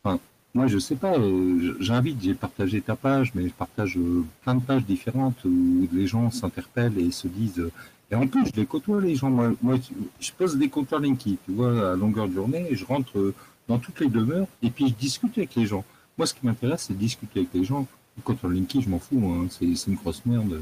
[0.03, 0.19] Enfin,
[0.55, 3.99] moi, je sais pas, euh, j'invite, j'ai partagé ta page, mais je partage
[4.43, 7.71] plein de pages différentes où les gens s'interpellent et se disent.
[8.11, 9.31] Et en plus, je les côtoie, les gens.
[9.31, 9.77] Moi, moi
[10.21, 13.35] je pose des compteurs Linky, tu vois, à longueur de journée, et je rentre
[13.69, 15.85] dans toutes les demeures, et puis je discute avec les gens.
[16.19, 17.87] Moi, ce qui m'intéresse, c'est discuter avec les gens.
[18.17, 20.61] Le compteur Linky, je m'en fous, hein, c'est une grosse merde,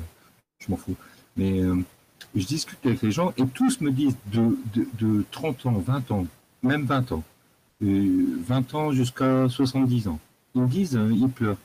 [0.59, 0.97] je m'en fous.
[1.37, 1.61] Mais
[2.35, 6.27] je discute avec les gens et tous me disent de, de, 30 ans, 20 ans,
[6.62, 7.23] même 20 ans,
[7.81, 10.19] 20 euh, ans jusqu'à 70 ans.
[10.55, 11.59] Ils me disent, euh, ils pleurent.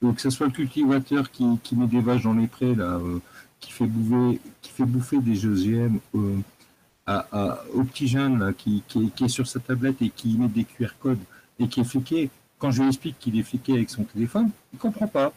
[0.00, 3.20] que ce soit le cultivateur qui, met des vaches dans les prés, là, euh,
[3.60, 5.98] qui, fait bouffer, qui fait bouffer des GM
[7.06, 10.88] à, au petit jeune qui, qui, est sur sa tablette et qui met des QR
[10.98, 11.18] codes
[11.58, 14.76] et qui est fliqué, quand je lui explique qu'il est fliqué avec son téléphone, il
[14.76, 15.32] ne comprend pas.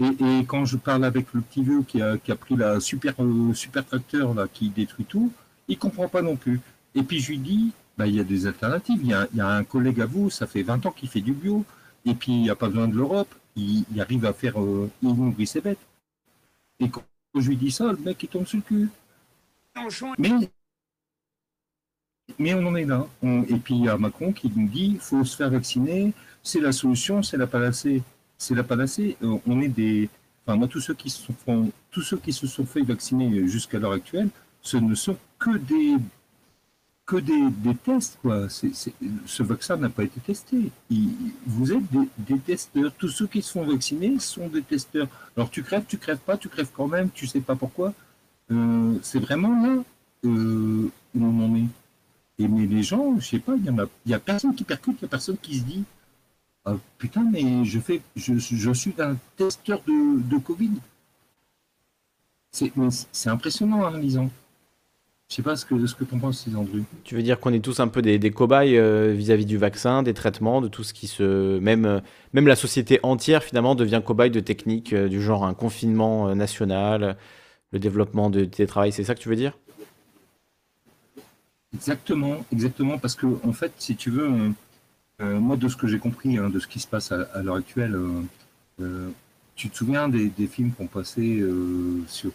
[0.00, 3.84] Et, quand je parle avec le petit vieux qui a, pris la super, euh, super
[3.84, 5.30] tracteur là, qui détruit tout,
[5.68, 6.60] il comprend pas non plus.
[6.94, 9.00] Et puis je lui dis, bah, il y a des alternatives.
[9.02, 11.64] Il y a, un collègue à vous, ça fait 20 ans qu'il fait du bio,
[12.06, 13.28] et puis il n'y a pas besoin de l'Europe.
[13.56, 15.86] Il, arrive à faire, euh, il nourrit ses bêtes.
[16.78, 17.02] Et quand
[17.34, 18.88] je lui dis ça, le mec il tombe sur le cul.
[22.38, 23.06] Mais, on en est là.
[23.22, 26.72] et puis il y a Macron qui nous dit, faut se faire vacciner, c'est la
[26.72, 28.02] solution, c'est la panacée
[28.40, 29.16] c'est la panacée.
[29.22, 30.08] Euh, on est des,
[30.44, 33.78] enfin moi tous ceux qui se sont, tous ceux qui se sont fait vacciner jusqu'à
[33.78, 34.30] l'heure actuelle,
[34.62, 35.96] ce ne sont que des
[37.06, 38.48] que des, tests quoi.
[38.48, 40.70] ce vaccin n'a pas été testé.
[41.44, 41.82] vous êtes
[42.18, 42.92] des, testeurs.
[42.92, 45.08] Tous ceux qui se font vacciner sont des testeurs.
[45.36, 47.92] Alors tu crèves, tu crèves pas, tu crèves quand même, tu sais pas pourquoi.
[48.52, 49.82] Euh, c'est vraiment là
[50.24, 51.66] euh, où on en est.
[52.38, 54.62] Et mais les gens, je sais pas, il y a, il y a personne qui
[54.62, 55.84] percute, il y a personne qui se dit
[56.70, 60.70] ah, putain, mais je, fais, je, je suis un testeur de, de Covid.
[62.52, 64.30] C'est impressionnant, hein, lisant.
[65.28, 66.82] Je sais pas ce que, ce que tu en penses, Andrew.
[67.04, 70.02] Tu veux dire qu'on est tous un peu des, des cobayes euh, vis-à-vis du vaccin,
[70.02, 71.60] des traitements, de tout ce qui se.
[71.60, 72.00] Même, euh,
[72.32, 77.16] même la société entière, finalement, devient cobaye de techniques euh, du genre un confinement national,
[77.70, 79.56] le développement de télétravail, c'est ça que tu veux dire?
[81.72, 84.50] Exactement, exactement, parce que, en fait, si tu veux, euh,
[85.20, 87.94] moi, de ce que j'ai compris hein, de ce qui se passe à, l'heure actuelle,
[87.94, 88.22] euh,
[88.80, 89.10] euh,
[89.54, 91.42] tu te souviens des, films qu'on passait
[92.06, 92.32] sur,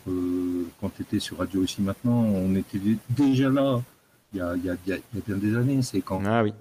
[0.79, 2.21] quand tu étais sur Radio aussi maintenant?
[2.21, 2.79] On était
[3.09, 3.81] déjà là
[4.33, 4.75] il y a,
[5.25, 5.81] bien des années.
[5.81, 6.53] C'est quand, ah, oui.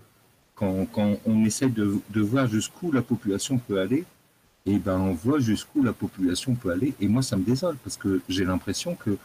[0.55, 4.07] quand, quand, on essaie de, de voir jusqu'où la population peut aller,
[4.65, 6.95] et ben on voit jusqu'où la population peut aller.
[6.99, 9.19] Et moi, ça me désole parce que j'ai l'impression que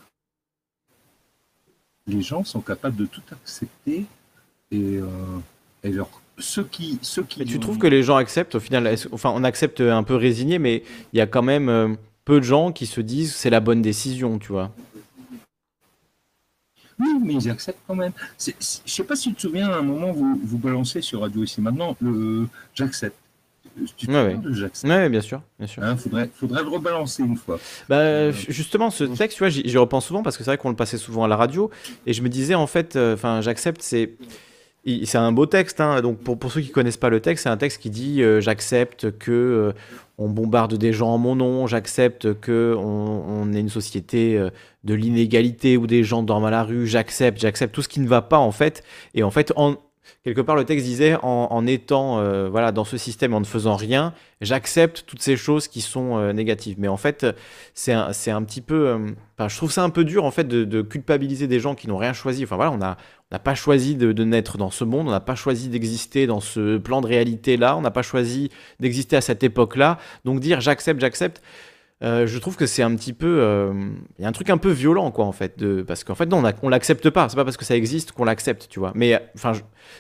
[2.06, 4.06] les gens sont capables de tout accepter
[4.72, 5.00] et,
[5.84, 6.10] et leur
[6.40, 7.40] ceux qui, ceux qui.
[7.40, 10.60] Mais tu trouves que les gens acceptent au final Enfin, on accepte un peu résigné,
[10.60, 10.84] mais
[11.14, 11.90] il y a quand même euh,
[12.26, 14.72] peu de gens qui se disent c'est la bonne décision, tu vois.
[17.00, 18.12] Oui, mais j'accepte quand même.
[18.38, 21.22] Je ne sais pas si tu te souviens, à un moment, vous, vous balancez sur
[21.22, 23.16] Radio ici maintenant le j'accepte.
[23.96, 24.36] Tu te ouais,
[24.84, 25.10] ouais.
[25.10, 25.42] bien sûr.
[25.58, 25.84] Bien sûr.
[25.84, 27.60] Hein, faudrait, faudrait le rebalancer une fois.
[27.88, 30.70] Bah, euh, justement, ce texte, tu vois, j'y repense souvent parce que c'est vrai qu'on
[30.70, 31.70] le passait souvent à la radio.
[32.06, 34.14] Et je me disais, en fait, euh, j'accepte, c'est.
[35.06, 36.02] C'est un beau texte, hein.
[36.02, 38.42] donc pour, pour ceux qui connaissent pas le texte, c'est un texte qui dit euh,
[38.42, 39.74] j'accepte que
[40.18, 44.38] on bombarde des gens en mon nom, j'accepte que on, ait une société
[44.84, 48.08] de l'inégalité où des gens dorment à la rue, j'accepte, j'accepte tout ce qui ne
[48.08, 48.84] va pas en fait,
[49.16, 49.78] et en fait en,
[50.24, 53.76] quelque part, le texte disait en, étant euh, voilà, dans ce système, en ne faisant
[53.76, 56.76] rien, j'accepte toutes ces choses qui sont euh, négatives.
[56.80, 57.26] Mais en fait,
[57.74, 58.88] c'est un, un, petit peu.
[58.88, 61.98] Euh, je trouve ça un peu dur en fait de, culpabiliser des gens qui n'ont
[61.98, 62.44] rien choisi.
[62.44, 62.98] Enfin voilà, on n'a
[63.32, 66.78] on pas choisi de, naître dans ce monde, on n'a pas choisi d'exister dans ce
[66.78, 68.50] plan de réalité là, on n'a pas choisi
[68.80, 69.98] d'exister à cette époque là.
[70.26, 71.42] Donc dire j'accepte, j'accepte.
[72.02, 73.42] Euh, je trouve que c'est un petit peu.
[73.42, 73.74] Euh,
[74.18, 75.60] il y a un truc un peu violent, quoi, en fait.
[75.60, 77.28] De, parce qu'en fait, non, on, on l'accepte pas.
[77.28, 78.94] C'est pas parce que ça existe qu'on l'accepte, tu vois.
[78.96, 79.52] Mais enfin,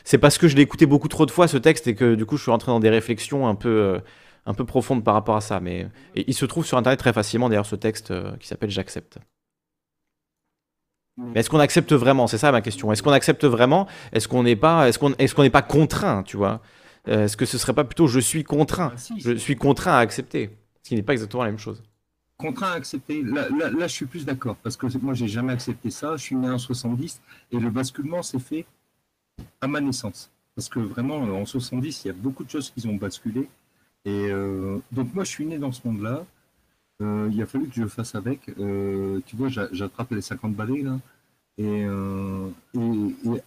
[0.06, 2.26] c'est parce que je l'ai écouté beaucoup trop de fois, ce texte, et que du
[2.26, 4.00] coup, je suis rentré dans des réflexions un peu, euh,
[4.46, 5.60] un peu profondes par rapport à ça.
[5.60, 9.18] Mais il se trouve sur Internet très facilement, d'ailleurs, ce texte qui s'appelle J'accepte.
[11.18, 12.28] Mais est-ce qu'on accepte vraiment?
[12.28, 12.94] C'est ça ma question.
[12.94, 13.88] Est-ce qu'on accepte vraiment?
[14.14, 16.62] Est-ce qu'on n'est pas, est-ce qu'on, est-ce qu'on n'est pas contraint, tu vois?
[17.08, 18.94] Est-ce que ce serait pas plutôt je suis contraint?
[18.96, 21.84] Ah, Je suis contraint à accepter, ce qui n'est pas exactement la même chose
[22.40, 23.22] contraint à accepter.
[23.22, 26.16] Là, là, je suis plus d'accord parce que moi, j'ai jamais accepté ça.
[26.16, 27.22] Je suis né en 70
[27.52, 28.66] et le basculement s'est fait
[29.62, 30.32] à ma naissance.
[30.56, 33.48] Parce que vraiment, en 70, il y a beaucoup de choses qui ont basculé.
[34.06, 36.26] Et euh, donc, moi, je suis né dans ce monde-là.
[37.02, 38.50] Euh, il a fallu que je fasse avec.
[38.58, 41.00] Euh, tu vois, j'attrape les 50 balais là.
[41.58, 41.86] Et,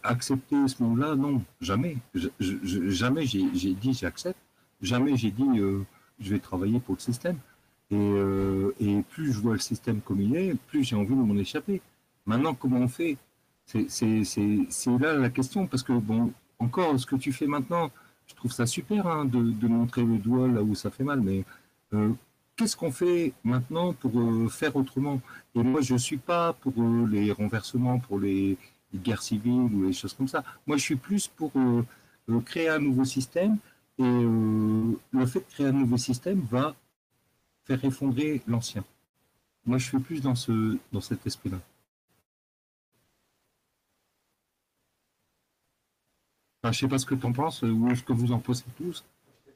[0.03, 1.97] accepter ce monde-là, non, jamais.
[2.39, 4.39] jamais j'ai dit j'accepte.
[4.83, 5.49] Jamais j'ai dit
[6.21, 7.39] je vais travailler pour le système.
[7.93, 11.37] Euh, et, plus je vois le système comme il est, plus j'ai envie de m'en
[11.37, 11.81] échapper.
[12.27, 13.17] Maintenant, comment on fait?
[13.67, 13.87] C'est
[15.01, 17.91] là la question, parce que, bon, encore, ce que tu fais maintenant,
[18.27, 21.45] je trouve ça super hein, de, montrer le doigt là où ça fait mal, mais
[21.93, 22.11] euh,
[22.57, 25.21] qu'est-ce qu'on fait maintenant pour euh, faire autrement?
[25.55, 26.75] Et moi, je ne suis pas pour
[27.11, 28.57] les renversements, pour les,
[28.95, 30.45] guerres civiles ou les choses comme ça.
[30.67, 31.51] Moi, je suis plus pour
[32.45, 33.57] créer un nouveau système,
[33.99, 36.75] et le fait de créer un nouveau système va
[37.65, 38.85] faire effondrer l'ancien.
[39.65, 41.59] Moi, je suis plus dans, ce, dans cet esprit-là.
[46.65, 48.65] je ne sais pas ce que tu en penses ou ce que vous en pensez
[48.77, 49.05] tous,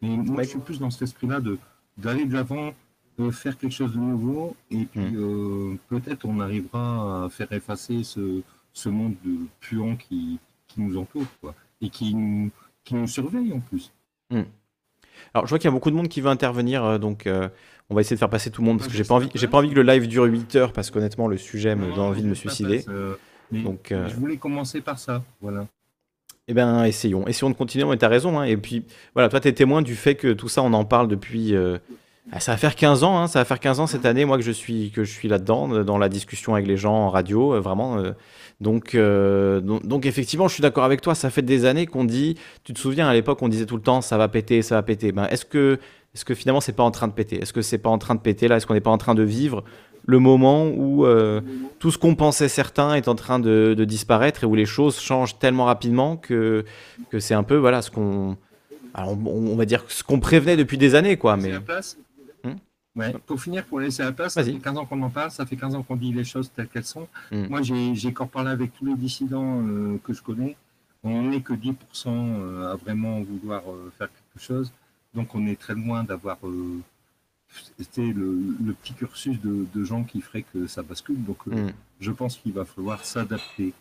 [0.02, 1.59] mais moi, je suis plus dans cet esprit-là de
[1.96, 2.74] d'aller de l'avant,
[3.18, 5.16] de faire quelque chose de nouveau, et puis hmm.
[5.16, 8.42] euh, peut-être on arrivera à faire effacer ce,
[8.74, 10.38] ce monde de puants qui,
[10.68, 12.50] qui nous entoure, quoi, et qui nous,
[12.84, 13.92] qui nous surveille en plus.
[14.30, 14.42] Hmm.
[15.32, 17.48] Alors, je vois qu'il y a beaucoup de monde qui veut intervenir, euh, donc euh,
[17.91, 19.47] on va essayer de faire passer tout le monde parce que j'ai pas envie, j'ai
[19.47, 22.22] pas envie que le live dure 8 heures parce qu'honnêtement, le sujet me donne envie
[22.22, 22.84] de me suicider.
[22.89, 23.14] Euh,
[23.53, 25.66] donc, je voulais commencer par ça, voilà.
[26.49, 27.26] Eh bien, essayons.
[27.26, 27.84] Essayons de continuer.
[27.84, 28.39] Mais tu as raison.
[28.39, 28.45] Hein.
[28.45, 28.84] Et puis,
[29.14, 31.55] voilà, toi, tu es témoin du fait que tout ça, on en parle depuis.
[32.32, 33.18] Ah, ça va faire 15 ans.
[33.18, 33.26] Hein.
[33.26, 35.84] Ça va faire 15 ans cette année, moi, que je suis, que je suis là-dedans,
[35.84, 37.61] dans la discussion avec les gens en radio.
[37.61, 37.99] Vraiment.
[37.99, 38.12] Euh,
[38.61, 38.97] donc,
[39.84, 41.14] donc, effectivement, je suis d'accord avec toi.
[41.14, 42.37] Ça fait des années qu'on dit.
[42.62, 44.82] Tu te souviens à l'époque, on disait tout le temps, ça va péter, ça va
[44.82, 45.11] péter.
[45.11, 45.80] Ben, est-ce que,
[46.16, 47.40] est-ce que finalement, c'est pas en train de péter?
[47.42, 48.56] Est-ce que c'est pas en train de péter là?
[48.56, 49.64] Est-ce qu'on n'est pas en train de vivre
[50.06, 51.42] le moment où euh,
[51.78, 55.38] tout ce qu'on pensait certain est en train de, disparaître et où les choses changent
[55.38, 56.64] tellement rapidement que,
[57.10, 58.36] que c'est un peu voilà ce qu'on,
[58.94, 61.36] on, va dire ce qu'on prévenait depuis des années quoi.
[61.36, 61.52] Mais
[62.96, 65.44] Ouais, pour finir, pour laisser la place, ça fait 15 ans qu'on en parle, ça
[65.44, 67.06] fait 15 ans qu'on dit les choses telles qu'elles sont.
[67.30, 67.46] Mm.
[67.48, 70.56] Moi, j'ai encore parlé avec tous les dissidents euh, que je connais.
[71.04, 71.74] On n'est que 10%
[72.06, 74.72] euh, à vraiment vouloir euh, faire quelque chose.
[75.16, 76.38] Donc, on est très loin d'avoir
[77.78, 81.22] c'était le, petit cursus de, gens qui ferait que ça bascule.
[81.24, 81.72] Donc, mm.
[82.00, 83.72] je pense qu'il va falloir s'adapter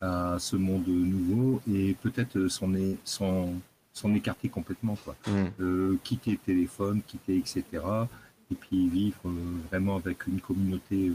[0.00, 4.96] à ce monde nouveau et peut-être s'en écarter complètement.
[5.04, 5.16] Quoi.
[5.26, 5.96] Mm.
[6.02, 8.06] quitter le téléphone, quitter, etc
[8.50, 11.12] et puis vivre euh, vraiment avec une communauté.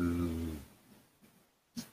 [0.00, 0.28] Euh, euh,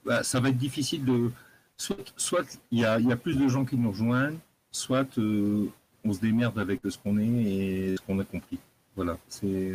[0.05, 1.32] bah, ça va être difficile de.
[1.78, 4.38] Soit il y a, y a, plus de gens qui nous rejoignent,
[4.71, 5.19] soit
[6.06, 8.60] on se démerde avec ce qu'on est et ce qu'on a compris.
[8.95, 9.74] Voilà, c'est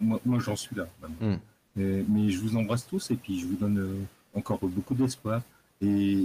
[0.00, 0.88] moi, moi j'en suis là.
[1.20, 1.36] Hmm.
[1.76, 5.42] mais je vous embrasse tous et puis je vous donne encore beaucoup d'espoir
[5.80, 6.24] et,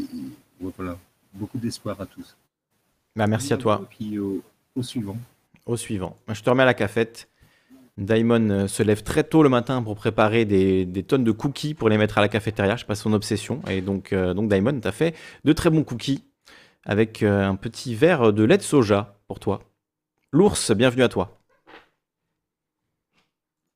[0.59, 0.97] voilà,
[1.33, 2.35] beaucoup d'espoir à tous.
[3.15, 3.81] Bah, merci à toi.
[3.83, 4.41] Et puis au,
[4.75, 5.17] au suivant.
[5.65, 6.17] Au suivant.
[6.29, 7.29] Je te remets à la cafette.
[7.97, 11.89] Daimon euh, se lève très tôt le matin pour préparer des, tonnes de cookies pour
[11.89, 12.75] les mettre à la cafétéria.
[12.75, 13.61] Je sais pas son obsession.
[13.69, 16.23] Et donc, euh, donc Daimon, tu as fait de très bons cookies
[16.85, 19.63] avec euh, un petit verre de lait de soja pour toi.
[20.31, 21.41] L'ours, bienvenue à toi.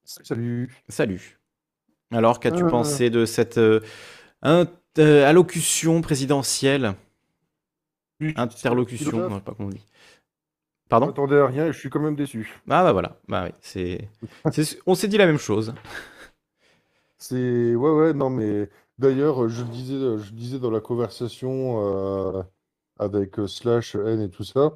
[0.03, 0.71] Salut.
[0.87, 1.39] Salut.
[2.11, 3.81] Alors, qu'as-tu pensé de cette euh,
[4.99, 6.93] allocution présidentielle?
[8.35, 9.29] Interlocution, Philosophe.
[9.31, 9.83] non, je sais pas comment on dit.
[10.89, 11.09] Pardon?
[11.09, 12.53] À rien et je suis quand même déçu.
[12.69, 14.07] Ah bah voilà, bah oui, c'est...
[14.85, 15.73] On s'est dit la même chose.
[17.17, 22.37] C'est ouais ouais non mais d'ailleurs je le disais je le disais dans la conversation
[22.37, 22.43] euh,
[22.99, 24.75] avec euh, Slash N et tout ça.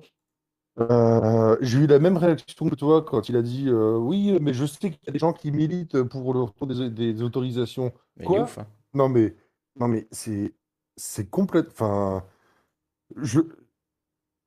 [0.80, 4.54] Euh, j'ai eu la même réaction que toi quand il a dit euh, oui mais
[4.54, 7.94] je sais qu'il y a des gens qui militent pour le retour des, des autorisations.
[8.18, 8.68] Mais Quoi ouf, hein.
[8.94, 9.36] Non mais
[9.80, 10.54] non mais c'est
[10.98, 12.24] c'est complète enfin
[13.18, 13.42] je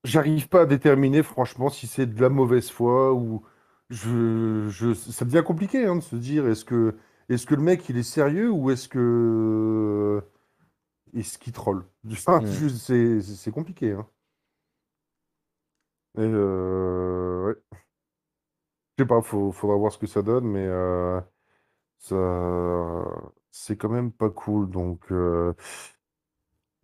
[0.05, 3.43] j'arrive pas à déterminer franchement si c'est de la mauvaise foi ou
[3.91, 6.95] je, je ça devient compliqué hein, de se dire est-ce que
[7.29, 10.23] est-ce que le mec il est sérieux ou est-ce que
[11.15, 11.85] est-ce qu'il troll?
[12.13, 12.69] Enfin, Mm.
[13.23, 14.07] c'est compliqué hein.
[16.17, 17.55] Et euh.
[18.97, 20.67] Je sais pas, faut, faudra voir ce que ça donne, mais
[21.99, 22.17] ça,
[23.51, 24.71] c'est quand même pas cool.
[24.71, 25.11] Donc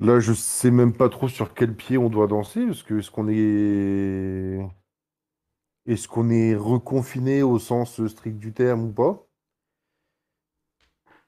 [0.01, 3.11] là, je sais même pas trop sur quel pied on doit danser, parce que est-ce
[3.11, 4.61] qu'on est,
[5.87, 9.27] est-ce qu'on est reconfiné au sens strict du terme ou pas?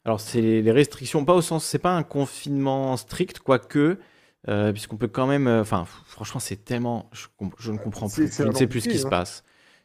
[0.05, 4.01] Alors c'est les restrictions, pas au sens, c'est pas un confinement strict, quoique,
[4.49, 8.43] euh, puisqu'on peut quand même, euh, enfin franchement c'est tellement, je, ne comprends plus, je
[8.43, 9.11] ne sais plus ce qui se hein.
[9.11, 9.45] passe.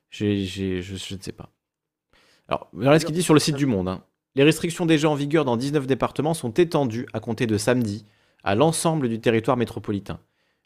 [0.09, 1.49] Je ne sais pas.
[2.47, 3.89] Alors voilà ce qu'il dit sur le site du Monde.
[3.89, 4.03] hein.
[4.35, 8.05] Les restrictions déjà en vigueur dans 19 départements sont étendues à compter de samedi
[8.43, 10.19] à l'ensemble du territoire métropolitain.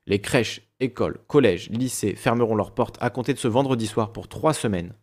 [0.07, 4.27] Les crèches, écoles, collèges, lycées fermeront leurs portes à compter de ce vendredi soir pour
[4.27, 4.93] trois semaines.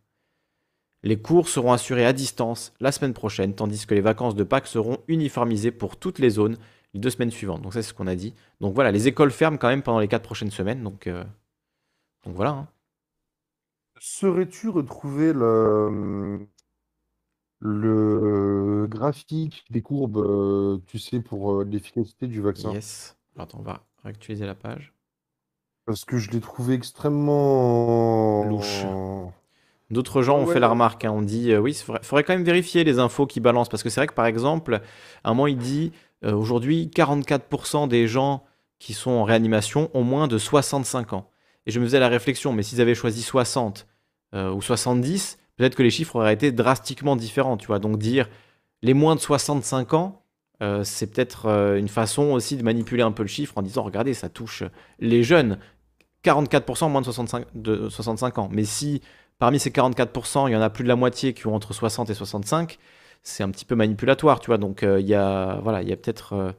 [1.02, 4.66] Les cours seront assurés à distance la semaine prochaine, tandis que les vacances de Pâques
[4.66, 6.58] seront uniformisées pour toutes les zones
[6.94, 7.62] les deux semaines suivantes.
[7.62, 8.34] Donc ça, c'est ce qu'on a dit.
[8.60, 10.82] Donc voilà, les écoles ferment quand même pendant les quatre prochaines semaines.
[10.82, 11.24] Donc, euh,
[12.24, 12.50] donc voilà.
[12.50, 12.68] hein.
[14.00, 16.46] Saurais-tu retrouver le,
[17.60, 22.72] le graphique des courbes, euh, tu sais, pour euh, l'efficacité du vaccin?
[22.72, 23.16] Yes.
[23.34, 24.92] Alors, attends, on va réactualiser la page.
[25.86, 28.84] Parce que je l'ai trouvé extrêmement Louche.
[29.90, 31.04] D'autres gens Ah ont ouais, fait la remarque.
[31.06, 31.10] hein.
[31.12, 33.70] On dit, euh, oui, il faudrait, faudrait quand même vérifier les infos qui balancent.
[33.70, 34.82] Parce que c'est vrai que, par exemple,
[35.24, 35.92] à un moment, il dit,
[36.24, 38.44] euh, aujourd'hui, 44% des gens
[38.78, 41.30] qui sont en réanimation ont moins de 65 ans.
[41.66, 43.86] Et je me faisais la réflexion, mais s'ils avaient choisi 60
[44.34, 47.56] euh, ou 70, peut-être que les chiffres auraient été drastiquement différents.
[47.56, 48.28] Tu vois, donc dire
[48.82, 50.22] les moins de 65 ans,
[50.62, 51.46] euh, c'est peut-être
[51.78, 54.64] une façon aussi de manipuler un peu le chiffre en disant, regardez, ça touche
[54.98, 55.58] les jeunes.
[56.24, 58.48] 44% moins de 65, de 65 ans.
[58.50, 59.02] Mais si
[59.38, 62.10] parmi ces 44%, il y en a plus de la moitié qui ont entre 60
[62.10, 62.78] et 65,
[63.22, 64.58] c'est un petit peu manipulatoire, tu vois.
[64.58, 66.52] Donc euh, il y a, voilà, il y a peut-être euh,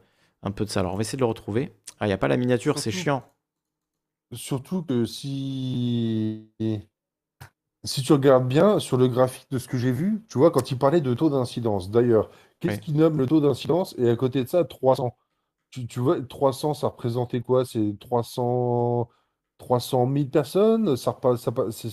[0.43, 0.82] un peu de ça.
[0.82, 1.74] Alors on va essayer de le retrouver.
[1.99, 3.24] Ah, il n'y a pas la miniature, c'est chiant.
[4.34, 6.49] Surtout que si...
[7.84, 10.72] si tu regardes bien sur le graphique de ce que j'ai vu, tu vois, quand
[10.72, 12.30] il parlait de taux d'incidence, d'ailleurs,
[12.60, 12.80] qu'est-ce Oui.
[12.80, 13.95] qu'il nomme le taux d'incidence?
[13.97, 15.16] Et à côté de ça, 300.
[15.72, 17.66] Tu, tu vois, 300, ça représentait quoi?
[17.66, 19.10] C'est 300...
[19.60, 20.95] 300 000 personnes?
[20.97, 21.18] Ça,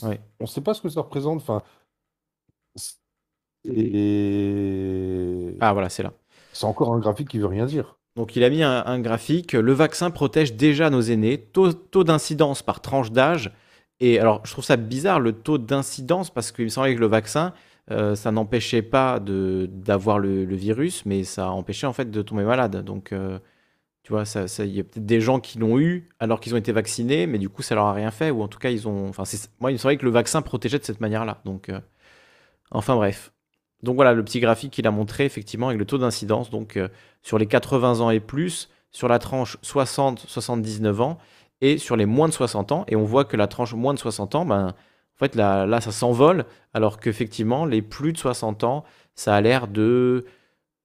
[0.03, 0.19] Oui.
[0.41, 1.41] On ne sait pas ce que ça représente.
[1.43, 1.62] Enfin,
[3.75, 6.12] et Ah voilà, c'est là.
[6.53, 7.99] c'est encore un graphique qui veut rien dire.
[8.17, 9.53] Donc il a mis un, un graphique.
[9.53, 11.39] Le vaccin protège déjà nos aînés.
[11.39, 13.53] Taux, taux d'incidence par tranche d'âge.
[14.01, 17.07] Et alors je trouve ça bizarre le taux d'incidence parce qu'il me semblait que le
[17.07, 17.53] vaccin,
[17.91, 22.23] euh, ça n'empêchait pas de d'avoir le, le virus, mais ça empêchait en fait de
[22.23, 22.85] tomber malade.
[22.85, 23.39] Donc euh,
[24.05, 26.55] tu vois, ça, ça- il y a peut-être des gens qui l'ont eu alors qu'ils
[26.55, 28.71] ont été vaccinés, mais du coup ça leur a rien fait ou en tout cas
[28.71, 29.09] ils ont.
[29.09, 29.25] Enfin
[29.61, 31.43] moi il me semblait que le vaccin protégeait de cette manière-là.
[31.47, 31.81] Donc euh,
[32.71, 33.33] enfin bref.
[33.87, 36.51] Donc voilà le petit graphique qu'il a montré effectivement avec le taux d'incidence.
[36.51, 36.89] Donc euh,
[37.22, 41.18] sur les 80 ans et plus, sur la tranche 60-79 ans
[41.61, 42.84] et sur les moins de 60 ans.
[42.89, 45.93] Et on voit que la tranche moins de 60 ans, ben, en fait, là, ça
[45.93, 48.84] s'envole, alors qu'effectivement, les plus de 60 ans,
[49.14, 50.26] ça a l'air de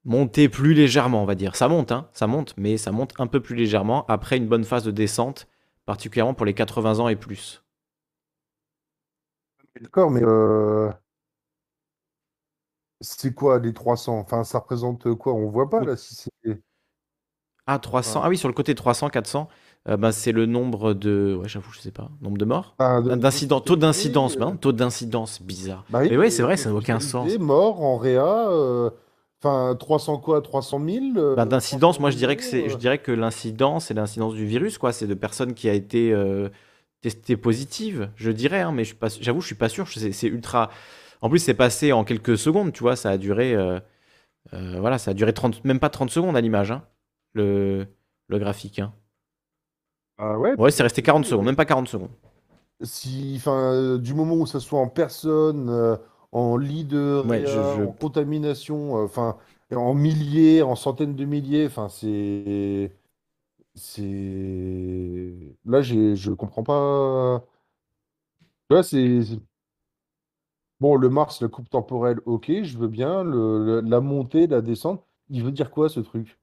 [0.05, 1.55] monter plus légèrement, on va dire.
[1.55, 4.63] Ça monte, hein, ça monte, mais ça monte un peu plus légèrement après une bonne
[4.63, 5.47] phase de descente,
[5.85, 7.63] particulièrement pour les 80 ans et plus.
[9.81, 10.91] D'accord, mais euh,
[13.01, 14.19] c'est quoi les 300?
[14.19, 15.33] Enfin, ça représente quoi?
[15.33, 16.61] On voit pas là si c'est.
[17.67, 19.47] Ah, 300, ah oui, sur le côté 300, 400,
[19.87, 21.37] euh, ben, c'est le nombre de.
[21.39, 22.09] Ouais, j'avoue, je sais pas.
[22.21, 22.75] Nombre de morts?
[22.79, 23.11] Ah, de-
[23.59, 25.85] taux d'incidence, euh, ben, taux d'incidence, bizarre.
[25.89, 27.31] bah oui, mais ouais, c'est vrai, ça n'a aucun sens.
[27.31, 28.89] hospitalisés, morts en réa, euh,
[29.43, 30.41] enfin 300 quoi?
[30.41, 31.17] 300 000?
[31.17, 33.93] euh, Bah, d'incidence, 300 moi je dirais que c'est, je euh, dirais que l'incidence, c'est
[33.93, 34.91] l'incidence du virus, quoi.
[34.91, 36.11] C'est de personnes qui a été
[37.01, 39.87] testée positive, je dirais, hein, mais je suis pas, j'avoue, je suis pas sûr.
[39.89, 40.71] C'est, c'est ultra.
[41.21, 42.95] En plus, c'est passé en quelques secondes, tu vois.
[42.95, 43.79] Ça a duré, euh,
[44.53, 46.85] euh, voilà, ça a duré 30, même pas 30 secondes à l'image, hein,
[47.33, 47.87] le,
[48.29, 48.79] le graphique.
[48.79, 48.93] hein.
[50.17, 52.11] Ah ouais, Ouais, c'est resté 40 secondes, même pas 40 secondes.
[52.83, 55.97] si, enfin, euh, du moment où ça soit en personne, euh,
[56.31, 56.57] en
[57.23, 59.37] Ouais, je- je- en contamination, enfin,
[59.75, 61.67] en milliers, en centaines de milliers.
[61.67, 62.91] Enfin, c'est.
[63.75, 65.57] C'est.
[65.65, 65.81] Là,
[66.15, 67.45] je comprends pas.
[68.69, 69.21] Là, c'est.
[70.81, 73.23] Bon, le Mars, la coupe temporelle, ok, je veux bien.
[73.23, 76.37] Le, le- la montée, la descente, il veut dire quoi ce truc?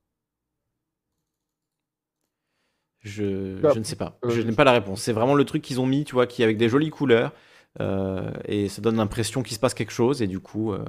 [3.01, 4.21] Je, Bah, je ne sais pas.
[4.25, 5.03] euh, Je n'ai pas la réponse.
[5.03, 7.33] C'est vraiment le truc qu'ils ont mis, tu vois, qui est avec des jolies couleurs.
[7.81, 10.21] euh, et ça donne l'impression qu'il se passe quelque chose.
[10.23, 10.85] Et du coup, euh,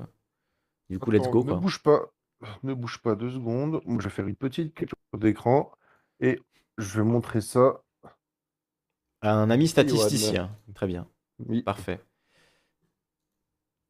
[0.89, 1.63] du coup, let's go, ne quoi.
[1.63, 2.11] bouge pas.
[2.63, 3.81] Ne bouge pas deux secondes.
[3.87, 5.71] Je vais faire une petite capture d'écran
[6.19, 6.39] et
[6.77, 7.83] je vais montrer ça.
[9.21, 10.49] Un ami statisticien.
[10.73, 11.07] Très bien.
[11.39, 11.65] Oui.
[11.65, 12.01] Parfait.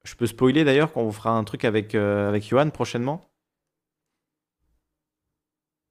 [0.04, 3.22] Je peux spoiler d'ailleurs qu'on vous fera un truc avec, euh, avec Johan prochainement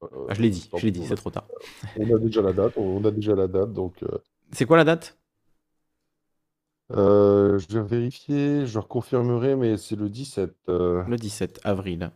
[0.02, 1.46] Euh, Ah, Je l'ai dit, je l'ai dit, c'est trop tard.
[1.98, 2.74] On a déjà la date.
[2.76, 3.72] On a déjà la date.
[3.72, 4.18] Donc, euh,
[4.52, 5.18] C'est quoi la date?
[6.92, 8.66] Euh, je vais vérifier.
[8.66, 10.54] Je reconfirmerai, mais c'est le 17.
[10.68, 11.04] euh.
[11.04, 12.10] Le 17 avril.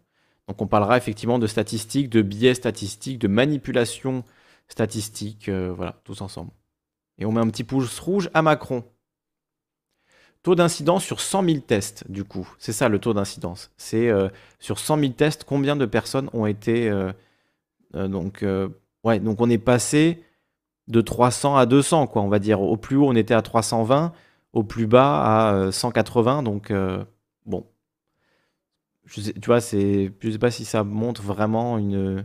[0.49, 4.25] Donc on parlera effectivement de statistiques, de biais statistiques, de manipulation
[4.69, 6.51] statistique, euh, voilà, tous ensemble.
[7.19, 8.85] Et on met un petit pouce rouge à Macron.
[10.43, 12.49] Taux d'incidence sur 100 000 tests, du coup.
[12.59, 13.71] C'est ça le taux d'incidence.
[13.77, 14.29] C'est euh,
[14.59, 16.91] sur 100 000 tests, combien de personnes ont été...
[16.91, 17.13] euh,
[17.95, 18.45] euh, donc,
[19.05, 20.25] ouais, donc on est passé
[20.89, 22.61] de 300 à 200, quoi, on va dire.
[22.61, 24.13] Au plus haut, on était à 320,
[24.53, 26.43] au plus bas à euh, 180.
[26.43, 26.73] Donc,
[27.47, 27.67] bon,
[29.09, 32.25] tu vois, je sais pas si ça montre vraiment une,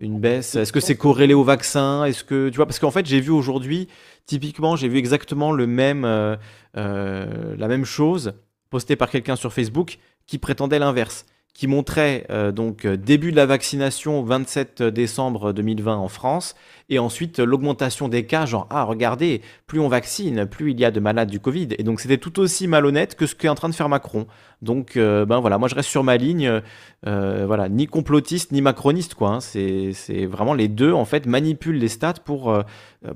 [0.00, 0.56] une baisse.
[0.56, 2.04] Est-ce que c'est corrélé au vaccin?
[2.04, 3.88] Est-ce que, tu vois, parce qu'en fait, j'ai vu aujourd'hui,
[4.26, 6.36] typiquement, j'ai vu exactement le même, euh,
[6.76, 8.32] euh, la même chose
[8.70, 13.36] postée par quelqu'un sur Facebook qui prétendait l'inverse, qui montrait euh, donc euh, début de
[13.36, 16.54] la vaccination au 27 décembre 2020 en France,
[16.88, 20.84] et ensuite euh, l'augmentation des cas, genre ah regardez, plus on vaccine, plus il y
[20.84, 23.54] a de malades du Covid, et donc c'était tout aussi malhonnête que ce qu'est en
[23.54, 24.26] train de faire Macron.
[24.62, 26.60] Donc ben voilà, moi je reste sur ma ligne,
[27.02, 29.30] voilà, ni complotiste ni macroniste quoi.
[29.30, 29.40] hein.
[29.40, 32.54] C'est vraiment les deux en fait manipulent les stats pour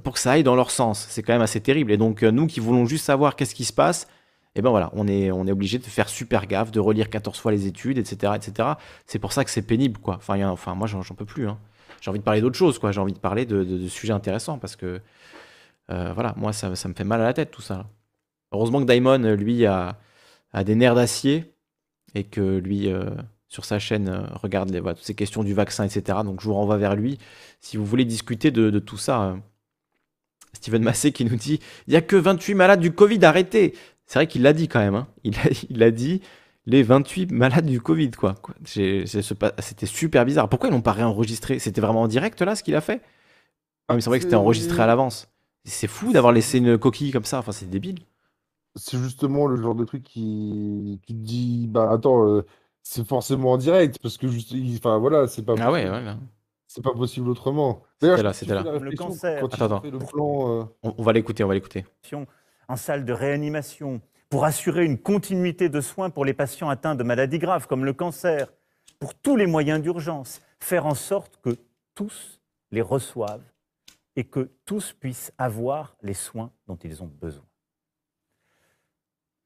[0.03, 1.07] pour que ça aille dans leur sens.
[1.11, 1.93] C'est quand même assez terrible.
[1.93, 4.07] Et donc nous qui voulons juste savoir qu'est-ce qui se passe,
[4.57, 7.66] et ben voilà, on est obligé de faire super gaffe, de relire 14 fois les
[7.66, 8.68] études, etc., etc.
[9.07, 10.16] C'est pour ça que c'est pénible quoi.
[10.16, 11.48] Enfin, enfin moi j'en peux plus.
[11.48, 11.59] hein.
[12.00, 12.92] J'ai envie de parler d'autre chose quoi.
[12.92, 15.00] J'ai envie de parler de, sujets intéressants parce que
[15.90, 17.86] euh, voilà, moi ça, me fait mal à la tête tout ça.
[18.52, 19.96] Heureusement que Daimon euh, lui a,
[20.64, 21.52] des nerfs d'acier
[22.14, 23.11] et que lui euh,
[23.48, 26.18] sur sa chaîne regarde les, toutes ces questions du vaccin, etc.
[26.24, 27.18] Donc je vous renvoie vers lui
[27.61, 29.36] si vous voulez discuter de, tout ça.
[30.52, 33.74] Steven Massé qui nous dit il n'y a que 28 malades du Covid, arrêtez
[34.14, 34.94] C'est vrai qu'il l'a dit quand même.
[34.94, 35.08] hein.
[35.24, 36.20] Il, a, il a dit
[36.66, 38.36] les 28 malades du Covid, quoi.
[38.64, 40.48] C'était super bizarre.
[40.48, 41.58] Pourquoi ils l'ont pas réenregistré?
[41.58, 43.02] C'était vraiment en direct là ce qu'il a fait?
[43.88, 45.26] Ah, mais c'est vrai que c'était enregistré à l'avance.
[45.64, 47.40] C'est fou d'avoir laissé une coquille comme ça.
[47.40, 47.98] Enfin, c'est débile.
[48.76, 52.46] C'est justement le genre de truc qui, qui te dit, bah attends, euh,
[52.84, 55.92] c'est forcément en direct, parce que juste, il- enfin voilà, c'est pas Ah ouais, possible.
[55.96, 56.04] ouais.
[56.04, 56.18] là.
[56.68, 57.82] C'est pas possible autrement.
[58.00, 58.78] C'était D'ailleurs, là, me là.
[58.78, 59.40] Le cancer.
[59.40, 60.60] quand Attends, le plan.
[60.60, 61.84] euh, On, on va l'écouter, on va l'écouter.
[62.68, 67.04] En salle de réanimation pour assurer une continuité de soins pour les patients atteints de
[67.04, 68.52] maladies graves comme le cancer,
[68.98, 71.56] pour tous les moyens d'urgence, faire en sorte que
[71.94, 72.40] tous
[72.70, 73.44] les reçoivent
[74.16, 77.44] et que tous puissent avoir les soins dont ils ont besoin.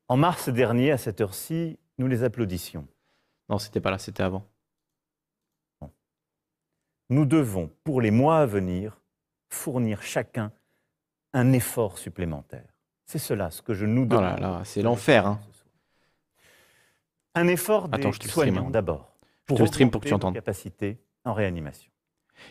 [0.09, 2.87] En mars dernier, à cette heure-ci, nous les applaudissions.
[3.49, 4.47] Non, c'était pas là, c'était avant.
[7.11, 9.01] Nous devons, pour les mois à venir,
[9.49, 10.53] fournir chacun
[11.33, 12.78] un effort supplémentaire.
[13.11, 14.23] C'est cela ce que je nous Oh demande.
[14.23, 15.27] là là, c'est l'enfer.
[15.27, 15.41] Hein.
[17.35, 18.71] Un effort des Attends, je te stream, soignants hein.
[18.71, 19.11] d'abord.
[19.47, 20.35] te le stream pour que tu entendes.
[20.35, 21.91] capacités en réanimation.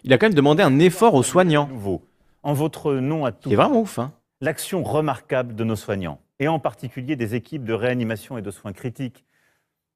[0.03, 1.68] Il a quand même demandé un effort aux soignants.
[1.68, 2.03] Nouveau,
[2.41, 3.99] en votre nom à tous, C'est vraiment ouf.
[3.99, 4.12] Hein.
[4.41, 8.74] l'action remarquable de nos soignants, et en particulier des équipes de réanimation et de soins
[8.74, 9.26] critiques,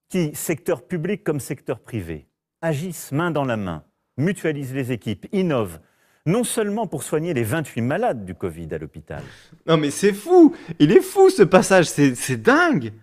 [0.10, 2.28] qui, secteur public comme secteur privé,
[2.62, 3.84] agissent main dans la main,
[4.18, 5.80] mutualisent les équipes, innovent,
[6.26, 9.24] non seulement pour soigner les 28 malades du Covid à l'hôpital,
[9.66, 10.56] Non mais c'est fou.
[10.80, 12.94] Il est fou ce passage, c'est c'est dingue.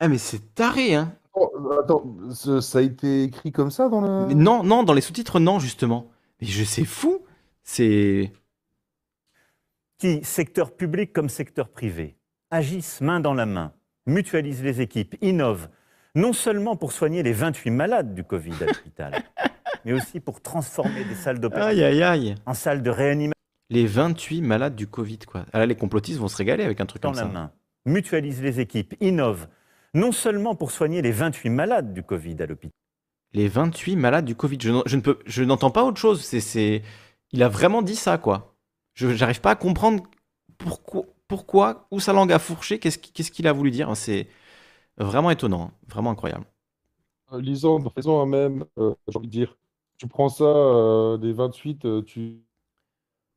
[0.00, 1.14] Ah mais c'est taré, hein.
[1.34, 1.50] Oh,
[1.80, 2.04] attends,
[2.60, 4.26] ça a été écrit comme ça dans le.
[4.26, 6.10] Mais Non, non, dans les sous-titres, non, justement.
[6.40, 7.20] Mais je sais fou.
[7.62, 8.32] C'est...
[9.98, 12.16] qui, secteur public comme secteur privé,
[12.50, 13.72] agissent main dans la main,
[14.06, 15.68] mutualisent les équipes, innovent,
[16.16, 19.22] non seulement pour soigner les 28 malades du Covid à l'hôpital,
[19.84, 23.32] mais aussi pour transformer des salles d'opération Aïe, aïe, aïe en salles de réanimation
[23.70, 25.46] Les 28 malades du Covid, quoi.
[25.52, 27.28] Ah là, les complotistes vont se régaler avec un truc dans comme la ça.
[27.28, 27.52] main,
[27.86, 29.48] mutualisent les équipes, innovent,
[29.94, 32.70] non seulement pour soigner les 28 malades du Covid à l'hôpital,
[33.34, 34.58] Les 28 malades du Covid.
[34.60, 36.22] Je, n'en- je ne peux, je n'entends pas autre chose.
[36.24, 36.82] C'est, c'est...
[37.32, 38.54] Il a vraiment dit ça, quoi.
[38.94, 40.02] Je n'arrive pas à comprendre
[40.58, 43.94] pourquoi, pourquoi, où sa langue a fourché, qu'est-ce, qui- qu'est-ce qu'il a voulu dire.
[43.96, 44.28] C'est,
[44.98, 45.72] Vraiment étonnant, hein.
[45.88, 46.44] vraiment incroyable.
[47.32, 49.56] Euh, Lisandre, faisons un même, euh, j'ai envie de dire.
[50.02, 52.42] Tu prends ça, euh, des 28, euh, tu...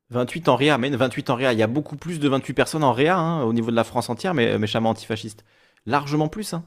[0.09, 1.53] 28 en réa, mais 28 en réa.
[1.53, 3.83] Il y a beaucoup plus de 28 personnes en réa hein, au niveau de la
[3.83, 5.45] France entière, mais méchamment antifascistes.
[5.85, 6.55] Largement plus.
[6.55, 6.65] Hein.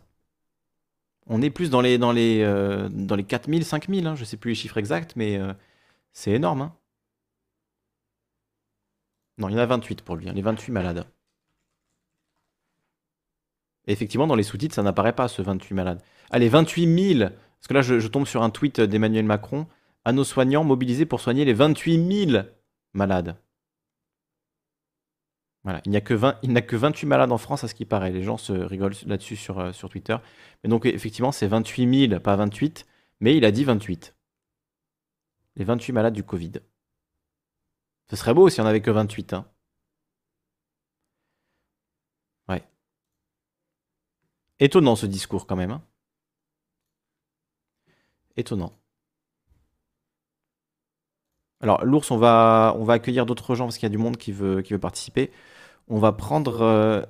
[1.27, 4.07] On est plus dans les, dans les, euh, dans les 4000, 5000.
[4.07, 4.15] Hein.
[4.15, 5.53] Je sais plus les chiffres exacts, mais euh,
[6.13, 6.71] c'est énorme.
[9.39, 11.07] Non, il y en a 28 pour lui, les 28 malades.
[13.89, 16.03] Effectivement, dans les sous-titres, ça n'apparaît pas, ce 28 malades.
[16.31, 19.67] Allez, 28 000 Parce que là, je tombe sur un tweet d'Emmanuel Macron.
[20.09, 22.47] À nos soignants mobilisés pour soigner les 28 000
[22.95, 23.37] malades.
[25.65, 27.69] Voilà, il n'y a, que 20 il n'y a que 28 malades en France à
[27.69, 28.11] ce qui paraît.
[28.11, 30.17] Les gens se rigolent là-dessus sur, euh, Twitter.
[30.65, 32.87] Mais donc, effectivement, c'est 28 000, pas 28.
[33.21, 34.17] Mais il a dit 28.
[35.57, 36.53] Les 28 malades du Covid.
[38.09, 39.35] Ce serait beau s'il n'y en avait que 28.
[39.35, 39.47] Hein.
[42.49, 42.63] Ouais.
[44.59, 45.73] Étonnant ce discours quand même.
[45.73, 45.83] hein.
[48.37, 48.73] Étonnant.
[51.61, 54.17] Alors, l'ours, on va, on va accueillir d'autres gens parce qu'il y a du monde
[54.17, 55.31] qui veut, qui veut participer.
[55.89, 56.61] On va prendre.
[56.63, 57.03] euh,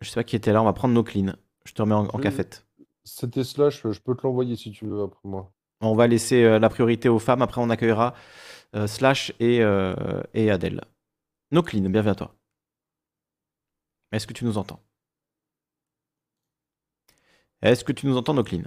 [0.00, 1.36] je sais pas qui était là, on va prendre Noclin.
[1.64, 2.22] Je te remets en, en Oui.
[2.22, 2.66] cafette.
[3.04, 5.52] C'était slash, je peux te l'envoyer si tu veux après moi.
[5.80, 8.14] On va laisser euh, la priorité aux femmes, après on accueillera
[8.76, 9.94] euh, Slash et, euh,
[10.34, 10.82] et Adèle.
[11.50, 12.34] Noclin, bienvenue à toi.
[14.12, 14.80] Est-ce que tu nous entends?
[17.62, 18.62] Est-ce que tu nous entends, Noclin?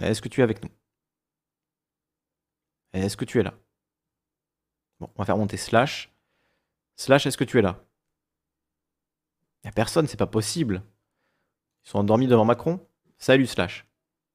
[0.00, 0.70] Est-ce que tu es avec nous?
[2.92, 3.54] Est-ce que tu es là?
[5.00, 6.12] Bon, on va faire monter Slash.
[6.96, 7.82] Slash, est-ce que tu es là?
[9.64, 10.82] Il a personne, c'est pas possible.
[11.84, 12.80] Ils sont endormis devant Macron
[13.18, 13.86] Salut Slash.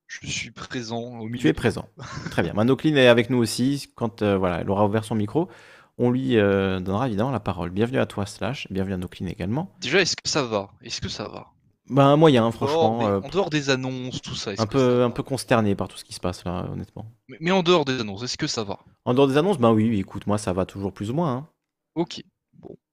[0.07, 1.39] Je suis présent au milieu.
[1.39, 1.89] Tu es présent.
[2.31, 2.53] Très bien.
[2.53, 3.91] Manocline est avec nous aussi.
[3.95, 5.49] Quand euh, voilà, elle aura ouvert son micro,
[5.97, 7.71] on lui euh, donnera évidemment la parole.
[7.71, 8.67] Bienvenue à toi, Slash.
[8.69, 9.73] Bienvenue à Nocline également.
[9.79, 10.71] Déjà, est-ce que ça va?
[10.81, 11.54] Est-ce que ça va?
[11.89, 12.97] Ben, un moyen, dehors, franchement.
[12.97, 14.51] mais euh, en dehors des annonces, tout ça.
[14.51, 17.05] un, ça peu, un peu consterné par tout ce qui se passe là, honnêtement.
[17.27, 18.79] mais, mais en dehors des annonces, est-ce que ça va?
[19.05, 21.31] En dehors des annonces, ben oui, écoute, moi ça va toujours plus ou moins.
[21.31, 21.47] hein.
[21.95, 22.23] Ok.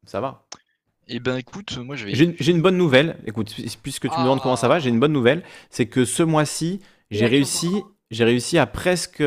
[0.05, 0.45] Ça va.
[1.09, 2.15] Eh ben écoute, moi je vais.
[2.15, 3.19] J'ai une, j'ai une bonne nouvelle.
[3.27, 5.43] Écoute, puisque tu me demandes comment ça va, j'ai une bonne nouvelle.
[5.71, 6.81] C'est que ce mois-ci,
[7.11, 7.71] j'ai réussi,
[8.11, 9.23] j'ai réussi à presque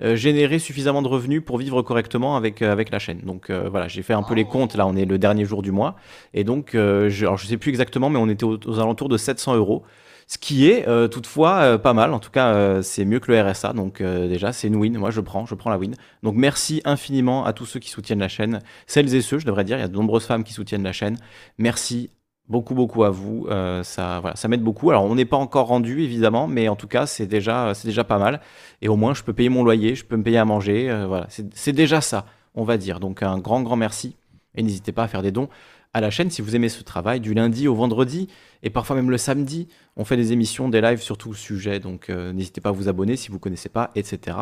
[0.00, 3.20] générer suffisamment de revenus pour vivre correctement avec, euh, avec la chaîne.
[3.20, 4.76] Donc euh, voilà, j'ai fait un peu les comptes.
[4.76, 5.96] Là, on est le dernier jour du mois.
[6.34, 9.08] Et donc, euh, je, alors, je sais plus exactement, mais on était aux, aux alentours
[9.08, 9.84] de 700 euros.
[10.28, 12.12] Ce qui est euh, toutefois euh, pas mal.
[12.12, 13.72] En tout cas, euh, c'est mieux que le RSA.
[13.72, 14.96] Donc euh, déjà, c'est une win.
[14.98, 15.94] Moi, je prends, je prends la win.
[16.22, 18.60] Donc merci infiniment à tous ceux qui soutiennent la chaîne.
[18.86, 19.78] Celles et ceux, je devrais dire.
[19.78, 21.16] Il y a de nombreuses femmes qui soutiennent la chaîne.
[21.56, 22.10] Merci
[22.48, 23.46] beaucoup, beaucoup à vous.
[23.50, 24.90] Euh, ça, m'aide beaucoup.
[24.90, 28.04] Alors, on n'est pas encore rendu, évidemment, mais en tout cas, c'est déjà, c'est déjà
[28.04, 28.40] pas mal.
[28.82, 30.90] Et au moins, je peux payer mon loyer, je peux me payer à manger.
[30.90, 33.00] euh, voilà, c'est déjà ça, on va dire.
[33.00, 34.16] Donc, un grand, grand merci.
[34.54, 35.48] Et n'hésitez pas à faire des dons
[35.94, 38.28] à la chaîne si vous aimez ce travail, du lundi au vendredi,
[38.62, 39.68] et parfois même le samedi.
[39.96, 41.80] On fait des émissions, des lives sur tout le sujet.
[41.80, 44.36] Donc, euh, n'hésitez pas à vous abonner si vous connaissez pas, etc.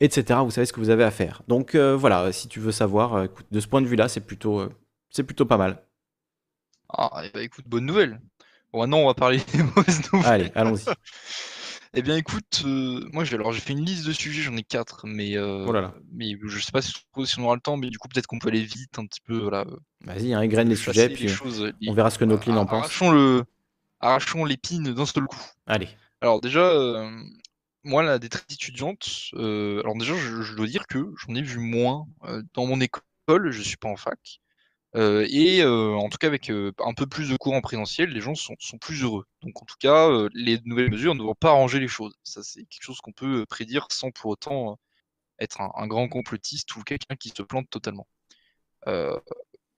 [0.00, 0.40] etc.
[0.44, 1.42] Vous savez ce que vous avez à faire.
[1.48, 4.62] Donc, voilà, si tu veux savoir, de ce point de vue-là, c'est plutôt,
[5.10, 5.82] c'est plutôt pas mal.
[6.96, 8.20] Ah, ben écoute, bonne nouvelle.
[8.72, 10.30] Bon, maintenant on va parler des mauvaises nouvelles.
[10.30, 10.84] Allez, allons-y.
[11.96, 14.64] Eh bien écoute, euh, moi j'ai alors j'ai fait une liste de sujets, j'en ai
[14.64, 15.94] quatre, mais euh, Oh là là.
[16.12, 18.40] mais je sais pas si, si on aura le temps, mais du coup peut-être qu'on
[18.40, 19.64] peut aller vite un petit peu, voilà.
[20.04, 22.86] Vas-y, hein, égrène les sujets, puis choses, on verra ce que nos clients en pensent.
[22.86, 23.44] Arrachons le,
[24.00, 25.38] arrachons l'épine d'un seul coup.
[25.66, 25.88] Allez.
[26.20, 27.08] Alors déjà, euh,
[27.84, 31.58] moi la détresse étudiante, euh, alors déjà je, je dois dire que j'en ai vu
[31.58, 34.40] moins euh, dans mon école, je suis pas en fac,
[34.96, 38.10] euh, et euh, en tout cas avec euh, un peu plus de cours en présentiel,
[38.10, 39.26] les gens sont, sont plus heureux.
[39.42, 42.16] Donc en tout cas, les nouvelles mesures ne vont pas arranger les choses.
[42.24, 44.78] Ça c'est quelque chose qu'on peut prédire sans pour autant
[45.40, 48.08] être un, un grand complotiste ou quelqu'un qui se plante totalement.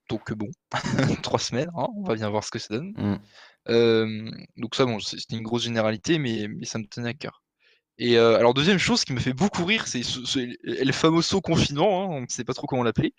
[0.09, 0.49] Donc bon,
[1.23, 2.93] trois semaines, hein, on va bien voir ce que ça donne.
[3.69, 4.31] Mm.
[4.57, 7.43] Donc ça, bon, c'est- c'était une grosse généralité, mais, mais ça me tenait à cœur.
[7.99, 11.41] Et euh, alors deuxième chose qui me fait beaucoup rire, c'est ce, ce- le famoso
[11.41, 13.15] confinement, hein, on ne sait pas trop comment l'appeler.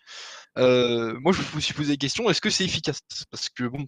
[0.58, 3.02] Euh, moi, je me suis posé la question, est-ce que c'est efficace?
[3.32, 3.88] Parce que bon,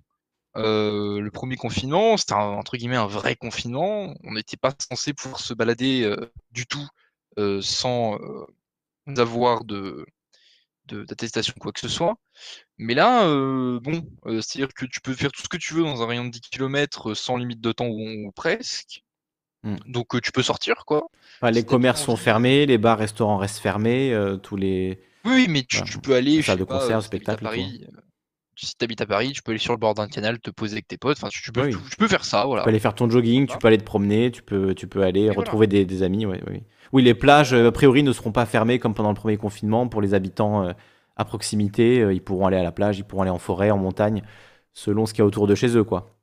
[0.58, 4.16] euh, le premier confinement, c'était un- entre guillemets un vrai confinement.
[4.24, 6.16] On n'était pas censé pouvoir se balader
[6.52, 6.88] du tout
[7.62, 8.18] sans
[9.18, 10.06] avoir de
[10.88, 12.18] d'attestation quoi que ce soit.
[12.80, 13.26] Mais là,
[13.82, 16.32] bon, c'est-à-dire que tu peux faire tout ce que tu veux dans un rayon de
[16.32, 19.04] 10 km sans limite de temps ou presque.
[19.64, 19.76] Mm.
[19.88, 21.08] Donc euh, tu peux sortir quoi.
[21.42, 25.00] Enfin, les commerces sont fermés, les bars, restaurants restent fermés, euh, tous les.
[25.26, 27.44] Oui, mais tu, tu peux aller, je Salle de pas, concert, euh, si à spectacle
[27.44, 27.56] et tout.
[27.56, 28.00] Paris, euh,
[28.56, 30.98] si à Paris, tu peux aller sur le bord d'un canal, te poser avec tes
[30.98, 31.18] potes.
[31.18, 31.72] Enfin, tu, tu peux, Oui.
[31.72, 32.62] tu, tu peux faire ça, voilà.
[32.62, 35.04] Tu peux aller faire ton jogging, tu peux aller te promener, tu peux, tu peux
[35.04, 35.40] aller Et voilà.
[35.42, 36.26] retrouver des, des amis.
[36.26, 36.64] ouais, ouais.
[36.92, 39.88] Oui, les plages, a priori, ne seront pas fermées comme pendant le premier confinement.
[39.88, 40.74] Pour les habitants
[41.16, 44.24] à proximité, ils pourront aller à la plage, ils pourront aller en forêt, en montagne,
[44.74, 46.16] selon ce qu'il y a autour de chez eux, quoi.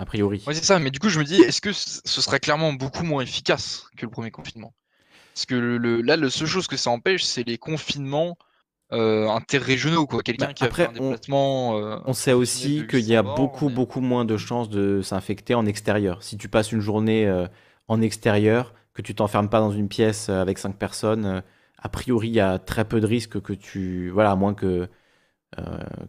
[0.00, 0.42] A priori.
[0.46, 3.04] Ouais, c'est ça, mais du coup, je me dis, est-ce que ce serait clairement beaucoup
[3.04, 4.72] moins efficace que le premier confinement?
[5.34, 8.36] Parce que le, le- là, la seule chose que ça empêche, c'est les confinements
[8.92, 10.22] euh, interrégionaux, quoi.
[10.22, 11.78] Quelqu'un Bah, qui a après, fait un on- déplacement.
[11.78, 15.02] euh, On sait aussi qu'il y 800 a beaucoup, mais- beaucoup moins de chances de
[15.02, 16.22] s'infecter en extérieur.
[16.22, 17.46] Si tu passes une journée euh,
[17.88, 21.42] en extérieur, que tu t'enfermes pas dans une pièce avec cinq personnes,
[21.78, 24.10] a priori, il y a très peu de risques que tu...
[24.10, 24.88] Voilà, à moins que,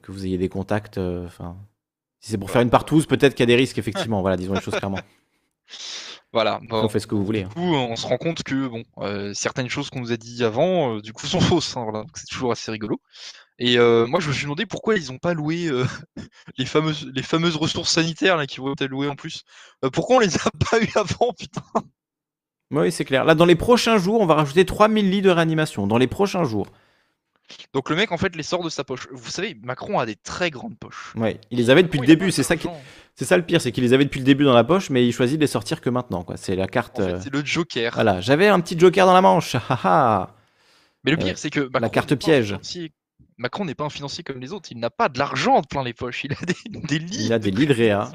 [0.02, 0.98] que vous ayez des contacts.
[0.98, 1.58] Enfin,
[2.22, 4.22] si c'est pour faire une partouze, peut-être qu'il y a des risques, effectivement.
[4.22, 5.00] Voilà, disons les choses clairement.
[6.34, 6.60] Voilà.
[6.70, 7.44] Bon, Vous faites ce que vous voulez.
[7.44, 7.50] hein.
[7.50, 10.44] du coup, on se rend compte que bon, euh, certaines choses qu'on nous a dit
[10.44, 11.76] avant, euh, du coup, sont fausses.
[11.76, 12.06] hein, voilà.
[12.14, 13.02] C'est toujours assez rigolo.
[13.60, 15.86] Et euh, moi, je me suis demandé pourquoi ils n'ont pas loué euh,
[16.58, 19.44] les fameuses les fameuses ressources sanitaires là, qui vont être louées en plus.
[19.84, 21.62] Euh, pourquoi on les a pas eu avant, putain?
[22.72, 23.26] Oui, c'est clair.
[23.26, 25.86] Là, dans les prochains jours, on va rajouter 3000 lits de réanimation.
[25.88, 26.68] Dans les prochains jours.
[27.74, 29.08] Donc le mec, en fait, les sort de sa poche.
[29.12, 31.14] Vous savez, Macron a des très grandes poches.
[31.16, 32.32] Ouais, il les avait depuis le début.
[32.32, 32.68] C'est ça, qui...
[33.16, 35.06] c'est ça le pire, c'est qu'il les avait depuis le début dans la poche, mais
[35.06, 36.24] il choisit de les sortir que maintenant.
[36.24, 36.38] quoi.
[36.38, 37.00] C'est la carte.
[37.00, 37.94] En fait, euh, c'est le Joker.
[37.94, 39.56] Voilà, j'avais un petit joker dans la manche.
[39.56, 40.36] ha, ha.
[41.04, 42.58] Mais le pire, Euh, c'est que Macron carte piège.
[43.42, 44.70] Macron n'est pas un financier comme les autres.
[44.72, 46.24] Il n'a pas de l'argent de plein les poches.
[46.24, 47.26] Il a des, des lits.
[47.26, 48.12] Il a de des lits de réa.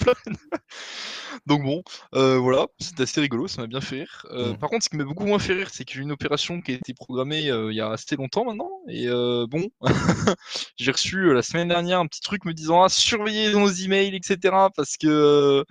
[0.00, 0.14] Plein.
[1.46, 1.82] Donc bon,
[2.14, 4.26] euh, voilà, c'est assez rigolo, ça m'a bien fait rire.
[4.30, 4.58] Euh, Mm.
[4.58, 6.60] Par contre, ce qui m'a beaucoup moins fait rire, c'est que j'ai eu une opération
[6.60, 8.70] qui a été programmée euh, il y a assez longtemps maintenant.
[8.88, 9.06] Et
[9.48, 9.70] bon,
[10.76, 14.54] j'ai reçu la semaine dernière un petit truc me disant ah, surveillez nos emails, etc.
[14.76, 15.64] Parce que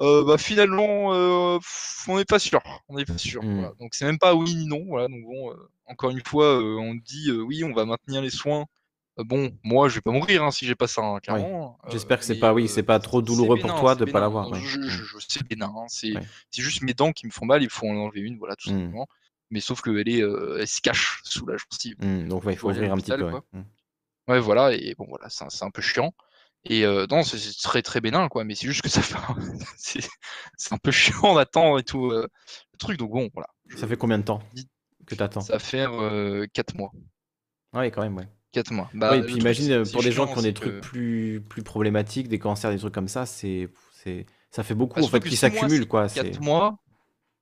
[0.00, 2.60] bah, finalement, pff, on n'est pas sûr.
[2.88, 3.42] On n'est pas sûr.
[3.42, 3.54] Mm.
[3.54, 3.72] voilà.
[3.80, 4.84] Donc c'est même pas oui ni non.
[4.86, 5.08] Voilà.
[5.08, 5.52] Donc bon,
[5.88, 8.66] encore une fois, euh, on dit euh, oui, on va maintenir les soins.
[9.18, 11.78] Euh, bon, moi, je vais pas mourir hein, si j'ai pas ça, hein, clairement.
[11.84, 14.04] Euh, J'espère que c'est pas- oui, c'est pas trop c'est douloureux pour toi c'est de
[14.04, 14.20] pas bénin.
[14.20, 14.60] l'avoir, Non, ouais.
[14.60, 15.72] Je, je, bénin.
[15.76, 16.12] hein, c'est
[16.50, 17.62] c'est juste mes dents qui me font mal.
[17.62, 18.74] Il faut en enlever une, voilà, tout Mm.
[18.74, 19.06] simplement.
[19.50, 21.96] Mais sauf qu'elle est, euh, elle se cache sous la gencive.
[22.00, 23.16] Hmm, donc ouais, il faut ouvrir un petit peu.
[23.16, 23.34] l'hôpital,
[24.28, 24.40] ouais.
[24.40, 26.12] voilà, et bon, voilà, c'est un, c'est peu chiant.
[26.64, 29.16] Et euh, non, c'est c'est très très bénin, quoi, mais c'est juste que ça fait.
[29.16, 29.36] un-
[29.78, 30.06] c'est
[30.58, 32.10] c'est un peu chiant, on attend et tout.
[32.10, 32.28] euh,
[32.72, 33.48] le truc, donc bon, voilà.
[33.76, 34.42] Ça fait combien de temps?
[35.08, 35.90] Que t'attends Ça va faire
[36.52, 36.92] 4 mois.
[37.74, 38.28] Oui, quand même, ouais.
[38.52, 38.88] 4 mois.
[38.94, 41.62] Bah, oui, puis imagine euh, pour des gens qui ont des trucs que- plus, plus
[41.62, 45.20] problématiques, des cancers, des trucs comme ça, c'est, c'est, ça fait beaucoup Bah, en fait
[45.20, 46.08] qui s'accumulent quoi.
[46.08, 46.22] C'est...
[46.22, 46.78] 4 mois.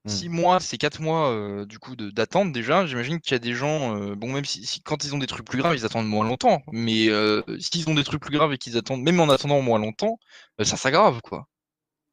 [0.04, 0.08] Hmm.
[0.10, 2.86] 6 mois, c'est 4 mois euh, du coup de- d'attente déjà.
[2.86, 5.26] J'imagine qu'il y a des gens, euh, bon, même si, si- quand ils ont des
[5.26, 6.62] trucs plus graves, ils attendent moins longtemps.
[6.72, 9.78] Mais euh, s'ils ont des trucs plus graves et qu'ils attendent, même en attendant moins
[9.80, 10.18] longtemps,
[10.60, 11.46] euh, ça s'aggrave quoi.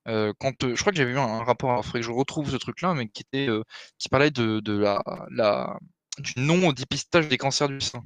[0.07, 2.49] Euh, quand euh, je crois que j'avais vu un, rapport, il faudrait que je retrouve
[2.49, 3.63] ce truc-là, mais qui euh,
[4.11, 8.03] parlait de, du non dépistage des cancers du sein.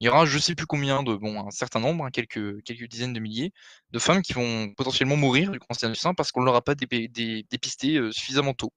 [0.00, 2.88] Il y aura je sais plus combien de, bon, un certain nombre, hein, quelques, quelques
[2.88, 3.52] dizaines de milliers,
[3.90, 6.62] de femmes qui vont potentiellement mourir du cancer du sein parce qu'on ne leur a
[6.62, 8.72] pas dépisté suffisamment tôt.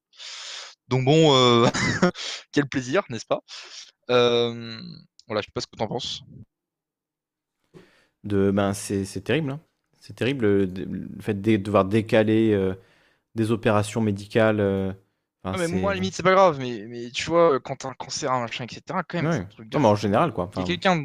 [0.87, 1.65] Donc bon,
[2.51, 3.41] quel plaisir, n'est-ce pas?
[4.07, 6.21] Voilà, je sais pas ce que tu en penses.
[8.23, 9.51] De, ben, c'est terrible.
[9.51, 9.61] hein.
[10.05, 12.75] C'est terrible euh, le fait de devoir décaler euh,
[13.33, 14.59] des opérations médicales.
[14.59, 14.93] euh,
[15.43, 17.77] enfin, Ah, mais moi, à la limite, c'est pas grave, mais, mais tu vois, quand
[17.77, 19.31] t'as un cancer, un machin, etc., quand même, Ouais.
[19.33, 20.45] c'est un truc de Non, mais en général quoi.
[20.45, 21.03] Enfin, quelqu'un.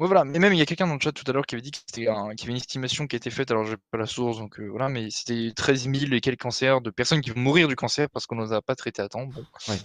[0.00, 1.54] Ouais, voilà, mais même il y a quelqu'un dans le chat tout à l'heure qui
[1.54, 4.06] avait dit qu'il y avait une estimation qui a été faite, alors j'ai pas la
[4.06, 7.38] source, donc euh, voilà, mais c'était 13 000 et quelques cancers de personnes qui vont
[7.40, 9.26] mourir du cancer parce qu'on ne les a pas traités à temps.
[9.26, 9.44] Bon.
[9.68, 9.78] Ouais.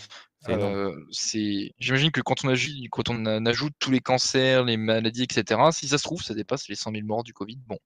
[0.49, 0.95] Euh.
[1.80, 5.72] J'imagine que quand on, agit, quand on a- ajoute tous les cancers, les maladies, etc.,
[5.72, 7.57] si ça se trouve, ça dépasse les 100 000 morts du Covid.
[7.68, 7.78] Bon.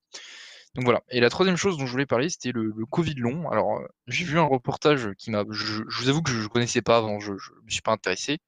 [0.75, 1.01] Donc voilà.
[1.09, 3.49] Et la troisième chose dont je voulais parler, c'était le, le Covid long.
[3.51, 5.43] Alors, euh, j'ai vu un reportage qui m'a.
[5.49, 7.91] Je, je vous avoue que je ne connaissais pas avant, je ne me suis pas
[7.91, 8.39] intéressé.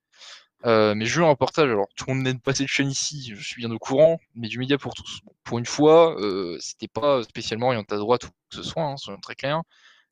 [0.66, 3.34] Euh, mais j'ai vu un reportage, alors tout le monde de passer de chaîne ici,
[3.36, 5.20] je suis bien au courant, mais du média pour tous.
[5.44, 8.98] Pour une fois, euh, c'était pas spécialement orienté à droite ou que ce soit, hein,
[8.98, 9.62] soyons très clairs.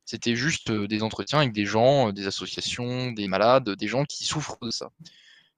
[0.06, 4.06] C'était juste euh, des entretiens avec des gens, euh, des associations, des malades, des gens
[4.06, 4.90] qui souffrent de ça.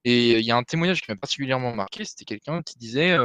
[0.04, 3.16] Et il y a un témoignage qui m'a particulièrement marqué, c'était quelqu'un qui disait,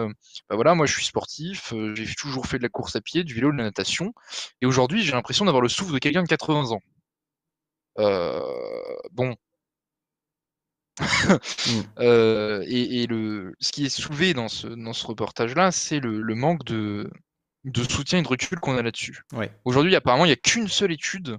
[0.49, 3.35] bah voilà, moi je suis sportif, j'ai toujours fait de la course à pied, du
[3.35, 4.14] vélo, de la natation,
[4.61, 6.81] et aujourd'hui j'ai l'impression d'avoir le souffle de quelqu'un de 80 ans.
[9.11, 9.35] Bon.
[11.99, 16.22] Euh, et, et le, ce qui est soulevé dans ce, dans ce reportage-là, c'est le,
[16.22, 17.09] le manque de,
[17.63, 19.22] de soutien et de recul qu'on a là-dessus.
[19.34, 19.51] Ouais.
[19.65, 21.38] Aujourd'hui, apparemment, il n'y a qu'une seule étude,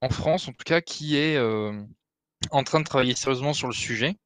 [0.00, 1.72] en France en tout cas, qui est euh,
[2.50, 4.16] en train de travailler sérieusement sur le sujet.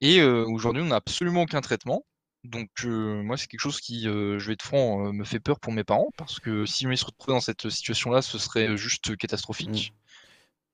[0.00, 2.04] Et euh, aujourd'hui, on n'a absolument aucun traitement.
[2.44, 5.40] Donc, euh, moi, c'est quelque chose qui, euh, je vais être franc, euh, me fait
[5.40, 8.76] peur pour mes parents, parce que si ils se retrouvaient dans cette situation-là, ce serait
[8.78, 9.92] juste catastrophique.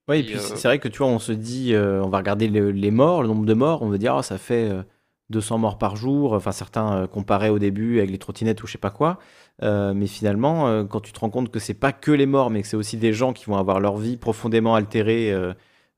[0.09, 2.09] Ouais, et puis c'est euh, c'est vrai que tu vois, on se dit, euh, on
[2.09, 4.71] va regarder le- les morts, le nombre de morts, on va dire, Ah, ça fait
[4.71, 4.83] euh,
[5.31, 6.33] 200 morts par jour.
[6.35, 9.19] Enfin, certains euh, comparaient au début avec les trottinettes ou je sais pas quoi.
[9.63, 12.51] Euh, mais finalement, euh, quand tu te rends compte que c'est pas que les morts,
[12.51, 15.53] mais que c'est aussi des gens qui vont avoir leur vie profondément altérée euh,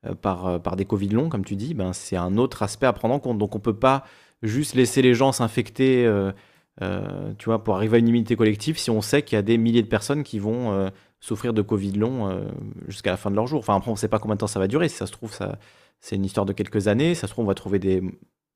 [0.06, 2.86] euh, par, euh, par des Covid longs, comme tu dis, ben, c'est un autre aspect
[2.86, 3.36] à prendre en compte.
[3.38, 4.04] Donc on peut pas
[4.42, 6.32] juste laisser les gens s'infecter euh,
[6.80, 9.42] Euh, tu vois, pour arriver à une immunité collective, si on sait qu'il y a
[9.42, 12.48] des milliers de personnes qui vont euh, souffrir de Covid long euh,
[12.86, 13.58] jusqu'à la fin de leur jour.
[13.58, 14.88] Enfin, après, on ne sait pas combien de temps ça va durer.
[14.88, 15.58] Si ça se trouve, ça,
[16.00, 17.14] c'est une histoire de quelques années.
[17.14, 18.02] Ça se trouve, on va trouver des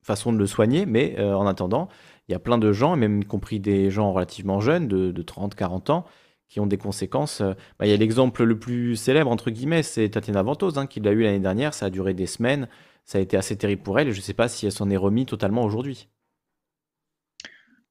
[0.02, 0.86] façons de le soigner.
[0.86, 1.88] Mais en attendant,
[2.28, 5.54] il y a plein de gens, même y compris des gens relativement jeunes, de, 30,
[5.54, 6.04] 40 ans,
[6.48, 7.40] qui ont des conséquences.
[7.40, 11.00] Bah, il y a l'exemple le plus célèbre, entre guillemets, c'est Tatiana Ventose, hein, qui
[11.00, 11.74] l'a eu l'année dernière.
[11.74, 12.68] Ça a duré des semaines.
[13.04, 14.08] Ça a été assez terrible pour elle.
[14.08, 16.08] Et je ne sais pas si elle s'en est remis totalement aujourd'hui.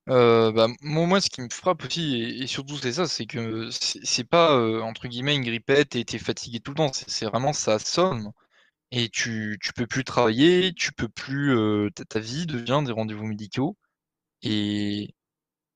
[0.09, 4.23] Euh, bah, moi, ce qui me frappe aussi, et, surtout c'est ça, c'est que c'est
[4.23, 6.91] pas euh, entre guillemets une grippette et t'es fatigué tout le temps.
[6.93, 8.31] C'est vraiment ça somme
[8.91, 13.25] et tu, tu peux plus travailler, tu peux plus euh, ta, vie devient des rendez-vous
[13.27, 13.77] médicaux
[14.43, 15.15] et,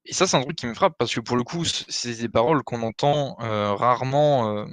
[0.05, 2.29] et ça c'est un truc qui me frappe parce que pour le coup c'est des
[2.29, 3.35] paroles qu'on entend
[3.75, 4.67] rarement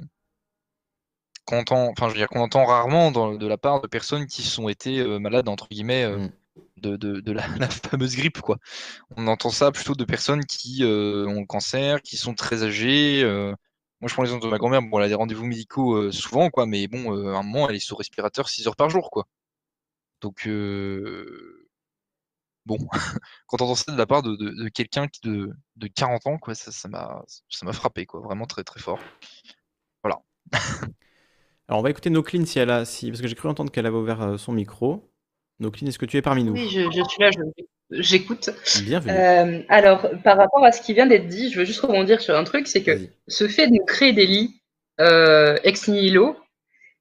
[1.45, 4.69] qu'on entend, je veux dire qu'on entend rarement de la part de personnes qui sont
[4.69, 6.07] été malades entre guillemets.
[6.07, 6.31] Mmh
[6.89, 8.41] de, la, fameuse grippe.
[8.41, 8.57] Quoi.
[9.17, 13.23] On entend ça plutôt de personnes qui euh, ont le cancer, qui sont très âgées.
[13.23, 13.53] Euh.
[14.01, 14.81] Moi, je prends l'exemple de ma grand-mère.
[14.81, 17.75] Bon, elle a des rendez-vous médicaux euh, souvent, quoi, mais bon, à un moment, elle
[17.75, 19.09] est sous respirateur 6 heures par jour.
[19.11, 19.27] Quoi.
[20.21, 20.47] Donc,
[22.65, 22.77] bon,
[23.47, 26.87] quand on entend ça de la part de, quelqu'un de, de 40 ans, quoi, ça
[26.89, 28.99] m'a ça m'a frappé, quoi, vraiment très très fort.
[30.03, 30.21] Voilà.
[31.69, 33.85] Alors, on va écouter Nocline si elle a, si, parce que j'ai cru entendre qu'elle
[33.85, 35.12] avait ouvert son micro.
[35.59, 36.53] Nocline, est-ce que tu es parmi nous?
[36.53, 37.29] Oui, je, suis là,
[37.91, 38.49] j'écoute.
[38.83, 39.13] Bienvenue.
[39.13, 42.35] Euh, alors, par rapport à ce qui vient d'être dit, je veux juste rebondir sur
[42.35, 44.61] un truc, c'est que ce fait de créer des lits
[44.99, 46.35] euh, ex nihilo,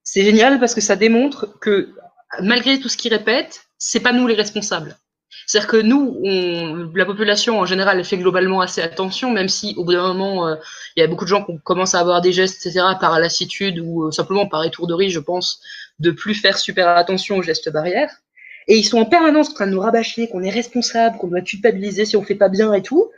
[0.02, 1.94] c'est génial parce que ça démontre que
[2.40, 4.96] malgré tout ce qu'ils répètent, c'est pas nous les responsables.
[5.46, 9.84] C'est-à-dire que nous, on, la population en général, fait globalement assez attention, même si au
[9.84, 10.56] bout d'un moment, euh,
[10.96, 13.80] il y a beaucoup de gens qui commencent à avoir des gestes, etc., par lassitude
[13.80, 15.60] ou simplement par étourderie, je pense,
[15.98, 18.10] de plus faire super attention aux gestes barrières.
[18.68, 21.40] Et ils sont en permanence en train de nous rabâcher qu'on est responsable, qu'on doit
[21.40, 23.10] culpabiliser si on fait pas bien et tout.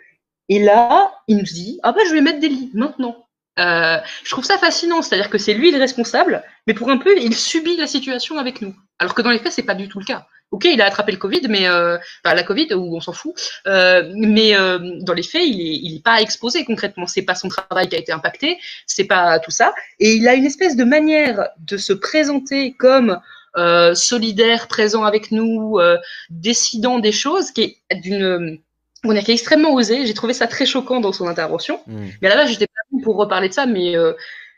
[0.48, 3.26] Et là, il nous dit ah bah je vais mettre des lits maintenant.
[3.58, 7.16] Euh, je trouve ça fascinant, c'est-à-dire que c'est lui le responsable, mais pour un peu,
[7.18, 8.74] il subit la situation avec nous.
[8.98, 10.26] Alors que dans les faits, c'est pas du tout le cas.
[10.50, 13.34] Ok, il a attrapé le Covid, mais euh, enfin, la Covid, ou on s'en fout.
[13.66, 17.08] Euh, mais euh, dans les faits, il est, il est pas exposé concrètement.
[17.08, 19.74] C'est pas son travail qui a été impacté, c'est pas tout ça.
[19.98, 23.20] Et il a une espèce de manière de se présenter comme
[23.56, 25.96] euh, solidaire, présent avec nous, euh,
[26.30, 28.60] décidant des choses, qui est d'une
[29.06, 30.06] on est extrêmement osé.
[30.06, 31.80] J'ai trouvé ça très choquant dans son intervention.
[31.86, 32.06] Hmm.
[32.22, 34.14] Mais là, j'étais pas pour reparler de ça, mais euh,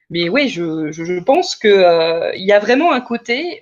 [0.09, 3.61] mais oui, je, je, je pense que il y a vraiment un côté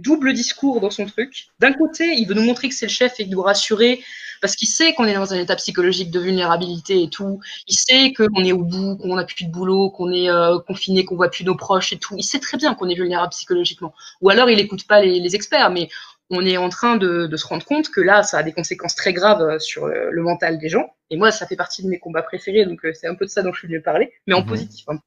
[0.00, 1.48] double discours dans son truc.
[1.58, 4.02] D'un côté, il veut nous montrer que c'est le chef et il nous rassurer
[4.40, 7.40] parce qu'il sait qu'on est dans un état psychologique de vulnérabilité et tout.
[7.66, 11.04] Il sait qu'on est au bout, qu'on n'a plus de boulot, qu'on est euh, confiné,
[11.04, 12.14] qu'on voit plus nos proches et tout.
[12.16, 13.94] Il sait très bien qu'on est vulnérable psychologiquement.
[14.20, 15.88] Ou alors il n'écoute pas les, experts, mais
[16.30, 19.12] on est en train de, se rendre compte que là, ça a des conséquences très
[19.12, 20.88] graves euh, sur le, mental des gens.
[21.10, 23.30] Et moi, ça fait partie de mes combats préférés, donc euh, c'est un peu de
[23.30, 24.46] ça dont je suis venu parler, mais en mhm.
[24.46, 24.84] positif.
[24.88, 24.98] Hein.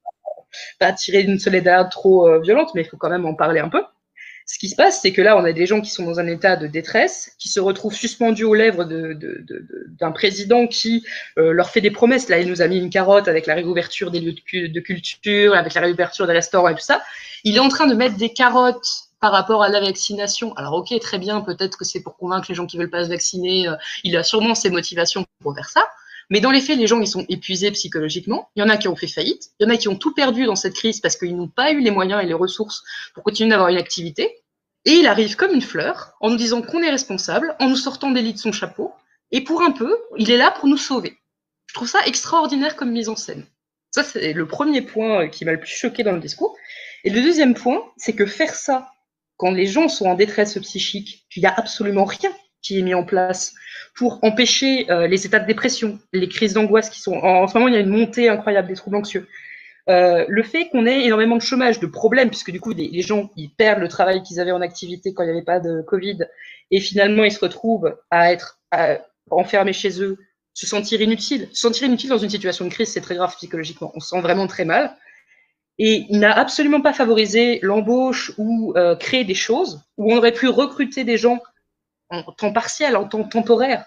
[0.78, 3.82] Pas tirer d'une solidarité trop violente, mais il faut quand même en parler un peu.
[4.52, 6.26] Ce qui se passe, c'est que là, on a des gens qui sont dans un
[6.26, 11.06] état de détresse, qui se retrouvent suspendus aux lèvres d'un président qui
[11.38, 12.28] euh, leur fait des promesses.
[12.28, 14.34] Là, il nous a mis une carotte avec la réouverture des lieux
[14.68, 17.00] de, culture, avec la réouverture des restaurants et tout ça.
[17.44, 20.52] Il est en train de mettre des carottes par rapport à la vaccination.
[20.56, 23.08] Alors ok, très bien, peut-être que c'est pour convaincre les gens qui veulent pas se
[23.08, 23.68] vacciner.
[23.68, 25.88] Euh, il a sûrement ses motivations pour faire ça.
[26.28, 28.50] Mais dans les faits, les gens, ils sont épuisés psychologiquement.
[28.54, 29.52] Il y en a qui ont fait faillite.
[29.58, 31.72] Il y en a qui ont tout perdu dans cette crise parce qu'ils n'ont pas
[31.72, 32.84] eu les moyens et les ressources
[33.14, 34.41] pour continuer d'avoir une activité.
[34.84, 38.10] Et il arrive comme une fleur en nous disant qu'on est responsable, en nous sortant
[38.10, 38.92] des lits de son chapeau.
[39.30, 41.18] Et pour un peu, il est là pour nous sauver.
[41.68, 43.46] Je trouve ça extraordinaire comme mise en scène.
[43.90, 46.56] Ça, c'est le premier point qui m'a le plus choqué dans le discours.
[47.04, 48.90] Et le deuxième point, c'est que faire ça
[49.36, 52.30] quand les gens sont en détresse psychique, il n'y a absolument rien
[52.62, 53.54] qui est mis en place
[53.94, 57.14] pour empêcher euh, les états de dépression, les crises d'angoisse qui sont.
[57.14, 59.26] En, ce moment, il y a une montée incroyable des troubles anxieux.
[59.88, 63.30] Euh, le fait qu'on ait énormément de chômage, de problèmes, puisque du coup, les, gens
[63.36, 66.18] ils perdent le travail qu'ils avaient en activité quand il n'y avait pas de Covid,
[66.70, 68.60] et finalement, ils se retrouvent à être
[69.30, 70.18] enfermés chez eux,
[70.54, 71.48] se sentir inutiles.
[71.52, 73.90] Se sentir inutile dans une situation de crise, c'est très grave psychologiquement.
[73.94, 74.96] On se sent vraiment très mal.
[75.78, 80.32] Et il n'a absolument pas favorisé l'embauche ou euh, créé des choses où on aurait
[80.32, 81.40] pu recruter des gens
[82.10, 83.86] en temps partiel, en temps temporaire.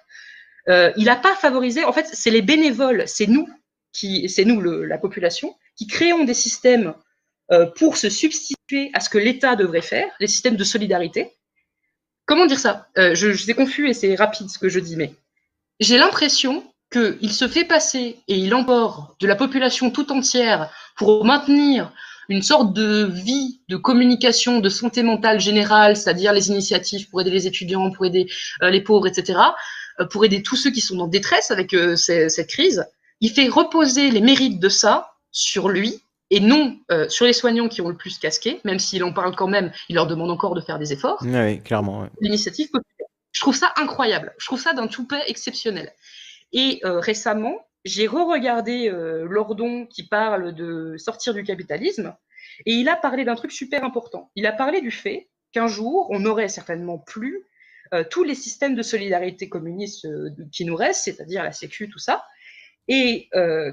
[0.67, 3.47] Euh, il n'a pas favorisé, en fait, c'est les bénévoles, c'est nous,
[3.93, 6.93] qui, c'est nous, la population, qui créons des systèmes
[7.51, 11.31] euh, pour se substituer à ce que l'État devrait faire, les systèmes de solidarité.
[12.25, 12.87] Comment dire ça?
[12.97, 15.13] Euh, je, je confus et c'est rapide ce que je dis, mais
[15.79, 21.23] j'ai l'impression qu'il se fait passer et il emborde de la population tout entière pour
[21.23, 21.93] maintenir
[22.29, 27.29] une sorte de vie de communication, de santé mentale générale, c'est-à-dire les initiatives pour aider
[27.29, 28.25] les étudiants, pour aider
[28.63, 29.39] euh, les pauvres, etc.,
[30.09, 32.85] pour aider tous ceux qui sont en détresse avec cette crise.
[33.21, 36.01] Il fait reposer les mérites de ça sur lui
[36.31, 36.79] et non
[37.09, 39.95] sur les soignants qui ont le plus casqué, même s'il en parle quand même, il
[39.95, 41.19] leur demande encore de faire des efforts.
[41.21, 42.09] Oui, clairement.
[42.21, 43.07] L'initiative populaire.
[43.31, 44.33] Je trouve ça incroyable.
[44.39, 45.91] Je trouve ça d'un toupet exceptionnel.
[46.53, 48.89] Et récemment, j'ai re-regardé
[49.29, 52.15] Lordon qui parle de sortir du capitalisme,
[52.65, 54.31] et il a parlé d'un truc super important.
[54.35, 57.43] Il a parlé du fait qu'un jour, on n'aurait certainement plus
[58.09, 60.07] tous les systèmes de solidarité communiste
[60.51, 62.23] qui nous restent, c'est-à-dire la Sécu, tout ça,
[62.87, 63.29] et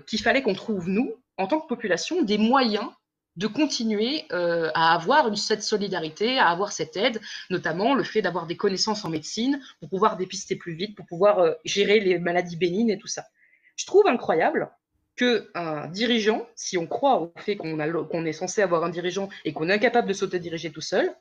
[0.07, 2.89] qu'il fallait qu'on trouve, nous, en tant que population, des moyens
[3.37, 8.47] de continuer euh, à avoir cette solidarité, à avoir cette aide, notamment le fait d'avoir
[8.47, 12.57] des connaissances en médecine pour pouvoir dépister plus vite, pour pouvoir euh, gérer les maladies
[12.57, 13.25] bénignes et tout ça.
[13.77, 14.71] Je trouve incroyable
[15.17, 19.69] qu'un dirigeant, si on croit au fait qu'on est censé avoir un dirigeant et qu'on
[19.69, 21.15] est incapable de s'autodiriger tout seul,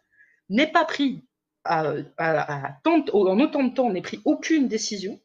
[0.49, 1.23] n'ait pas pris,
[1.65, 5.19] en autant de temps, n'ait pris aucune décision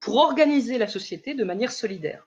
[0.00, 2.26] pour organiser la société de manière solidaire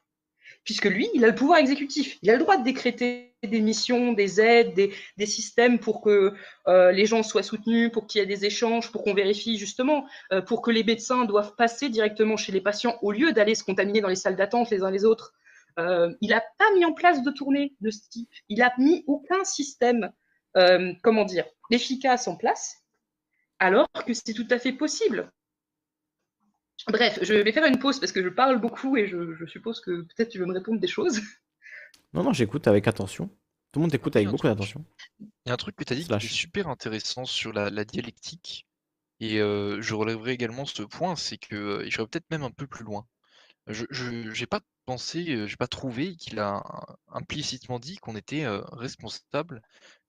[0.63, 2.17] puisque lui, il a le pouvoir exécutif.
[2.21, 6.33] Il a le droit de décréter des missions, des aides, des, systèmes pour que
[6.67, 10.05] euh, les gens soient soutenus, pour qu'il y ait des échanges, pour qu'on vérifie justement,
[10.31, 13.63] euh, pour que les médecins doivent passer directement chez les patients au lieu d'aller se
[13.63, 15.33] contaminer dans les salles d'attente les uns les autres.
[15.79, 18.29] Euh, il n'a pas mis en place de tournée de ce type.
[18.47, 20.11] Il n'a mis aucun système,
[21.01, 22.83] comment dire, efficace en place,
[23.57, 25.31] alors que c'est tout à fait possible.
[26.87, 30.01] Bref, je vais faire une pause parce que je parle beaucoup et je, suppose que
[30.01, 31.21] peut-être tu veux me répondre des choses.
[32.13, 33.27] Non, non, j'écoute avec attention.
[33.71, 34.85] Tout le monde écoute avec beaucoup d'attention.
[35.19, 37.85] Il y a un truc que tu as dit qui est super intéressant sur la,
[37.85, 38.67] dialectique.
[39.19, 42.67] Et euh, je relèverai également ce point, c'est que euh, j'irai peut-être même un peu
[42.67, 43.07] plus loin.
[43.67, 46.61] Je n'ai pas pensé, euh, j'ai pas trouvé qu'il a
[47.07, 49.61] implicitement dit qu'on était responsable.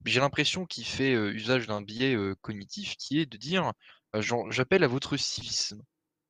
[0.05, 3.73] Mais j'ai l'impression qu'il fait usage d'un biais cognitif qui est de dire
[4.51, 5.81] j'appelle à votre civisme.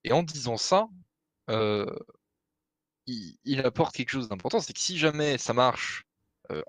[0.04, 0.88] Et en disant ça,
[3.06, 6.04] il, apporte quelque chose d'important, c'est que si jamais ça marche,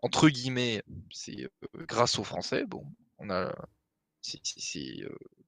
[0.02, 2.86] entre guillemets, c'est grâce aux Français, bon,
[3.18, 3.54] on a.
[4.22, 4.42] C'est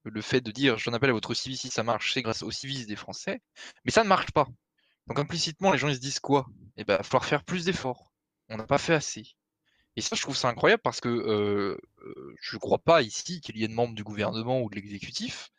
[0.04, 2.52] le fait de dire j'en appelle à votre civis si ça marche, c'est grâce au
[2.52, 3.42] civis des Français,
[3.84, 4.48] mais ça ne marche pas.
[5.08, 6.48] Donc implicitement, les gens se disent quoi?
[6.76, 8.12] Eh ben, il va falloir faire plus d'efforts.
[8.50, 9.36] On n'a pas fait assez.
[9.96, 11.80] Et ça, je trouve ça incroyable parce que
[12.40, 15.50] je ne crois pas ici qu'il y ait de membres du gouvernement ou de l'exécutif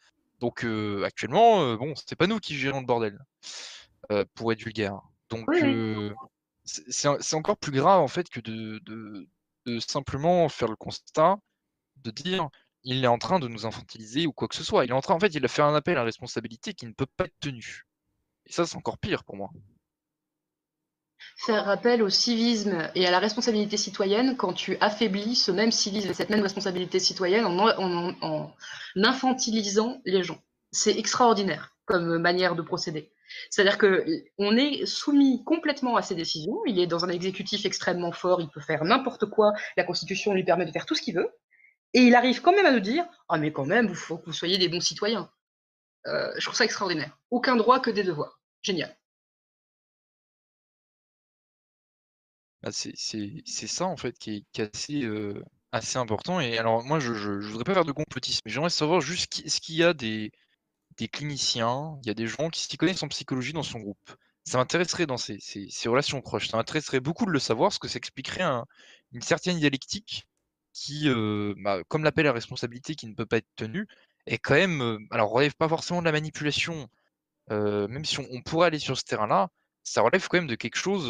[0.40, 0.65] donc
[1.05, 3.19] actuellement, bon, c'est pas nous qui gérons le bordel,
[4.35, 5.01] pour être vulgaire.
[5.31, 5.48] Donc
[6.65, 11.36] c'est encore plus grave en fait que de, de, simplement faire le constat
[11.97, 12.48] de dire
[12.85, 14.85] il est en train de nous infantiliser ou quoi que ce soit.
[14.85, 16.93] Il est en train, en fait, il a fait un appel à responsabilité qui ne
[16.93, 17.85] peut pas être tenu.
[18.47, 19.51] Et ça, c'est encore pire pour moi.
[21.36, 26.10] Faire rappel au civisme et à la responsabilité citoyenne quand tu affaiblis ce même civisme
[26.10, 28.55] et cette même responsabilité citoyenne en,
[28.96, 30.40] infantilisant les gens.
[30.72, 33.12] C'est extraordinaire comme manière de procéder.
[33.50, 36.60] C'est-à-dire qu'on est soumis complètement à ces décisions.
[36.66, 39.52] Il est dans un exécutif extrêmement fort, il peut faire n'importe quoi.
[39.76, 41.30] La Constitution lui permet de faire tout ce qu'il veut.
[41.94, 44.26] Et il arrive quand même à nous dire Ah, mais quand même, il faut que
[44.26, 45.30] vous soyez des bons citoyens.
[46.06, 47.16] Euh, je trouve ça extraordinaire.
[47.30, 48.40] Aucun droit que des devoirs.
[48.62, 48.94] Génial.
[52.62, 52.97] Bah, c'est
[53.47, 55.09] ça en fait qui est, assez,
[55.72, 56.40] assez important.
[56.40, 59.60] Et alors moi je, je, voudrais pas faire de complotisme, mais j'aimerais savoir juste est-ce
[59.60, 60.32] qu'il y a des,
[61.12, 64.16] cliniciens, il y a des gens qui s'y connaissent en psychologie dans son groupe.
[64.44, 65.39] Ça m'intéresserait dans ces,
[65.86, 66.48] relations proches.
[66.48, 68.44] Ça m'intéresserait beaucoup de le savoir, parce que ça expliquerait
[69.12, 70.26] une certaine dialectique
[70.72, 71.09] qui,
[71.59, 73.86] bah, comme l'appel à responsabilité qui ne peut pas être tenu,
[74.26, 76.89] est quand même, alors relève pas forcément de la manipulation,
[77.51, 79.51] même si on pourrait aller sur ce terrain-là,
[79.89, 81.06] ça relève quand même de quelque chose.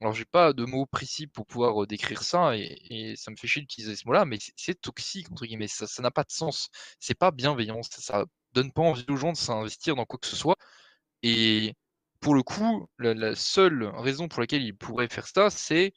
[0.00, 3.62] alors, j'ai pas de mots précis pour pouvoir décrire ça, et, ça me fait chier
[3.62, 5.68] d'utiliser ce mot-là, mais c'est toxique, entre guillemets.
[5.68, 6.70] Ça n'a pas de sens.
[7.00, 7.82] C'est pas bienveillant.
[7.82, 8.24] Ça,
[8.54, 10.56] donne pas envie aux gens de s'investir dans quoi que ce soit.
[11.22, 11.74] Et
[12.20, 15.92] pour le coup, la, seule raison pour laquelle ils pourraient faire ça, c'est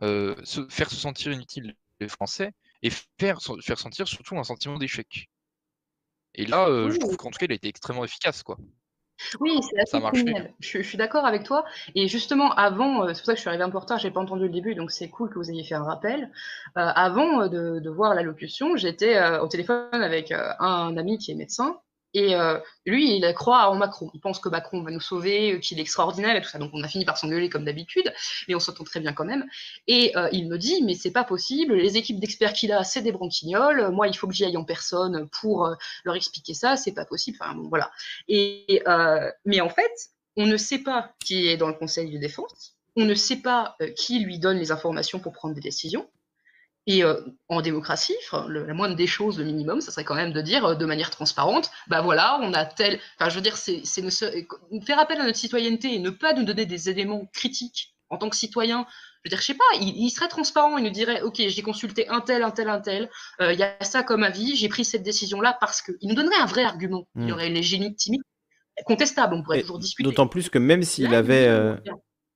[0.00, 2.52] se, faire se sentir inutile les Français
[2.82, 5.28] et faire, faire sentir surtout un sentiment d'échec.
[6.34, 8.58] Et là, je trouve qu'en tout cas, il a été extrêmement efficace, quoi.
[9.40, 10.52] Oui, c'est assez criminel.
[10.60, 11.64] Je, suis d'accord avec toi.
[11.94, 13.98] Et justement, avant, euh, c'est pour ça que je suis arrivée un peu en retard,
[13.98, 16.30] j'ai pas entendu le début, donc c'est cool que vous ayez fait un rappel.
[16.76, 21.34] Euh, avant euh, de, de voir l'allocution, j'étais au téléphone avec un ami qui est
[21.34, 21.80] médecin
[22.16, 24.10] et euh, lui, il croit en Macron.
[24.14, 26.58] Il pense que Macron va nous sauver, euh, qu'il est extraordinaire et tout ça.
[26.58, 28.10] Donc on a fini par s'engueuler comme d'habitude,
[28.48, 29.44] mais on s'entend très bien quand même.
[29.86, 31.74] Et euh, il me dit, mais c'est pas possible.
[31.74, 33.90] Les équipes d'experts qu'il a, c'est des branquignoles.
[33.90, 36.78] Moi, il faut que j'y aille en personne pour leur expliquer ça.
[36.78, 37.36] C'est pas possible.
[37.38, 37.90] Enfin voilà.
[38.28, 38.82] Et
[39.44, 39.92] mais en fait,
[40.38, 42.76] on ne sait pas qui est dans le Conseil de défense.
[42.96, 46.08] On ne sait pas qui lui donne les informations pour prendre des décisions.
[46.88, 50.40] Et euh, en démocratie, la moindre des choses, le minimum, ça serait quand même de
[50.40, 53.82] dire euh, de manière transparente, bah voilà, on a tel, enfin je veux dire, c'est
[54.84, 58.30] faire appel à notre citoyenneté et ne pas nous donner des éléments critiques en tant
[58.30, 58.86] que citoyen.
[59.24, 62.08] Je veux dire, je sais pas, il, serait transparent, il nous dirait, ok, j'ai consulté
[62.08, 63.10] un tel, un tel, un tel,
[63.40, 66.14] euh, il y a ça comme avis, j'ai pris cette décision-là parce que, il nous
[66.14, 67.08] donnerait un vrai argument.
[67.16, 67.32] Il y hmm.
[67.32, 68.22] aurait les génies timides,
[68.84, 70.08] contestables, on pourrait toujours discuter.
[70.08, 71.50] D'autant plus que même s'il avait,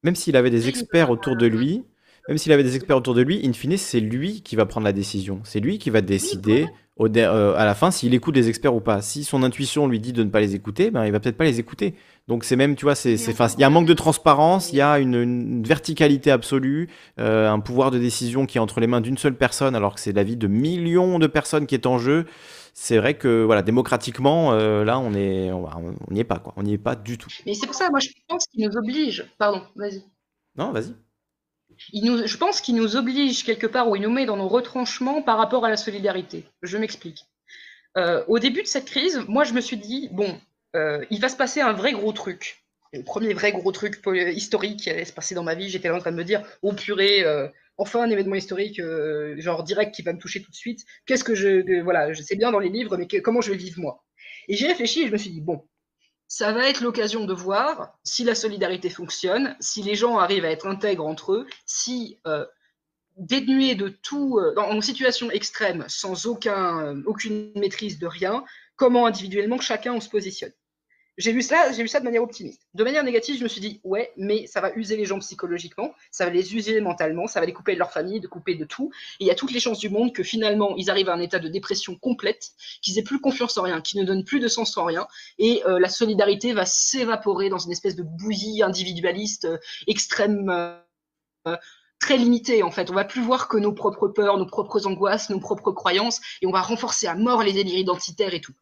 [0.03, 1.85] même s'il avait des experts autour de lui
[2.29, 4.85] même s'il avait des experts autour de lui, in fine, c'est lui qui va prendre
[4.85, 5.41] la décision.
[5.45, 6.67] C'est lui qui va décider
[7.01, 9.01] au euh, à la fin s'il écoute les experts ou pas.
[9.01, 11.45] Si son intuition lui dit de ne pas les écouter, ben, il va peut-être pas
[11.45, 11.95] les écouter.
[12.29, 14.81] Donc c'est même, tu vois, c'est, il y a un manque de transparence, il y
[14.83, 16.89] a une, verticalité absolue,
[17.19, 20.01] euh, un pouvoir de décision qui est entre les mains d'une seule personne, alors que
[20.01, 22.27] c'est la vie de millions de personnes qui est en jeu.
[22.75, 26.63] C'est vrai que voilà, démocratiquement, euh, là, on est, on n'y est pas quoi, on
[26.63, 27.31] n'y est pas du tout.
[27.47, 29.27] Mais c'est pour ça, moi, je pense qu'il nous oblige.
[29.39, 30.05] Pardon, vas-y.
[30.57, 30.95] Non, vas-y
[31.93, 35.39] je pense qu'il nous oblige quelque part ou il nous met dans nos retranchements par
[35.39, 36.45] rapport à la solidarité.
[36.63, 37.25] Je m'explique.
[37.97, 40.39] Euh, au début de cette crise, moi je me suis dit, bon,
[40.77, 42.65] euh, il va se passer un vrai gros truc.
[42.93, 44.03] Le premier vrai gros truc
[44.35, 46.73] historique qui allait se passer dans ma vie, j'étais en train de me dire, oh
[46.73, 48.81] purée, euh, enfin un événement historique,
[49.39, 50.85] genre direct qui va me toucher tout de suite.
[51.07, 51.81] Qu'est-ce que je.
[51.83, 54.05] voilà, je sais bien dans les livres, mais comment je vais vivre moi?
[54.49, 55.65] Et j'ai réfléchi et je me suis dit, bon,
[56.31, 60.51] ça va être l'occasion de voir si la solidarité fonctionne, si les gens arrivent à
[60.51, 62.47] être intègres entre eux, si euh,
[63.17, 68.45] dénués de tout, euh, en situation extrême, sans aucun, euh, aucune maîtrise de rien,
[68.77, 70.53] comment individuellement chacun on se positionne.
[71.21, 72.63] J'ai vu ça, vu ça de manière optimiste.
[72.73, 75.93] De manière négative, je me suis dit ouais, mais ça va user les gens psychologiquement,
[76.11, 78.65] ça va les user mentalement, ça va les couper de leur famille, de couper de
[78.65, 78.91] tout.
[79.21, 81.21] Et il y a toutes les chances du monde que finalement ils arrivent à un
[81.21, 84.49] état de dépression complète, qu'ils aient plus confiance en rien, qu'ils ne donnent plus de
[84.49, 85.07] sens en rien,
[85.39, 90.49] et euh, la solidarité va s'évaporer dans une espèce de bouillie individualiste euh, extrême.
[90.49, 91.57] Euh,
[91.99, 92.91] très limitée en fait.
[92.91, 96.47] On va plus voir que nos propres peurs, nos propres angoisses, nos propres croyances, et
[96.47, 98.55] on va renforcer à mort les délires identitaires et tout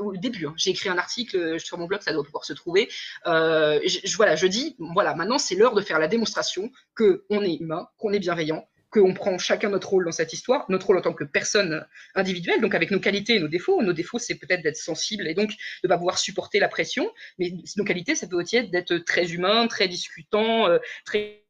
[0.00, 2.52] au début, hein, j'ai écrit un article euh, sur mon blog, ça doit pouvoir se
[2.52, 2.88] trouver.
[3.26, 7.42] Euh, je, voilà, je dis, voilà, maintenant c'est l'heure de faire la démonstration que on
[7.42, 10.98] est humain, qu'on est bienveillant, qu'on prend chacun notre rôle dans cette histoire, notre rôle
[10.98, 13.82] en tant que personne individuelle, donc avec nos qualités et nos défauts.
[13.82, 15.52] Nos défauts, c'est peut-être d'être sensible et donc
[15.82, 19.32] de pas pouvoir supporter la pression, mais nos qualités, ça peut aussi être d'être très
[19.32, 21.42] humain, très discutant, euh, très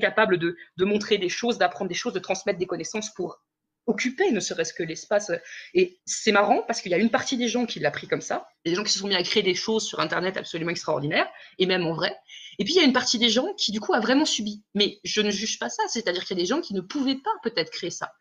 [0.00, 3.43] capable de montrer des choses, d'apprendre des choses, de transmettre des connaissances pour
[3.86, 5.30] occuper ne serait-ce que l'espace.
[5.74, 8.20] Et c'est marrant parce qu'il y a une partie des gens qui l'a pris comme
[8.20, 11.28] ça, des gens qui se sont mis à créer des choses sur Internet absolument extraordinaires,
[11.58, 12.16] et même en vrai.
[12.58, 14.62] Et puis il y a une partie des gens qui du coup a vraiment subi.
[14.74, 17.20] Mais je ne juge pas ça, c'est-à-dire qu'il y a des gens qui ne pouvaient
[17.22, 18.12] pas peut-être créer ça.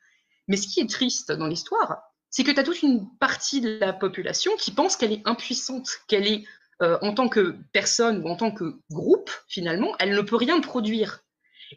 [0.48, 3.78] Mais ce qui est triste dans l'histoire, c'est que tu as toute une partie de
[3.80, 6.44] la population qui pense qu'elle est impuissante, qu'elle est
[6.82, 10.60] euh, en tant que personne ou en tant que groupe, finalement, elle ne peut rien
[10.60, 11.22] produire.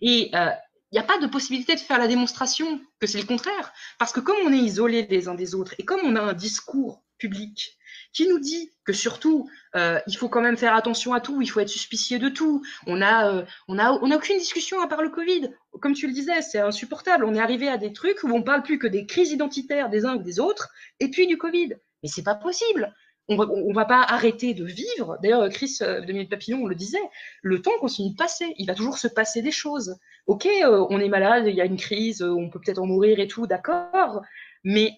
[0.00, 0.50] Et euh,
[0.92, 3.72] n'y a pas de possibilité de faire la démonstration que c'est le contraire.
[3.98, 6.32] Parce que comme on est isolés les uns des autres et comme on a un
[6.32, 7.76] discours public
[8.12, 11.48] qui nous dit que surtout, euh, il faut quand même faire attention à tout, il
[11.48, 12.64] faut être suspicieux de tout.
[12.86, 15.50] On a, euh, on a, on a aucune discussion à part le Covid.
[15.82, 17.24] Comme tu le disais, c'est insupportable.
[17.24, 20.06] On est arrivé à des trucs où on parle plus que des crises identitaires des
[20.06, 21.74] uns ou des autres, et puis du Covid.
[22.02, 22.94] Mais c'est pas possible
[23.28, 25.18] on ne va pas arrêter de vivre.
[25.22, 26.98] D'ailleurs, Chris euh, de Papillon, on le disait,
[27.42, 28.54] le temps continue de passer.
[28.58, 29.96] Il va toujours se passer des choses.
[30.26, 32.86] Ok, euh, on est malade, il y a une crise, euh, on peut peut-être en
[32.86, 34.22] mourir et tout, d'accord.
[34.66, 34.96] Mais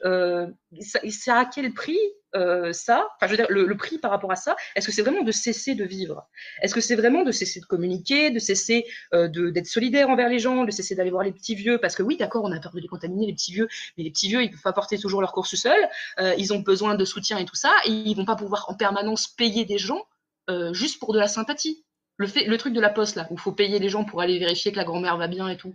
[0.80, 1.98] c'est à quel prix
[2.34, 5.02] euh, ça, enfin, je veux dire, le, prix par rapport à ça, est-ce que c'est
[5.02, 6.28] vraiment de cesser de vivre?
[6.62, 8.84] Est-ce que c'est vraiment de cesser de communiquer, de cesser
[9.14, 11.78] euh, d'être solidaire envers les gens, de cesser d'aller voir les petits vieux?
[11.78, 14.10] Parce que oui, d'accord, on a peur de les contaminer, les petits vieux, mais les
[14.10, 15.88] petits vieux, ils peuvent pas porter toujours leur course seuls,
[16.18, 18.74] euh, ils ont besoin de soutien et tout ça, et ils vont pas pouvoir en
[18.74, 20.02] permanence payer des gens
[20.72, 21.84] juste pour de la sympathie.
[22.16, 24.38] Le, le truc de la poste, là, où il faut payer les gens pour aller
[24.38, 25.74] vérifier que la grand-mère va bien et tout,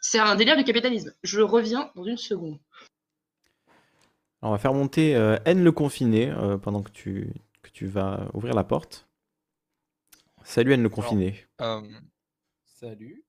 [0.00, 1.14] c'est un délire du capitalisme.
[1.22, 2.58] Je reviens dans une seconde
[4.42, 8.28] on va faire monter euh, N le confiné euh, pendant que tu, que tu vas
[8.32, 9.08] ouvrir la porte.
[10.42, 11.46] Salut N le confiné.
[11.60, 11.82] Euh,
[12.64, 13.24] salut.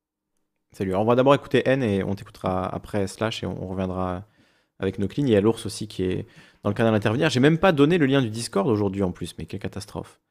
[0.71, 0.95] Salut.
[0.95, 4.25] on va d'abord écouter N et on t'écoutera après Slash et on, reviendra
[4.79, 5.27] avec nos cleans.
[5.27, 6.25] Il y a l'ours aussi qui est
[6.63, 7.29] dans le canal intervenir.
[7.29, 10.21] J'ai même pas donné le lien du Discord aujourd'hui en plus, mais quelle catastrophe.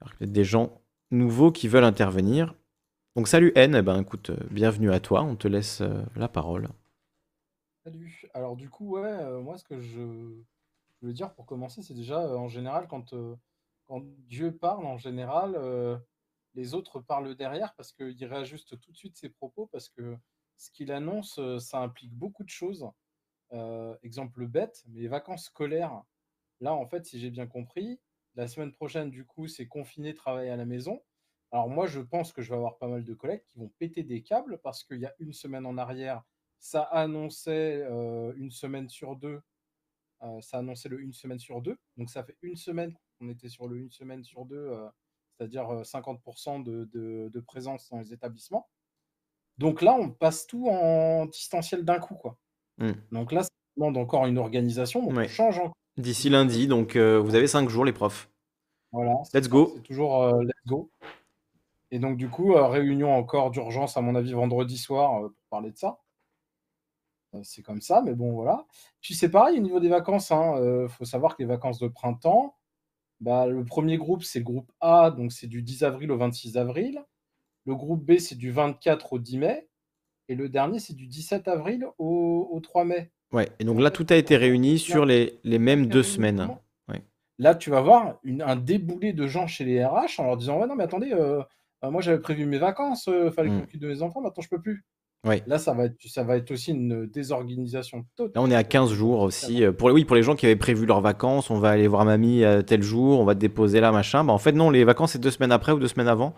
[0.00, 2.54] Alors il y a des gens nouveaux qui veulent intervenir.
[3.16, 5.82] Donc salut N, eh ben écoute, bienvenue à toi, on te laisse
[6.14, 6.68] la parole.
[8.34, 10.00] Alors du coup, ouais, euh, moi ce que je
[11.02, 13.36] veux dire pour commencer, c'est déjà, euh, en général, quand, euh,
[13.84, 15.58] quand Dieu parle, en général,
[16.54, 20.16] les autres parlent derrière parce qu'il réajuste tout de suite ses propos parce que
[20.56, 22.86] ce qu'il annonce, ça implique beaucoup de choses.
[24.02, 26.02] exemple bête, mais les vacances scolaires,
[26.60, 28.00] là, en fait, si j'ai bien compris,
[28.34, 31.00] la semaine prochaine, du coup, c'est confiné, travail à la maison.
[31.50, 34.02] Alors moi, je pense que je vais avoir pas mal de collègues qui vont péter
[34.02, 36.22] des câbles parce qu'il y a une semaine en arrière,
[36.60, 37.86] ça annonçait
[38.36, 39.40] une semaine sur deux.
[40.40, 41.76] ça annonçait le une semaine sur deux.
[41.96, 44.72] Donc ça fait une semaine qu'on était sur le une semaine sur deux,
[45.36, 48.68] c'est-à-dire 50% de, de, présence dans les établissements.
[49.58, 52.14] Donc là, on passe tout en distanciel d'un coup.
[52.14, 52.38] Quoi.
[52.78, 52.92] Mmh.
[53.12, 55.02] Donc là, ça demande encore une organisation.
[55.02, 55.60] Donc on change
[55.96, 58.30] D'ici lundi, donc vous avez cinq jours, les profs.
[58.92, 59.14] Voilà.
[59.34, 59.72] Let's go.
[59.74, 60.90] C'est toujours let's go.
[61.90, 65.76] Et donc, du coup, réunion encore d'urgence, à mon avis, vendredi soir pour parler de
[65.76, 65.98] ça.
[67.42, 68.66] C'est comme ça, mais bon, voilà.
[69.00, 70.30] Puis c'est pareil au niveau des vacances.
[70.30, 72.56] Il hein, faut savoir que les vacances de printemps,
[73.20, 76.56] bah, le premier groupe, c'est le groupe A, donc c'est du 10 avril au 26
[76.56, 77.04] avril.
[77.66, 79.68] Le groupe B, c'est du 24 au 10 mai.
[80.28, 83.10] Et le dernier, c'est du 17 avril au, 3 mai.
[83.32, 86.48] Ouais, et donc là, tout a été réuni sur les, les mêmes deux semaines.
[87.38, 90.66] Là, tu vas voir un déboulé de gens chez les RH en leur disant Ouais,
[90.66, 91.40] non, mais attendez, euh,
[91.84, 93.80] euh, moi j'avais prévu mes vacances, il euh, fallait que je mmh.
[93.80, 94.84] de mes enfants, maintenant je peux plus.
[95.26, 95.42] Ouais.
[95.46, 98.32] Là, ça va être, ça va être aussi une désorganisation totale.
[98.36, 99.64] Là, on est à 15 jours aussi.
[99.76, 102.44] Pour, oui, pour les gens qui avaient prévu leurs vacances, on va aller voir mamie
[102.66, 104.22] tel jour, on va te déposer là, machin.
[104.24, 106.34] Bah, en fait, non, les vacances, c'est deux semaines après ou deux semaines avant.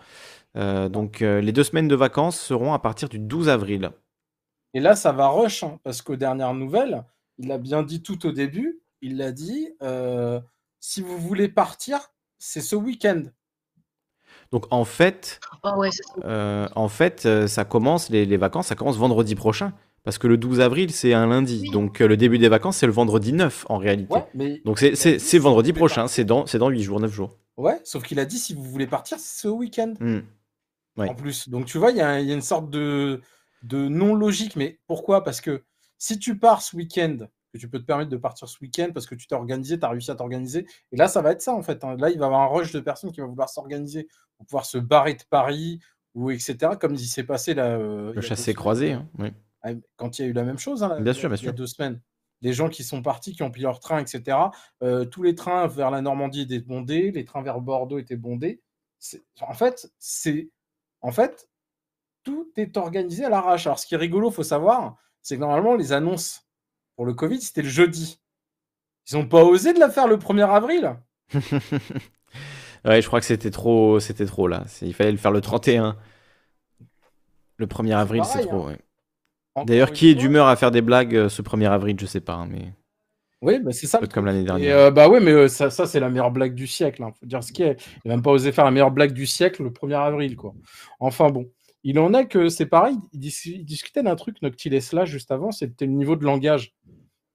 [0.55, 3.91] donc, les deux semaines de vacances seront à partir du 12 avril.
[4.73, 7.03] Et là, ça va rush, hein, parce qu'aux dernières nouvelles,
[7.37, 9.69] il a bien dit tout au début, il l'a dit,
[10.79, 11.99] si vous voulez partir,
[12.39, 13.23] c'est ce week-end.
[14.51, 15.83] Donc en fait, oh
[16.25, 19.73] euh, en fait, euh, ça commence les, vacances, ça commence vendredi prochain.
[20.03, 21.69] Parce que le 12 avril, c'est un lundi.
[21.71, 24.15] Donc euh, le début des vacances, c'est le vendredi 9 en réalité.
[24.65, 27.37] Donc c'est vendredi prochain, c'est dans, dans 8 jours, 9 jours.
[27.57, 29.93] Ouais, sauf qu'il a dit si vous voulez partir, c'est ce week-end.
[29.99, 30.19] Mmh.
[30.97, 31.49] En plus.
[31.49, 33.21] Donc tu vois, il y, a une sorte de,
[33.63, 34.55] de non-logique.
[34.55, 35.23] Mais pourquoi?
[35.23, 35.63] Parce que
[35.97, 37.17] si tu pars ce week-end
[37.53, 39.85] que tu peux te permettre de partir ce week-end parce que tu t'es organisé, tu
[39.85, 40.65] as réussi à t'organiser.
[40.91, 41.83] Et là, ça va être ça, en fait.
[41.83, 41.95] Hein.
[41.97, 44.07] Là, il va y avoir un rush de personnes qui vont vouloir s'organiser
[44.37, 45.79] pour pouvoir se barrer de Paris,
[46.13, 46.57] ou etc.
[46.79, 47.77] Comme il s'est passé là.
[47.77, 49.31] Euh, le chassé croisé, hein, oui.
[49.63, 51.49] Ah, quand il y a eu la même chose, hein, bien sûr, bien il y
[51.49, 52.01] a deux semaines.
[52.41, 54.35] Les gens qui sont partis, qui ont pris leur train, etc.
[54.81, 58.61] Euh, tous les trains vers la Normandie étaient bondés, les trains vers Bordeaux étaient bondés.
[59.41, 60.49] En fait, c'est.
[61.01, 61.47] En fait,
[62.23, 63.67] tout est organisé à l'arrache.
[63.67, 66.47] Alors, ce qui est rigolo, il faut savoir, c'est que normalement, les annonces
[66.95, 68.19] pour le Covid, c'était le jeudi.
[69.09, 70.95] Ils n'ont pas osé de la faire le 1er avril.
[72.85, 74.65] ouais, je crois que c'était trop, c'était trop là.
[74.81, 75.97] Il fallait le faire le 31.
[77.57, 78.67] Le 1er avril, c'est trop.
[78.67, 78.77] Hein.
[79.65, 82.33] D'ailleurs, qui est d'humeur à faire des blagues euh, ce 1er avril, je sais pas,
[82.33, 82.73] hein, mais.
[83.41, 83.99] Oui, bah c'est ça.
[84.13, 84.77] Comme l'année dernière.
[84.77, 87.01] Euh, bah ouais, mais euh, ça, ça c'est la meilleure blague du siècle.
[87.03, 87.11] Hein.
[87.19, 87.75] Faut dire ce qui est.
[88.05, 90.53] Il n'a même pas osé faire la meilleure blague du siècle le 1er avril, quoi.
[90.99, 91.49] Enfin bon.
[91.83, 92.95] Il en est que c'est pareil.
[93.13, 93.19] Il,
[93.65, 96.75] discutait d'un truc, Noctil là, juste avant, c'était le niveau de langage.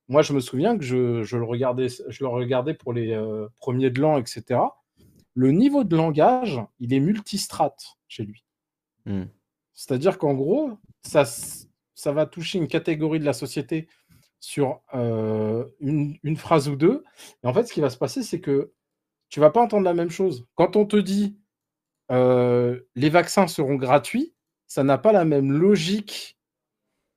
[0.08, 0.96] Moi, je me souviens que je,
[1.36, 4.60] le, regardais, je le regardais pour les euh, premiers de l'an, etc.
[5.34, 8.44] Le niveau de langage, il est multistrate chez lui.
[9.04, 9.24] Hmm.
[9.74, 11.24] C'est-à-dire qu'en gros, ça,
[11.94, 13.88] ça va toucher une catégorie de la société
[14.38, 17.02] sur euh, une, phrase ou deux.
[17.42, 18.72] Et en fait, ce qui va se passer, c'est que
[19.28, 20.46] tu vas pas entendre la même chose.
[20.54, 21.36] Quand on te dit
[22.12, 24.35] euh, les vaccins seront gratuits,
[24.66, 26.38] ça n'a pas la même logique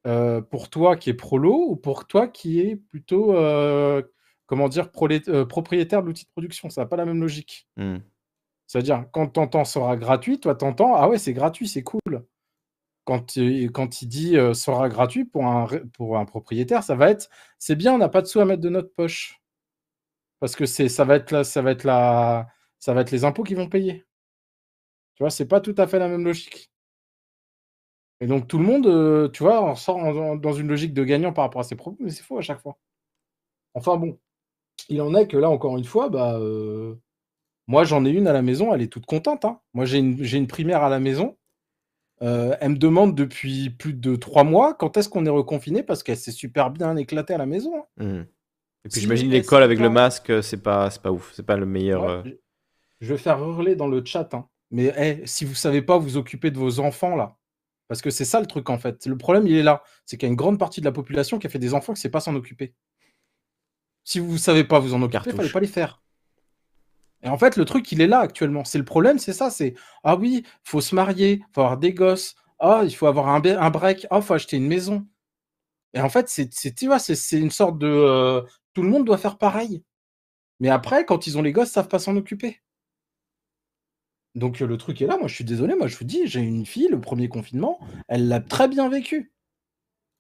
[0.08, 4.02] euh, pour toi qui est prolo ou pour toi qui est plutôt, euh,
[4.46, 4.90] comment dire,
[5.28, 6.70] euh, propriétaire de l'outil de production?
[6.70, 7.68] Ça n'a pas la même logique.
[7.78, 7.98] Mmh.
[8.68, 12.26] C'est-à-dire, quand t'entends sera gratuit, toi t'entends, ah ouais, c'est gratuit, c'est cool.
[13.04, 13.34] Quand,
[13.74, 17.94] quand il dit sera gratuit pour un, pour un propriétaire, ça va être, c'est bien,
[17.96, 19.42] on n'a pas de sous à mettre de notre poche.
[20.40, 22.48] Parce que c'est, ça va être là, ça va être la,
[22.78, 24.06] ça va être les impôts qui vont payer.
[25.16, 26.72] Tu vois, c'est pas tout à fait la même logique.
[28.22, 31.32] Et donc tout le monde, euh, tu vois, on sort dans une logique de gagnant
[31.32, 32.78] par rapport à ses propos, mais c'est faux à chaque fois.
[33.74, 34.18] Enfin bon,
[34.90, 36.96] il en est que là, encore une fois, bah, euh,
[37.68, 39.46] moi j'en ai une à la maison, elle est toute contente.
[39.46, 39.60] Hein.
[39.74, 41.38] Moi j'ai une, primaire à la maison.
[42.22, 45.84] Euh, elle me demande depuis plus de trois mois quand est-ce qu'on est reconfiné?
[45.84, 47.86] Parce qu'elle s'est super bien éclatée à la maison.
[47.98, 48.04] Hein.
[48.04, 48.26] Mmh.
[48.86, 52.24] Et puis j'imagine l'école avec le masque, c'est pas, pas ouf, c'est pas le meilleur.
[53.02, 54.48] je vais faire hurler dans le chat, hein.
[54.72, 57.36] mais eh, si vous savez pas vous occuper de vos enfants là,
[57.90, 59.08] parce que c'est ça le truc en fait.
[59.08, 59.84] Le problème, il est là.
[60.06, 61.94] C'est qu'il y a une grande partie de la population qui a fait des enfants
[61.94, 62.76] qui ne sait pas s'en occuper.
[64.04, 66.02] Si vous ne savez pas vous en occuper, il ne fallait pas les faire.
[67.24, 68.64] Et en fait, le truc, il est là actuellement.
[68.64, 69.50] C'est le problème, c'est ça.
[69.50, 72.36] C'est ah oui, il faut se marier, il faut avoir des gosses.
[72.60, 74.06] Ah, il faut avoir un, un break.
[74.12, 75.08] Ah, il faut acheter une maison.
[75.96, 78.42] Et en fait, c'est tu vois, c'est une sorte de euh,
[78.76, 79.84] tout le monde doit faire pareil.
[80.60, 82.62] Mais après, quand ils ont les gosses, ils savent pas s'en occuper.
[84.36, 86.66] Donc le truc est là, moi je suis désolé, moi je vous dis, j'ai une
[86.66, 89.32] fille, le premier confinement, elle l'a très bien vécu.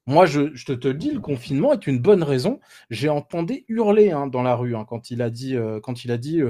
[0.07, 2.59] Moi, je, te, te le dis, le confinement est une bonne raison.
[2.89, 6.17] J'ai entendu hurler hein, dans la rue hein, quand il a dit, quand il a
[6.17, 6.41] dit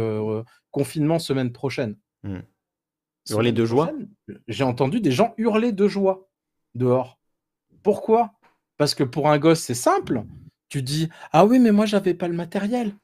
[0.72, 1.98] confinement semaine prochaine.
[2.24, 2.38] Mmh.
[3.32, 3.92] Hurler de joie?
[4.48, 6.30] J'ai entendu des gens hurler de joie
[6.74, 7.20] dehors.
[7.84, 8.32] Pourquoi?
[8.78, 10.24] Parce que pour un gosse, c'est simple.
[10.70, 12.96] Tu dis Ah oui, mais moi, j'avais pas le matériel.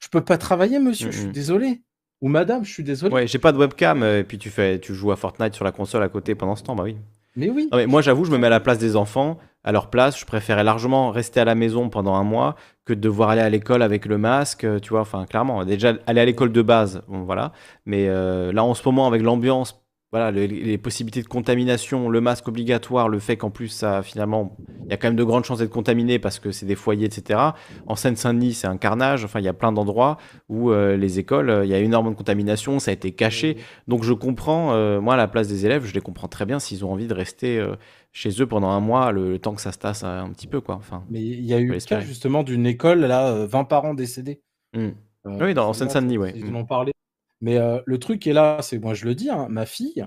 [0.00, 1.32] Je peux pas travailler, monsieur, je suis Mhm.
[1.32, 1.82] désolé.
[2.22, 3.14] Ou madame, je suis désolé.
[3.14, 5.64] Ouais, j'ai pas de webcam, euh, et puis tu fais, tu joues à Fortnite sur
[5.64, 6.96] la console à côté pendant ce temps, bah oui.
[7.36, 7.68] Mais oui.
[7.70, 9.38] Non, mais moi, j'avoue, je me mets à la place des enfants.
[9.62, 13.00] À leur place, je préférais largement rester à la maison pendant un mois que de
[13.00, 15.00] devoir aller à l'école avec le masque, euh, tu vois.
[15.00, 17.52] Enfin, clairement, déjà aller à l'école de base, bon, voilà.
[17.84, 19.85] Mais euh, là, en ce moment, avec l'ambiance,
[20.16, 24.56] voilà, le- les possibilités de contamination, le masque obligatoire, le fait qu'en plus, ça, finalement,
[24.84, 27.04] il y a quand même de grandes chances d'être contaminé parce que c'est des foyers,
[27.04, 27.38] etc.
[27.86, 29.24] En Seine-Saint-Denis, c'est un carnage.
[29.26, 30.16] Enfin, il y a plein d'endroits
[30.48, 33.58] où euh, les écoles, euh, il y a énormément de contamination, ça a été caché.
[33.88, 36.58] Donc je comprends, euh, moi à la place des élèves, je les comprends très bien
[36.58, 37.74] s'ils ont envie de rester euh,
[38.12, 40.62] chez eux pendant un mois, le, le temps que ça se tasse un petit peu,
[40.62, 40.76] quoi.
[40.76, 43.92] Enfin, Mais il y a eu le cas justement d'une école, là, euh, 20 parents
[43.92, 44.40] décédés.
[44.74, 44.78] Mm.
[45.26, 46.32] Euh, Oui, dans- en Seine-Saint-Denis, ouais.
[46.34, 46.56] Ils Mm.
[46.56, 46.92] en ont parlé.
[47.40, 50.06] Mais euh, le truc est là, c'est moi je le dis, hein, ma fille,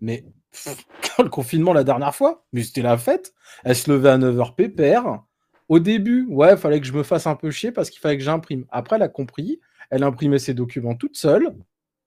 [0.00, 0.84] mais pff,
[1.16, 3.34] quand le confinement la dernière fois, mais c'était la fête,
[3.64, 5.22] elle se levait à 9h pépère.
[5.68, 8.18] Au début, ouais, il fallait que je me fasse un peu chier parce qu'il fallait
[8.18, 8.66] que j'imprime.
[8.70, 9.60] Après, elle a compris,
[9.90, 11.54] elle imprimait ses documents toute seule,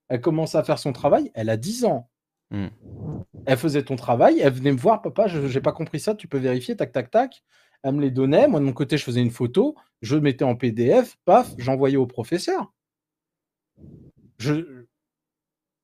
[0.10, 2.10] elle commence à faire son travail, elle a 10 ans.
[2.52, 2.68] Mm.
[3.48, 6.28] Elle faisait ton travail, elle venait me voir, papa, je j'ai pas compris ça, tu
[6.28, 7.44] peux vérifier, tac, tac, tac.
[7.84, 10.56] Elle me les donnait, moi de mon côté, je faisais une photo, je mettais en
[10.56, 12.74] PDF, paf, j'envoyais au professeur.
[14.38, 14.86] Je...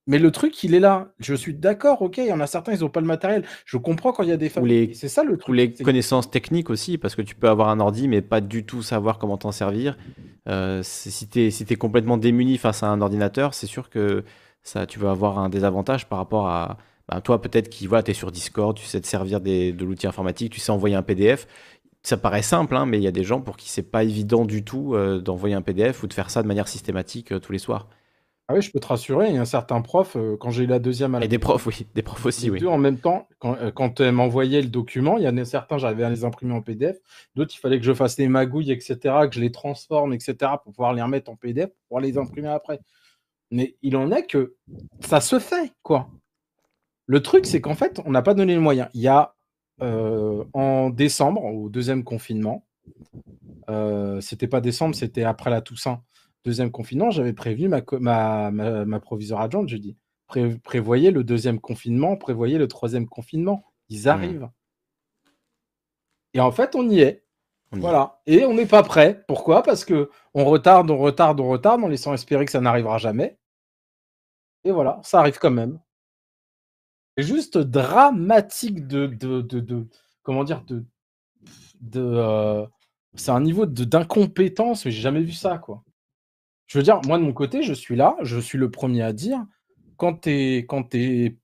[0.07, 1.13] Mais le truc, il est là.
[1.19, 3.45] Je suis d'accord, ok, il y en a certains, ils n'ont pas le matériel.
[3.65, 4.87] Je comprends quand il y a des familles.
[4.87, 5.55] les, C'est ça le ou truc.
[5.55, 8.81] les connaissances techniques aussi, parce que tu peux avoir un ordi, mais pas du tout
[8.81, 9.97] savoir comment t'en servir.
[10.49, 11.27] Euh, si si
[11.65, 14.23] t'es complètement démuni face à un ordinateur, c'est sûr que
[14.63, 16.77] ça, tu vas avoir un désavantage par rapport à
[17.09, 19.85] ben, toi, peut-être qui voilà, tu es sur Discord, tu sais te servir des- de
[19.85, 21.47] l'outil informatique, tu sais envoyer un PDF.
[22.03, 24.45] Ça paraît simple, hein, mais il y a des gens pour qui c'est pas évident
[24.45, 27.51] du tout euh, d'envoyer un PDF ou de faire ça de manière systématique euh, tous
[27.53, 27.87] les soirs.
[28.47, 30.63] Ah oui, je peux te rassurer, il y a un certain prof, euh, quand j'ai
[30.63, 32.59] eu la deuxième à la Et des profs, oui, des profs aussi, Les oui.
[32.59, 35.45] deux en même temps, quand, euh, quand elle m'envoyait le document, il y en a
[35.45, 36.97] certains, j'arrivais à les imprimer en PDF,
[37.35, 38.97] d'autres, il fallait que je fasse les magouilles, etc.,
[39.29, 42.49] que je les transforme, etc., pour pouvoir les remettre en PDF, pour pouvoir les imprimer
[42.49, 42.81] après.
[43.51, 44.55] Mais il en est que
[44.99, 46.09] ça se fait, quoi.
[47.05, 48.89] Le truc, c'est qu'en fait, on n'a pas donné les moyens.
[48.93, 49.33] Il y a,
[49.81, 52.65] euh, en décembre, au deuxième confinement,
[54.19, 56.03] c'était pas décembre, c'était après la Toussaint,
[56.45, 59.97] deuxième confinement, j'avais prévenu ma, ma, ma, ma proviseure adjointe, je dis,
[60.27, 63.65] Pré- prévoyez le deuxième confinement, prévoyez le troisième confinement.
[63.89, 64.49] Ils arrivent.
[66.33, 67.25] Et en fait, on y est.
[67.71, 67.81] On y est.
[67.81, 68.21] Voilà.
[68.25, 69.25] Et on n'est pas prêt.
[69.27, 69.61] Pourquoi?
[69.61, 73.37] Parce que on retarde, on retarde, on retarde, en laissant espérer que ça n'arrivera jamais.
[74.63, 75.81] Et voilà, ça arrive quand même.
[77.17, 79.87] C'est juste dramatique de, de, de, de-
[80.23, 80.85] comment dire, de,
[81.81, 82.65] de, euh,
[83.15, 85.83] c'est un niveau d'incompétence, mais j'ai jamais vu ça, quoi.
[86.71, 89.11] Je veux dire, moi de mon côté, je suis là, je suis le premier à
[89.11, 89.45] dire,
[89.97, 91.35] quand t'es, quand t'es,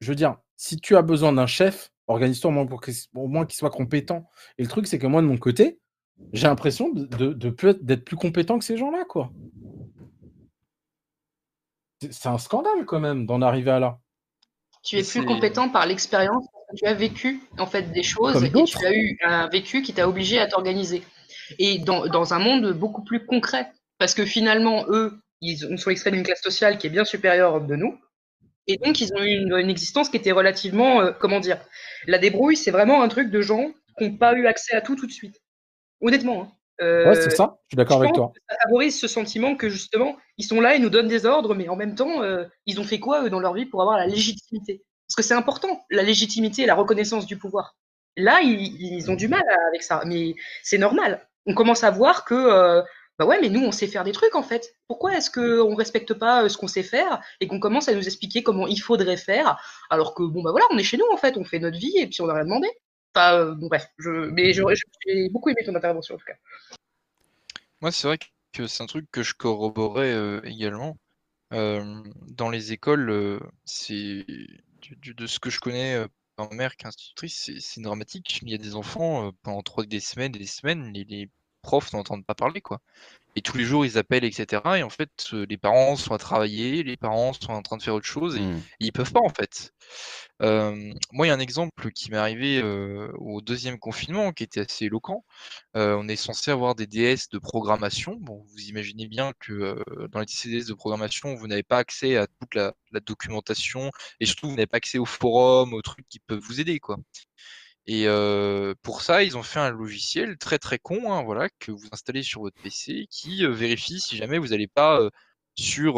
[0.00, 3.26] je veux dire, si tu as besoin d'un chef, organise-toi au moins pour qu'il au
[3.28, 4.26] moins qu'il soit compétent.
[4.56, 5.80] Et le truc, c'est que moi de mon côté,
[6.32, 9.30] j'ai l'impression de, de, de plus être- d'être plus compétent que ces gens-là, quoi.
[12.00, 13.98] C'est un scandale quand même d'en arriver à là.
[14.82, 18.02] Tu es C'est- plus compétent par l'expérience parce que tu as vécu en fait des
[18.02, 21.02] choses et tu as eu un vécu qui t'a obligé à t'organiser.
[21.58, 23.70] Et dans, dans un monde beaucoup plus concret.
[23.98, 27.60] Parce que finalement, eux, ils ont- sont extraits d'une classe sociale qui est bien supérieure
[27.60, 27.98] de nous.
[28.66, 31.58] Et donc, ils ont eu une, une existence qui était relativement, euh, comment dire,
[32.06, 34.96] la débrouille, c'est vraiment un truc de gens qui n'ont pas eu accès à tout
[34.96, 35.36] tout de suite.
[36.00, 36.42] Honnêtement.
[36.42, 36.52] hein.
[36.80, 38.32] Euh, Ouais, c'est ça, je suis d'accord avec toi.
[38.50, 41.68] ça favorise ce sentiment que justement, ils sont là, ils nous donnent des ordres, mais
[41.68, 44.06] en même temps, euh, ils ont fait quoi eux dans leur vie pour avoir la
[44.06, 44.82] légitimité?
[45.06, 47.76] Parce que c'est important, la légitimité et la reconnaissance du pouvoir.
[48.16, 50.34] Là, ils, ils ont du mal avec ça, mais
[50.64, 51.24] c'est normal.
[51.46, 52.82] On commence à voir que,
[53.18, 54.76] bah ouais, mais nous, on sait faire des trucs en fait.
[54.88, 58.04] Pourquoi est-ce qu'on respecte pas euh, ce qu'on sait faire et qu'on commence à nous
[58.04, 61.16] expliquer comment il faudrait faire, alors que bon bah voilà, on est chez nous en
[61.16, 62.68] fait, on fait notre vie et puis on n'a rien demandé.
[63.14, 66.34] Enfin, euh, bon bref, je, mais j'ai beaucoup aimé ton intervention en tout cas.
[67.80, 68.18] Moi, c'est vrai
[68.52, 70.96] que c'est un truc que je corroborais euh, également.
[71.52, 74.26] Euh, dans les écoles, c'est
[74.90, 76.04] de ce que je connais
[76.36, 78.40] ma mère qui est institutrice, c'est dramatique.
[78.42, 81.30] Il y a des enfants pendant trois des semaines et des semaines, les, les
[81.64, 82.80] profs n'entendent pas parler quoi.
[83.36, 84.62] Et tous les jours ils appellent etc.
[84.78, 87.82] Et en fait, euh, les parents sont à travailler, les parents sont en train de
[87.82, 88.58] faire autre chose et, Mm.
[88.80, 89.72] et ils peuvent pas en fait.
[90.42, 94.44] Euh, moi, il y a un exemple qui m'est arrivé euh, au deuxième confinement qui
[94.44, 95.24] était assez éloquent.
[95.76, 98.16] Euh, on est censé avoir des DS de programmation.
[98.20, 102.26] Bon, vous imaginez bien que dans les DS de programmation, vous n'avez pas accès à
[102.26, 106.18] toute la, la documentation et surtout vous n'avez pas accès aux forums, aux trucs qui
[106.20, 106.96] peuvent vous aider, quoi.
[107.86, 111.70] Et euh, pour ça, ils ont fait un logiciel très très con, hein, voilà, que
[111.70, 115.10] vous installez sur votre PC, qui vérifie si jamais vous n'allez pas euh,
[115.54, 115.96] sur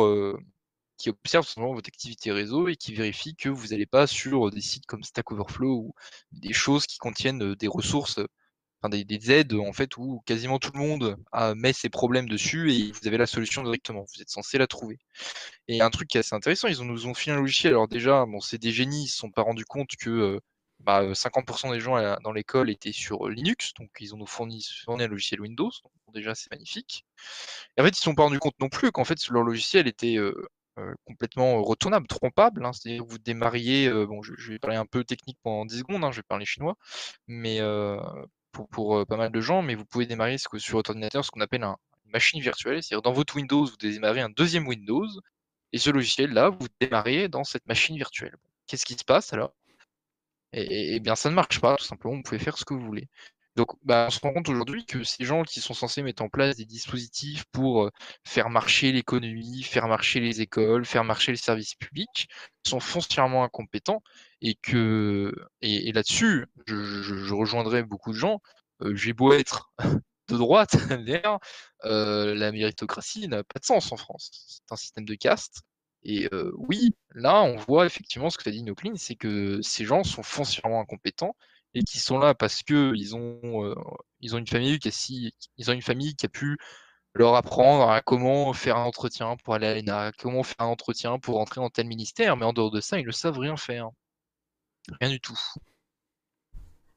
[0.98, 4.60] qui observe simplement votre activité réseau et qui vérifie que vous n'allez pas sur des
[4.60, 5.94] sites comme Stack Overflow ou
[6.32, 8.18] des choses qui contiennent des ressources,
[8.80, 11.16] enfin des, des aides en fait où quasiment tout le monde
[11.56, 14.04] met ses problèmes dessus et vous avez la solution directement.
[14.14, 14.98] Vous êtes censé la trouver.
[15.68, 17.72] Et un truc qui est assez intéressant, ils nous ont fait un logiciel.
[17.74, 20.40] Alors déjà, bon, c'est des génies, ils ne se sont pas rendus compte que
[20.81, 25.09] bah, 50% des gens dans l'école étaient sur Linux, donc ils ont fourni, fourni un
[25.09, 27.05] logiciel Windows, donc déjà c'est magnifique.
[27.77, 29.43] Et en fait, ils ne se sont pas rendus compte non plus qu'en fait leur
[29.43, 30.19] logiciel était
[31.07, 32.65] complètement retournable, trompable.
[32.65, 32.73] Hein.
[32.73, 36.19] C'est-à-dire vous démarriez, bon, je, vais parler un peu technique pendant 10 secondes, hein, je
[36.19, 36.77] vais parler chinois,
[37.27, 37.61] mais
[38.53, 41.62] pour, pas mal de gens, mais vous pouvez démarrer sur votre ordinateur ce qu'on appelle
[41.62, 41.77] un,
[42.07, 45.09] une machine virtuelle, c'est-à-dire dans votre Windows, vous démarrez un deuxième Windows,
[45.73, 48.36] et ce logiciel-là, vous démarrez dans cette machine virtuelle.
[48.66, 49.53] Qu'est-ce qui se passe alors?
[50.57, 53.09] Et, bien ça ne marche pas, tout simplement, vous pouvez faire ce que vous voulez.
[53.57, 56.28] Donc bah, on se rend compte aujourd'hui que ces gens qui sont censés mettre en
[56.28, 57.91] place des dispositifs pour
[58.24, 62.28] faire marcher l'économie, faire marcher les écoles, faire marcher les services publics,
[62.66, 64.03] sont foncièrement incompétents
[64.43, 68.41] et que et, là-dessus, je, rejoindrai beaucoup de gens.
[68.93, 69.73] J'ai beau être
[70.28, 70.77] de droite,
[71.07, 71.41] d'ailleurs,
[71.83, 74.31] la méritocratie n'a pas de sens en France.
[74.49, 75.62] C'est un système de caste.
[76.09, 80.05] Et oui, là, on voit effectivement ce que as dit, Noclin, c'est que ces gens
[80.05, 81.35] sont foncièrement incompétents
[81.74, 83.74] et qui sont là parce qu'ils ont,
[84.20, 86.59] ils ont une famille qui a si, ils ont une famille qui a pu
[87.12, 91.19] leur apprendre à comment faire un entretien pour aller à l'ENA, comment faire un entretien
[91.19, 93.91] pour entrer dans tel ministère, mais en dehors de ça, ils ne savent rien faire.
[95.01, 95.39] Rien du tout.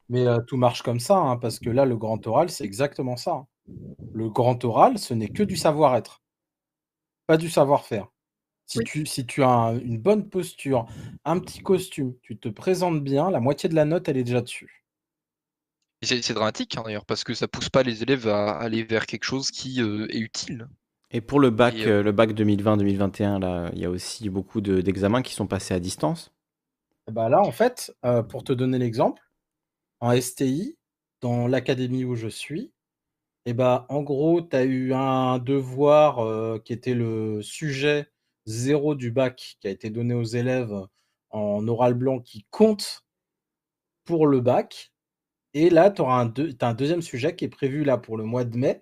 [0.08, 3.48] Mais tout marche comme ça, hein, parce que là, le grand oral, c'est exactement ça.
[4.14, 6.22] Le grand oral, ce n'est que du savoir-être,
[7.26, 8.08] pas du savoir-faire.
[8.70, 10.86] Si, tu, si tu as une bonne posture,
[11.26, 14.42] un petit costume, tu te présentes bien, la moitié de la note, elle est déjà
[14.42, 14.86] dessus.
[16.04, 19.24] C'est dramatique hein, d'ailleurs, parce que ça pousse pas les élèves à aller vers quelque
[19.24, 20.68] chose qui euh, est utile.
[21.10, 25.24] Et pour le bac, euh, le bac 2020-2021, là, il y a aussi beaucoup d'examens
[25.24, 26.32] qui sont passés à distance.
[27.12, 29.24] Bah là, en fait, euh, pour te donner l'exemple,
[30.00, 30.78] en STI,
[31.22, 32.72] dans l'académie où je suis,
[33.48, 38.12] et bah, en gros, tu as eu un devoir qui était le sujet
[38.50, 40.74] zéro du bac qui a été donné aux élèves
[41.30, 43.06] en oral blanc qui compte
[44.06, 44.92] pour le bac.
[45.54, 48.44] Et là, tu auras un, un, deuxième sujet qui est prévu là pour le mois
[48.46, 48.82] de mai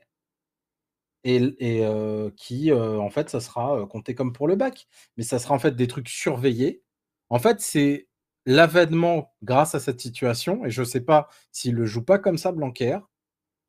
[1.23, 4.87] et, et qui, en fait, ça sera compté comme pour le bac.
[5.17, 6.83] Mais ça sera en fait des trucs surveillés.
[7.29, 8.07] En fait, c'est
[8.45, 12.17] l'avènement grâce à cette situation, et je ne sais pas s'il ne le joue pas
[12.17, 12.99] comme ça, Blanquer,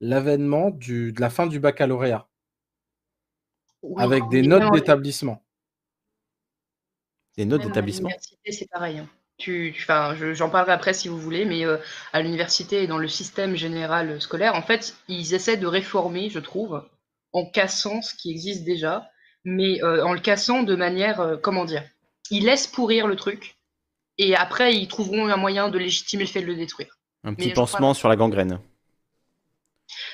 [0.01, 2.29] l'avènement de la fin du baccalauréat.
[3.97, 5.45] avec des notes d'établissement.
[7.39, 8.10] Des notes d'établissement
[8.51, 8.98] c'est pareil.
[8.98, 9.09] Hein.
[9.36, 9.73] Tu,
[10.32, 11.77] j'en parlerai après si vous voulez, mais euh,
[12.12, 16.40] à l'université et dans le système général scolaire, en fait, ils essaient de réformer, je
[16.40, 16.82] trouve,
[17.32, 19.09] en cassant ce qui existe déjà,
[19.44, 21.85] mais euh, en le cassant de manière, euh, comment dire,
[22.32, 23.56] ils laissent pourrir le truc,
[24.19, 26.98] et après, ils trouveront un moyen de légitimer le fait de le détruire.
[27.23, 28.59] Un petit pansement sur la gangrène.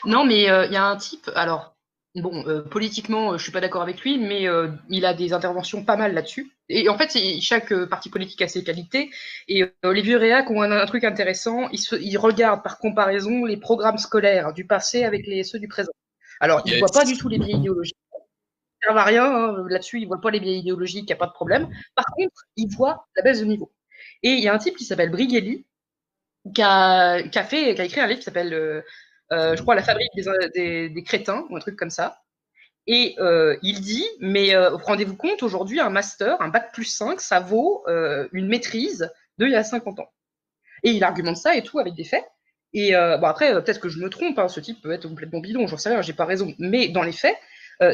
[0.05, 1.74] Non, mais il y a un type, alors,
[2.17, 5.33] Bon, euh, politiquement, euh, je suis pas d'accord avec lui, mais euh, il a des
[5.33, 6.53] interventions pas mal là-dessus.
[6.69, 9.11] Et en fait, chaque parti politique a ses qualités.
[9.49, 11.69] Et Olivier Réac ont un, truc intéressant.
[11.71, 15.91] Il, se, regarde par comparaison les programmes scolaires du passé avec les, ceux du présent.
[16.39, 17.97] Alors, il ne voit pas du tout les biais idéologiques.
[18.83, 20.01] Ça ne à rien hein, là-dessus.
[20.01, 21.69] Il voit pas les biais idéologiques, il n'y a pas de problème.
[21.97, 23.73] Par contre, il voit la baisse de niveau.
[24.23, 25.67] Et il y a un type qui s'appelle Brigelli,
[26.55, 28.83] qui a, fait, qui a écrit un livre qui s'appelle euh,
[29.31, 30.13] je crois, la fabrique
[30.55, 32.25] des, crétins, ou un truc comme ça.
[32.87, 37.21] Et euh, il dit, mais euh, rendez-vous compte, aujourd'hui, un master, un bac plus 5,
[37.21, 37.85] ça vaut
[38.33, 40.13] une maîtrise de il y a 50 ans.
[40.83, 42.25] Et il argumente ça et tout avec des faits.
[42.75, 45.67] Et bon, après, peut-être que je me trompe, hein, ce type peut être complètement bidon,
[45.67, 46.55] j'en sais rien, j'ai pas raison.
[46.59, 47.37] Mais dans les faits,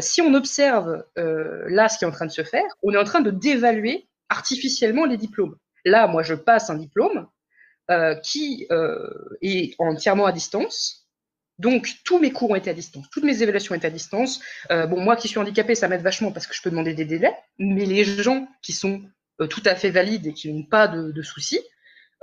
[0.01, 3.05] si on observe là ce qui est en train de se faire, on est en
[3.05, 5.57] train de dévaluer artificiellement les diplômes.
[5.85, 7.29] Là, moi, je passe un diplôme
[8.25, 8.67] qui
[9.41, 11.00] est entièrement à distance,
[11.61, 14.41] donc, tous mes cours ont été à distance, toutes mes évaluations ont été à distance.
[14.71, 17.05] Euh, bon, moi qui suis handicapé, ça m'aide vachement parce que je peux demander des
[17.05, 19.03] délais, mais les gens qui sont
[19.43, 21.61] euh, tout à fait valides et qui n'ont pas de, soucis,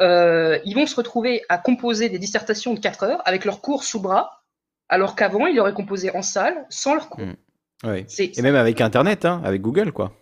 [0.01, 3.83] euh, ils vont se retrouver à composer des dissertations de 4 heures avec leurs cours
[3.83, 4.43] sous bras,
[4.89, 7.23] alors qu'avant, ils auraient composé en salle sans leurs cours.
[7.23, 7.35] Mmh.
[8.17, 10.13] Et même avec Internet, hein, avec Google, quoi.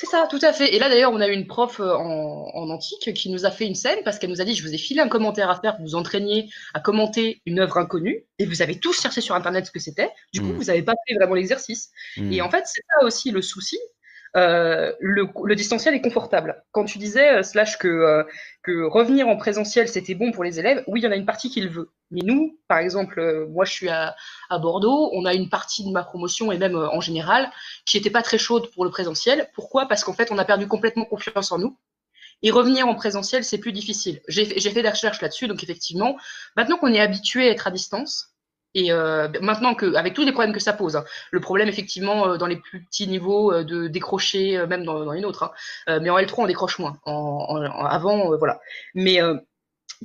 [0.00, 0.74] C'est ça, tout à fait.
[0.74, 3.66] Et là, d'ailleurs, on a eu une prof euh, en, antique qui nous a fait
[3.66, 5.76] une scène parce qu'elle nous a dit Je vous ai filé un commentaire à faire
[5.76, 9.66] pour vous entraîner à commenter une œuvre inconnue et vous avez tous cherché sur Internet
[9.66, 10.08] ce que c'était.
[10.32, 10.56] Du coup, mm.
[10.56, 11.90] vous n'avez pas fait vraiment l'exercice.
[12.16, 12.32] Mm.
[12.32, 13.76] Et en fait, c'est ça aussi le souci.
[14.36, 16.62] Euh, le, distanciel est confortable.
[16.72, 18.22] Quand tu disais, euh, Slash, que, euh,
[18.62, 21.26] que revenir en présentiel, c'était bon pour les élèves, oui, il y en a une
[21.26, 21.90] partie qui le veut.
[22.10, 24.14] Mais nous, par exemple, moi, je suis à,
[24.50, 27.50] Bordeaux, on a une partie de ma promotion, et même en général,
[27.86, 29.48] qui n'était pas très chaude pour le présentiel.
[29.54, 29.86] Pourquoi?
[29.86, 31.76] Parce qu'en fait, on a perdu complètement confiance en nous.
[32.42, 34.22] Et revenir en présentiel, c'est plus difficile.
[34.28, 36.16] J'ai fait des recherches là-dessus, donc effectivement,
[36.56, 38.29] maintenant qu'on est habitué à être à distance,
[38.74, 42.28] et euh, maintenant que, avec tous les problèmes que ça pose, hein, le problème effectivement
[42.28, 45.52] euh, dans les plus petits niveaux euh, de décrocher, euh, même dans, dans les nôtres,
[45.88, 46.98] hein, mais en L3 on décroche moins.
[47.04, 48.60] En, avant, voilà.
[48.94, 49.20] Mais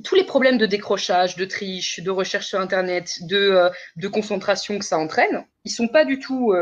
[0.04, 4.84] tous les problèmes de décrochage, de triche, de recherche sur Internet, de, de concentration que
[4.84, 6.54] ça entraîne, ils sont pas du tout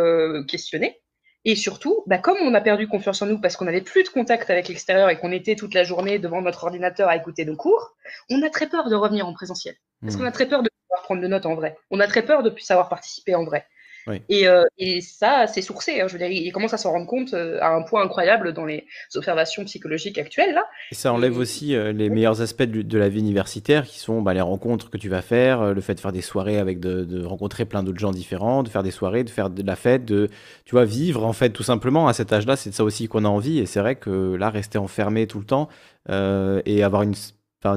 [0.46, 1.00] questionnés.
[1.44, 4.08] Et surtout, bah, comme on a perdu confiance en nous parce qu'on n'avait plus de
[4.08, 7.56] contact avec l'extérieur et qu'on était toute la journée devant notre ordinateur à écouter nos
[7.56, 7.94] cours,
[8.30, 9.74] on a très peur de revenir en présentiel.
[10.00, 10.18] Parce mmh.
[10.18, 10.70] qu'on a très peur de
[11.02, 11.76] prendre de notes en vrai.
[11.90, 13.66] On a très peur de savoir participer en vrai.
[14.08, 16.00] Euh, et, ça, c'est sourcé.
[16.00, 18.52] Hein, je veux dire, il commence à s'en rendre compte euh, à un point incroyable
[18.52, 20.54] dans les observations psychologiques actuelles.
[20.54, 20.64] Là.
[20.90, 24.34] Et ça enlève aussi euh, les meilleurs aspects de, la vie universitaire, qui sont bah,
[24.34, 27.64] les rencontres que tu vas faire, le fait de faire des soirées avec de, rencontrer
[27.64, 30.28] plein d'autres gens différents, de faire des soirées, de faire de la fête, de
[30.64, 32.56] tu vois vivre en fait tout simplement à cet âge-là.
[32.56, 33.58] C'est de ça aussi qu'on a envie.
[33.58, 35.68] Et c'est vrai que là, rester enfermé tout le temps
[36.08, 37.14] et avoir une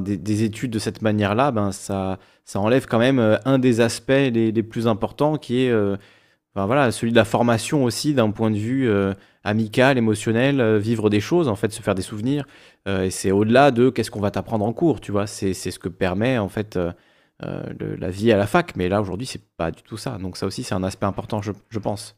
[0.02, 4.10] des, études de cette manière-là, ben, ça, ça enlève quand même euh, un des aspects
[4.10, 5.96] les, plus importants qui est euh,
[6.56, 11.20] voilà, celui de la formation aussi d'un point de vue euh, amical, émotionnel, vivre des
[11.20, 12.46] choses, en fait, se faire des souvenirs.
[12.88, 15.28] et c'est au-delà de qu'est-ce qu'on va t'apprendre en cours, tu vois.
[15.28, 16.80] C'est ce que permet en fait
[17.40, 18.76] la vie à la fac.
[18.76, 20.18] Mais là, aujourd'hui, c'est pas du tout ça.
[20.18, 22.18] Donc ça aussi, c'est un aspect important, je pense.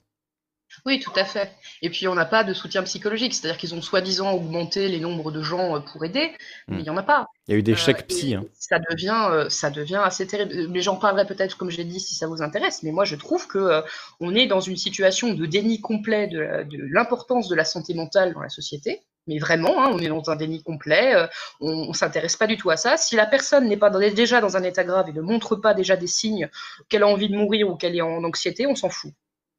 [0.85, 1.51] Oui, tout à fait.
[1.81, 5.31] Et puis on n'a pas de soutien psychologique, c'est-à-dire qu'ils ont soi-disant augmenté les nombres
[5.31, 6.31] de gens euh, pour aider,
[6.67, 6.79] mais hmm.
[6.79, 7.27] il n'y en a pas.
[7.47, 8.35] Il y a eu des euh, chèques psy.
[8.35, 8.45] Hein.
[8.53, 10.53] Ça devient, euh, ça devient assez terrible.
[10.71, 13.47] Les gens parleraient peut-être, comme j'ai dit, si ça vous intéresse, mais moi je trouve
[13.47, 13.83] que
[14.19, 18.41] on est dans une situation de déni complet de, l'importance de la santé mentale dans
[18.41, 19.01] la société.
[19.27, 21.13] Mais vraiment, hein, on est dans un déni complet,
[21.59, 22.97] on, ne s'intéresse pas du tout à ça.
[22.97, 25.95] Si la personne n'est pas déjà dans un état grave et ne montre pas déjà
[25.95, 26.49] des signes
[26.87, 29.11] qu'elle a envie de mourir ou qu'elle est en anxiété, on s'en fout.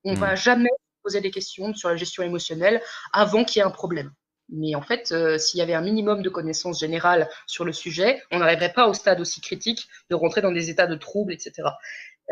[0.05, 0.21] On ne hmm.
[0.21, 0.71] va jamais
[1.03, 2.81] poser des questions sur la gestion émotionnelle
[3.13, 4.13] avant qu'il y ait un problème.
[4.53, 8.21] Mais en fait, euh, s'il y avait un minimum de connaissances générales sur le sujet,
[8.33, 11.69] on n'arriverait pas au stade aussi critique de rentrer dans des états de troubles, etc.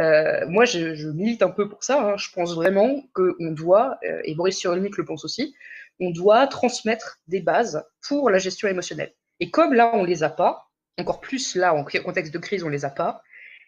[0.01, 2.01] Euh, moi, je, milite un peu pour ça.
[2.01, 2.17] Hein.
[2.17, 5.55] Je pense vraiment qu'on doit, euh, et Boris Cyrulnik le pense aussi,
[6.01, 9.15] on doit transmettre des bases pour la gestion émotionnelle.
[9.41, 10.69] Et comme là, on les a pas,
[10.99, 13.23] encore plus là, en contexte de crise, on les a pas,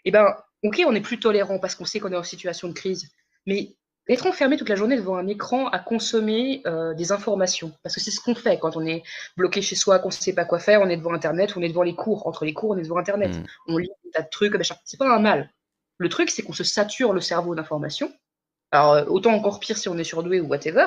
[0.05, 2.73] eh ben, ok, on est plus tolérant parce qu'on sait qu'on est en situation de
[2.73, 3.11] crise,
[3.47, 3.77] mais
[4.15, 8.01] être enfermé toute la journée devant un écran à consommer euh, des informations, parce que
[8.01, 9.03] c'est ce qu'on fait quand on est
[9.37, 11.69] bloqué chez soi, qu'on ne sait pas quoi faire, on est devant Internet, on est
[11.69, 13.45] devant les cours, entre les cours, on est devant Internet, mm.
[13.69, 14.55] on lit des tas de trucs,
[14.85, 15.51] c'est pas un mal.
[15.99, 18.12] Le truc, c'est qu'on se sature le cerveau d'informations.
[18.73, 20.87] Alors, euh, autant encore pire si on est surdoué ou whatever,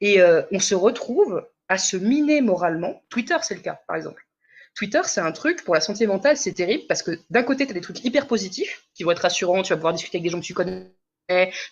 [0.00, 3.02] et euh, on se retrouve à se miner moralement.
[3.08, 4.26] Twitter, c'est le cas, par exemple.
[4.74, 7.72] Twitter, c'est un truc pour la santé mentale, c'est terrible parce que d'un côté, tu
[7.72, 10.30] as des trucs hyper positifs qui vont être rassurants, tu vas pouvoir discuter avec des
[10.30, 10.92] gens que tu connais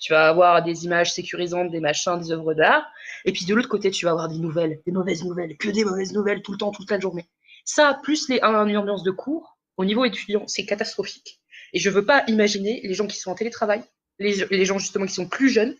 [0.01, 2.85] tu vas avoir des images sécurisantes, des machins, des œuvres d'art.
[3.25, 5.85] Et puis de l'autre côté, tu vas avoir des nouvelles, des mauvaises nouvelles, que des
[5.85, 7.29] mauvaises nouvelles tout le temps, toute la journée.
[7.65, 11.41] Ça, plus les, une ambiance de cours, au niveau étudiant, c'est catastrophique.
[11.73, 13.83] Et je veux pas imaginer les gens qui sont en télétravail,
[14.19, 15.75] les, les gens justement qui sont plus jeunes.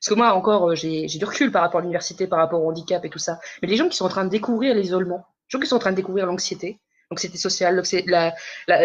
[0.00, 2.68] Parce que moi, encore, euh, j'ai du recul par rapport à l'université, par rapport au
[2.68, 3.38] handicap et tout ça.
[3.62, 5.80] Mais les gens qui sont en train de découvrir l'isolement, les gens qui sont en
[5.80, 6.80] train de découvrir l'anxiété,
[7.12, 8.34] l'anxiété sociale, la,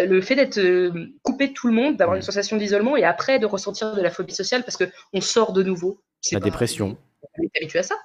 [0.06, 3.40] le fait d'être euh, coupé de tout le monde, d'avoir une sensation d'isolement et après
[3.40, 6.02] de ressentir de la phobie sociale parce qu'on sort de nouveau.
[6.32, 6.98] La dépression.
[7.38, 7.96] On est habitué à ça.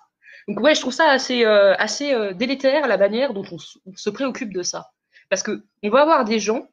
[0.48, 4.10] Donc ouais, je trouve ça assez, euh, assez euh, délétère la manière dont on, se
[4.10, 4.90] préoccupe de ça.
[5.28, 6.68] Parce que on va avoir des gens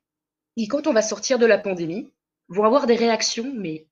[0.55, 2.11] qui, quand on va sortir de la pandémie,
[2.49, 3.87] vont avoir des réactions, mais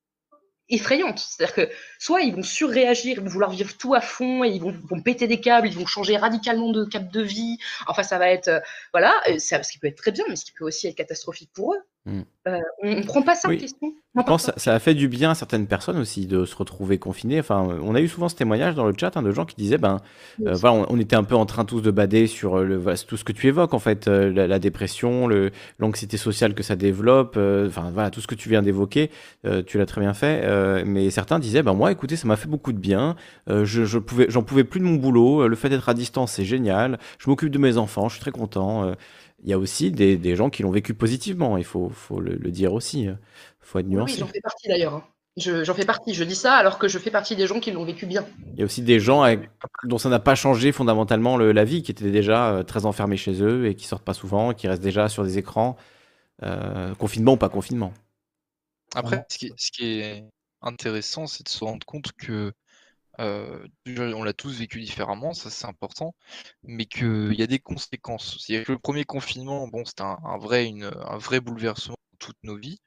[0.69, 1.19] effrayantes.
[1.19, 1.69] C'est-à-dire que
[1.99, 5.01] soit ils vont surréagir, ils vont vouloir vivre tout à fond et ils vont, vont,
[5.01, 7.57] péter des câbles, ils vont changer radicalement de cap de vie.
[7.87, 8.59] Enfin, ça va être, euh,
[8.93, 11.51] voilà, ça, ce qui peut être très bien, mais ce qui peut aussi être catastrophique
[11.53, 11.79] pour eux.
[12.07, 12.21] Mm.
[12.47, 13.93] Euh, on ne prend pas ça en question.
[14.15, 16.97] Je pense que ça, a fait du bien à certaines personnes aussi de se retrouver
[16.97, 17.39] confinées.
[17.39, 19.77] Enfin, on a eu souvent ce témoignage dans le chat hein, de gens qui disaient
[19.77, 19.99] ben,
[20.45, 23.17] euh, voilà, on, était un peu en train tous de bader sur euh, le, tout
[23.17, 25.29] ce que tu évoques, en fait, la, dépression,
[25.77, 29.11] l'anxiété sociale que ça développe, enfin, voilà, tout ce que tu viens d'évoquer,
[29.65, 30.83] tu l'as très bien fait.
[30.85, 33.15] mais certains disaient ben, moi, écoutez, ça m'a fait beaucoup de bien.
[33.47, 35.47] je, je pouvais, j'en pouvais plus de mon boulot.
[35.47, 36.97] le fait d'être à distance, c'est génial.
[37.19, 38.95] Je m'occupe de mes enfants, je suis très content
[39.47, 42.35] il y a aussi des, des gens qui l'ont vécu positivement, il faut, faut le,
[42.51, 43.03] dire aussi.
[43.03, 43.19] Il hein.
[43.61, 44.15] faut être nuancé.
[44.15, 44.95] Oui, j'en fais partie d'ailleurs.
[44.95, 45.03] Hein.
[45.37, 47.85] J'en fais partie, je dis ça alors que je fais partie des gens qui l'ont
[47.85, 48.25] vécu bien.
[48.51, 49.23] Il y a aussi des gens
[49.85, 53.15] dont ça n'a pas changé fondamentalement le, la vie, qui étaient déjà euh, très enfermés
[53.15, 55.77] chez eux et qui sortent pas souvent, qui restent déjà sur des écrans,
[56.43, 57.93] euh, confinement ou pas confinement.
[58.95, 60.25] Après, ce qui, ce qui est
[60.61, 62.51] intéressant, c'est de se rendre compte que
[63.19, 66.15] on l'a tous vécu différemment, ça c'est important,
[66.63, 68.45] mais qu'il y a des conséquences.
[68.49, 72.79] Le premier confinement, bon, c'était un, vrai, un vrai bouleversement de toutes nos vies.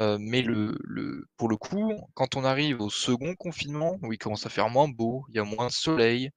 [0.00, 4.46] mais le, le, pour le coup, quand on arrive au second confinement, où il commence
[4.46, 6.30] à faire moins beau, il y a moins de soleil,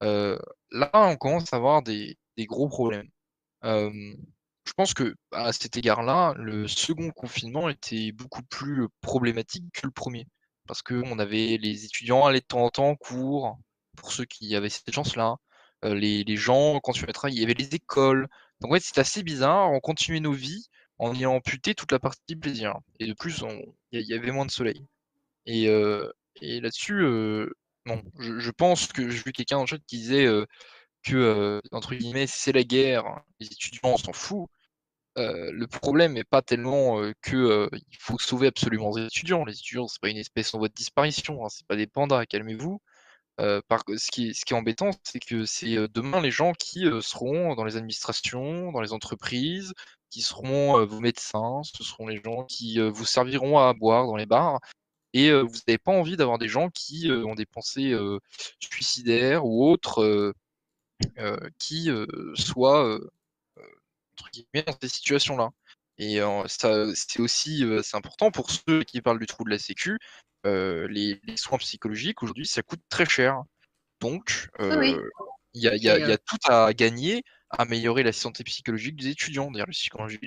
[0.00, 3.08] là on commence à avoir des, des gros problèmes.
[3.64, 9.92] je pense que à cet égard-là, le second confinement était beaucoup plus problématique que le
[9.92, 10.26] premier
[10.68, 13.58] parce qu'on avait les étudiants allaient de temps en temps en cours,
[13.96, 15.36] pour ceux qui avaient cette chance-là.
[15.84, 18.28] Euh, les, gens, quand tu vas travailler, il y avait les écoles.
[18.60, 19.70] Donc, en fait, c'est assez bizarre.
[19.72, 20.68] On continuait nos vies
[20.98, 22.78] en ayant amputé toute la partie plaisir.
[23.00, 23.42] Et de plus,
[23.92, 24.84] il y, avait moins de soleil.
[25.46, 26.10] Et, euh,
[26.42, 27.50] là-dessus, euh,
[28.18, 30.26] je, pense que j'ai vu quelqu'un le chat qui disait
[31.04, 33.04] que, entre guillemets, c'est la guerre,
[33.40, 34.48] les étudiants, s'en fout.
[35.18, 39.44] Euh, le problème n'est pas tellement qu'il il faut sauver absolument les étudiants.
[39.44, 42.26] Les étudiants, c'est pas une espèce en voie de disparition, hein, c'est pas des pandas,
[42.26, 42.80] calmez-vous.
[43.68, 47.64] par, ce, ce qui est embêtant, c'est que c'est demain les gens qui seront dans
[47.64, 49.74] les administrations, dans les entreprises,
[50.10, 54.26] qui seront vos médecins, ce seront les gens qui vous serviront à boire dans les
[54.26, 54.60] bars.
[55.14, 57.94] Et vous n'avez pas envie d'avoir des gens qui ont des pensées
[58.60, 60.34] suicidaires ou autres
[61.58, 61.90] qui
[62.34, 62.98] soient
[64.54, 65.50] dans ces situations-là.
[65.98, 69.98] Et ça, c'est aussi c'est important pour ceux qui parlent du trou de la Sécu.
[70.44, 73.42] les, soins psychologiques aujourd'hui, ça coûte très cher.
[74.00, 79.68] Donc, il y, a, tout à gagner à améliorer la santé psychologique des étudiants, d'ailleurs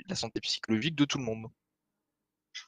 [0.08, 1.46] la santé psychologique de tout le monde.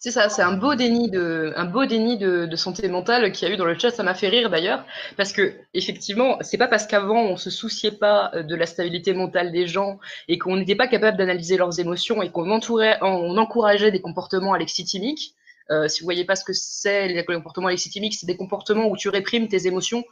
[0.04, 3.78] C'est ça, c'est un beau déni de, santé mentale qu'il y a eu dans le
[3.78, 3.90] chat.
[3.90, 4.84] Ça m'a fait rire d'ailleurs,
[5.16, 9.14] parce que effectivement, c'est pas parce qu'avant on se souciait pas euh, de la stabilité
[9.14, 9.98] mentale des gens
[10.28, 14.52] et qu'on n'était pas capable d'analyser leurs émotions et qu'on entourait, on encourageait des comportements
[14.52, 15.36] alexithymiques.
[15.70, 18.98] Euh, si vous voyez pas ce que c'est les comportements alexithymiques, c'est des comportements où
[18.98, 20.04] tu réprimes tes émotions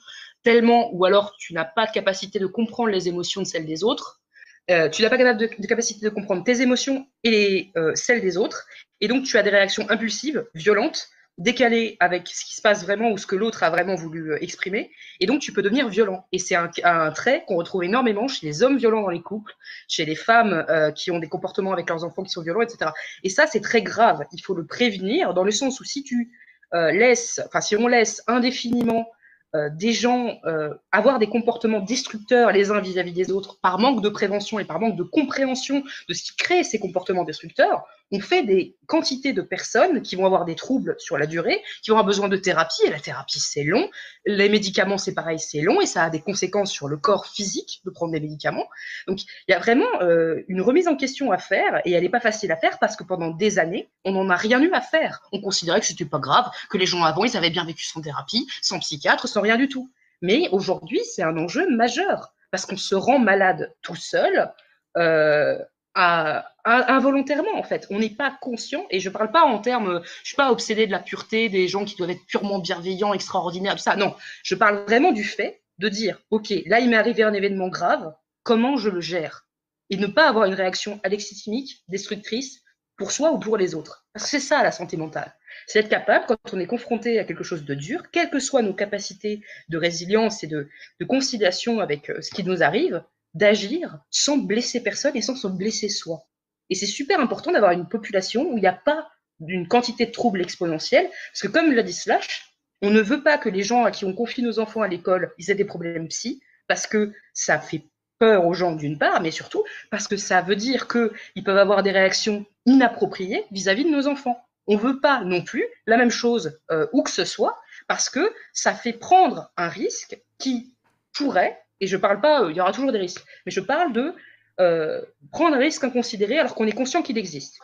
[0.43, 3.85] tellement, ou alors tu n'as pas de capacité de comprendre les émotions de celles des
[3.85, 4.22] autres.
[4.71, 8.67] Euh, tu n'as pas de, capacité de comprendre tes émotions et euh, celles des autres,
[9.01, 11.09] et donc tu as des réactions impulsives, violentes,
[11.39, 14.43] décalées avec ce qui se passe vraiment ou ce que l'autre a vraiment voulu euh,
[14.43, 16.27] exprimer, et donc tu peux devenir violent.
[16.31, 19.53] Et c'est un, un, trait qu'on retrouve énormément chez les hommes violents dans les couples,
[19.89, 20.65] chez les femmes
[20.95, 22.93] qui ont des comportements avec leurs enfants qui sont violents, etc.
[23.25, 24.25] Et ça, c'est très grave.
[24.33, 26.31] Il faut le prévenir dans le sens où si tu
[26.73, 29.09] laisses, enfin si on laisse indéfiniment
[29.55, 34.03] euh, des gens euh, avoir des comportements destructeurs les uns vis-à-vis des autres par manque
[34.03, 38.21] de prévention et par manque de compréhension de ce qui crée ces comportements destructeurs, on
[38.21, 41.97] fait des quantités de personnes qui vont avoir des troubles sur la durée, qui vont
[41.97, 43.91] avoir besoin de thérapie, et la thérapie c'est long,
[44.27, 47.81] les médicaments c'est pareil, c'est long, et ça a des conséquences sur le corps physique
[47.85, 48.69] de prendre des médicaments.
[49.09, 52.11] Donc il y a vraiment euh, une remise en question à faire, et elle n'est
[52.11, 54.81] pas facile à faire parce que pendant des années, on n'en a rien eu à
[54.81, 55.23] faire.
[55.33, 58.03] On considérait que c'était pas grave, que les gens avant, ils avaient bien vécu sans
[58.03, 59.91] thérapie, sans psychiatre, sans rien du tout.
[60.21, 64.53] Mais aujourd'hui, c'est un enjeu majeur, parce qu'on se rend malade tout seul,
[64.97, 65.59] euh,
[65.95, 67.87] involontairement en fait.
[67.91, 70.93] On n'est pas conscient, et je parle pas en termes, je suis pas obsédé de
[70.93, 73.97] la pureté des gens qui doivent être purement bienveillants, extraordinaires, ça.
[73.97, 77.69] Non, je parle vraiment du fait de dire, ok, là il m'est arrivé un événement
[77.69, 79.47] grave, comment je le gère?
[79.91, 82.63] Et ne pas avoir une réaction alexithmique, destructrice
[82.97, 84.07] pour soi ou pour les autres.
[84.17, 85.35] C'est ça la santé mentale.
[85.67, 88.63] C'est être capable, quand on est confronté à quelque chose de dur, quelles que soient
[88.63, 90.69] nos capacités de résilience et de,
[91.01, 93.03] de conciliation avec euh, ce qui nous arrive,
[93.35, 96.27] d'agir sans blesser personne et sans se blesser soi.
[96.71, 99.09] Et c'est super important d'avoir une population où il n'y a pas
[99.41, 103.39] d'une quantité de troubles exponentiels, parce que comme l'a dit Slash, on ne veut pas
[103.39, 106.09] que les gens à qui on confie nos enfants à l'école, ils aient des problèmes
[106.09, 107.85] psy, parce que ça fait
[108.19, 111.83] peur aux gens d'une part, mais surtout parce que ça veut dire qu'ils peuvent avoir
[111.83, 114.41] des réactions inappropriées vis-à-vis de nos enfants.
[114.69, 118.09] On ne veut pas non plus la même chose euh, où que ce soit, parce
[118.09, 120.73] que ça fait prendre un risque qui
[121.13, 123.93] pourrait et je parle pas, euh, il y aura toujours des risques, mais je parle
[123.93, 124.15] de
[124.61, 125.01] euh,
[125.31, 127.59] prendre un risque inconsidéré alors qu'on est conscient qu'il existe.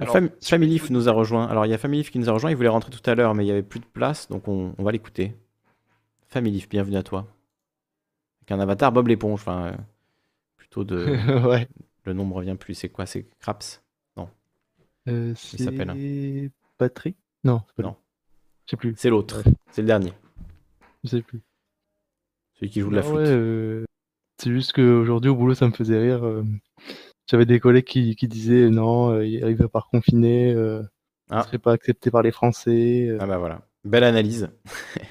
[0.00, 1.46] Alors, nous a rejoint.
[1.46, 2.50] Alors, il y a Familif qui nous a rejoint.
[2.50, 4.74] Il voulait rentrer tout à l'heure, mais il n'y avait plus de place, donc on,
[4.78, 5.34] va l'écouter.
[6.28, 7.26] Familif, bienvenue à toi.
[8.40, 9.40] Avec un avatar Bob l'éponge.
[9.40, 9.76] Enfin, euh,
[10.56, 11.16] plutôt de.
[11.48, 11.68] ouais.
[12.04, 12.74] Le nom ne revient plus.
[12.74, 13.04] C'est quoi?
[13.04, 13.82] C'est Craps?
[14.16, 14.30] Non.
[15.08, 17.16] Euh, c'est Patrick?
[17.44, 17.96] Non, non.
[18.64, 18.94] Je sais plus.
[18.96, 19.42] C'est l'autre.
[19.70, 20.12] C'est le dernier.
[21.04, 21.40] Je sais plus.
[22.54, 23.18] Celui qui joue de la flûte.
[23.18, 23.84] Euh,
[24.40, 26.24] c'est juste qu'aujourd'hui au boulot ça me faisait rire.
[26.24, 26.42] Euh,
[27.26, 30.82] j'avais des collègues qui, disaient non, euh, il va pas reconfiner, euh,
[31.30, 31.42] ah.
[31.42, 33.16] serait pas accepté par les Français.
[33.20, 34.50] Ah bah voilà, belle analyse.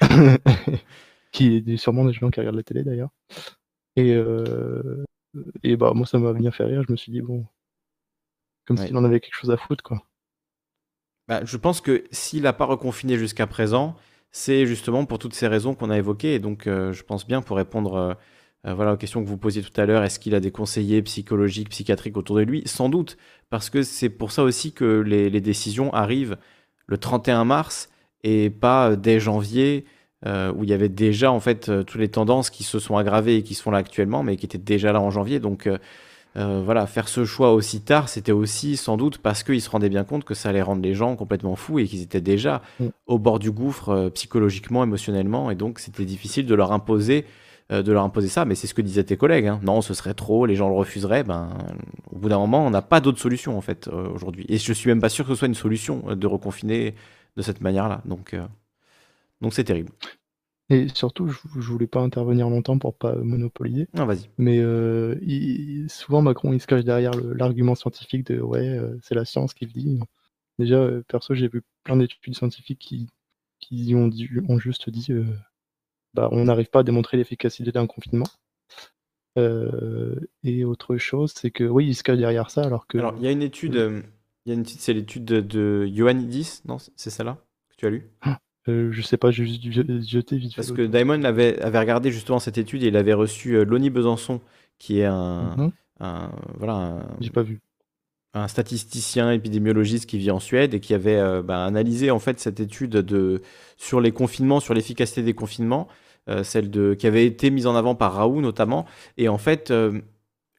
[1.32, 3.10] qui est sûrement des gens qui regardent la télé d'ailleurs.
[3.96, 4.16] Et,
[5.62, 7.46] et bah moi ça m'a bien fait rire, je me suis dit bon,
[8.66, 10.02] comme s'il en avait quelque chose à foutre quoi.
[11.28, 13.94] Bah, je pense que s'il n'a pas reconfiné jusqu'à présent,
[14.32, 16.34] c'est justement pour toutes ces raisons qu'on a évoquées.
[16.34, 18.14] Et donc, euh, je pense bien pour répondre euh,
[18.66, 21.02] euh, voilà, aux questions que vous posiez tout à l'heure, est-ce qu'il a des conseillers
[21.02, 22.62] psychologiques, psychiatriques autour de lui?
[22.66, 23.16] Sans doute,
[23.48, 26.36] parce que c'est pour ça aussi que les, décisions arrivent
[26.86, 27.88] le 31 mars
[28.22, 29.86] et pas dès janvier,
[30.26, 33.42] où il y avait déjà en fait toutes les tendances qui se sont aggravées et
[33.42, 35.40] qui sont là actuellement, mais qui étaient déjà là en janvier.
[35.40, 35.66] Donc
[36.36, 39.88] euh, voilà, faire ce choix aussi tard, c'était aussi sans doute parce qu'ils se rendaient
[39.88, 42.86] bien compte que ça allait rendre les gens complètement fous et qu'ils étaient déjà mm.
[43.06, 47.26] au bord du gouffre euh, psychologiquement, émotionnellement, et donc c'était difficile de leur imposer,
[47.72, 48.44] euh, de leur imposer ça.
[48.44, 49.46] Mais c'est ce que disaient tes collègues.
[49.46, 49.60] Hein.
[49.64, 51.24] Non, ce serait trop, les gens le refuseraient.
[51.24, 51.50] Ben,
[52.12, 54.46] au bout d'un moment, on n'a pas d'autre solution en fait aujourd'hui.
[54.48, 56.94] Et je suis même pas sûr que ce soit une solution de reconfiner
[57.36, 58.02] de cette manière-là.
[58.04, 58.36] Donc,
[59.40, 59.90] donc c'est terrible.
[60.70, 63.88] Et surtout, je, je voulais pas intervenir longtemps pour pas monopoliser.
[63.94, 64.30] Non, vas-y.
[64.38, 65.16] Mais euh,
[65.88, 69.66] souvent, Macron, il se cache derrière l'argument scientifique de ouais, euh, c'est la science qui
[69.66, 69.98] le dit.
[70.60, 73.08] Déjà, euh, perso, j'ai vu plein d'études scientifiques qui,
[73.58, 74.10] qui ont,
[74.48, 75.10] ont juste dit
[76.14, 78.28] bah, on n'arrive pas à démontrer l'efficacité d'un confinement.
[79.36, 82.98] et autre chose, c'est que oui, il se cache derrière ça alors que.
[82.98, 83.74] Alors, il y a une étude,
[84.46, 87.38] il y a une étude, c'est l'étude de, de Ioannidis, non C'est celle-là
[87.70, 88.08] que tu as lu?
[88.20, 88.38] Ah,
[88.68, 89.62] euh, je sais pas, j'ai juste
[90.06, 93.54] jeté vite Parce que Diamond avait, avait regardé justement cette étude et il avait reçu
[93.54, 94.40] euh, Lonnie Besançon,
[94.78, 95.72] qui est un, mhm.
[96.00, 97.60] un voilà, J'ai pas vu.
[98.34, 102.38] un statisticien épidémiologiste qui vit en Suède et qui avait euh, bah, analysé en fait
[102.38, 103.40] cette étude de,
[103.78, 105.88] sur les confinements, sur l'efficacité des confinements,
[106.44, 108.86] celle de, qui avait été mise en avant par Raoult notamment.
[109.16, 109.72] Et en fait,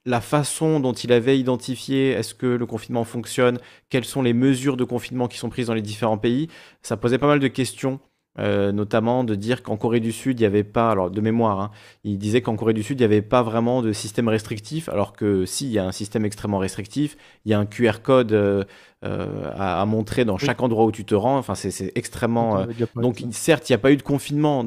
[0.05, 3.59] la façon dont il avait identifié est-ce que le confinement fonctionne,
[3.89, 6.47] quelles sont les mesures de confinement qui sont prises dans les différents pays,
[6.81, 7.99] ça posait pas mal de questions
[8.39, 11.59] euh, notamment de dire qu'en Corée du Sud, il n'y avait pas, alors de mémoire,
[11.59, 11.71] hein,
[12.05, 15.11] il disait qu'en Corée du Sud, il n'y avait pas vraiment de système restrictif, alors
[15.11, 18.31] que si, il y a un système extrêmement restrictif, il y a un QR code
[18.31, 18.63] euh,
[19.03, 22.65] euh, à, montrer dans chaque endroit où tu te rends, enfin c'est extrêmement...
[22.95, 24.63] donc certes, il n'y a pas eu de confinement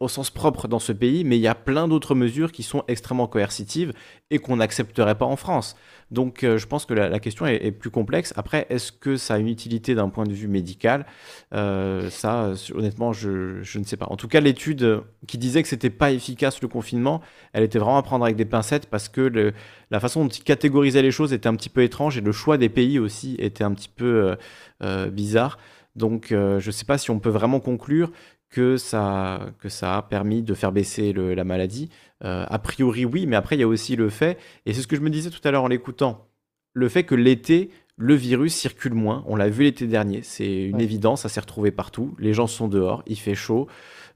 [0.00, 2.82] au sens propre dans ce pays, mais il y a plein d'autres mesures qui sont
[2.88, 3.92] extrêmement coercitives
[4.30, 5.76] et qu'on n'accepterait pas en France.
[6.12, 8.34] Donc euh, je pense que la, question est, plus complexe.
[8.36, 11.06] Après, est-ce que ça a une utilité d'un point de vue médical?
[11.54, 14.06] Euh, Ça, honnêtement, je, ne sais pas.
[14.10, 17.22] En tout cas, l'étude qui disait que c'était pas efficace le confinement,
[17.54, 19.52] elle était vraiment à prendre avec des pincettes parce que
[19.90, 22.58] la façon dont il catégorisait les choses était un petit peu étrange et le choix
[22.58, 24.36] des pays aussi était un petit peu
[24.82, 25.58] euh, bizarre.
[25.96, 28.12] Donc je ne sais pas si on peut vraiment conclure
[28.50, 29.48] que ça
[29.82, 31.88] a permis de faire baisser la maladie.
[32.24, 34.86] Euh, a priori, oui, mais après, il y a aussi le fait, et c'est ce
[34.86, 36.28] que je me disais tout à l'heure en l'écoutant,
[36.72, 39.24] le fait que l'été, le virus circule moins.
[39.26, 42.14] On l'a vu l'été dernier, c'est une évidence, ça s'est retrouvé partout.
[42.18, 43.66] Les gens sont dehors, il fait chaud.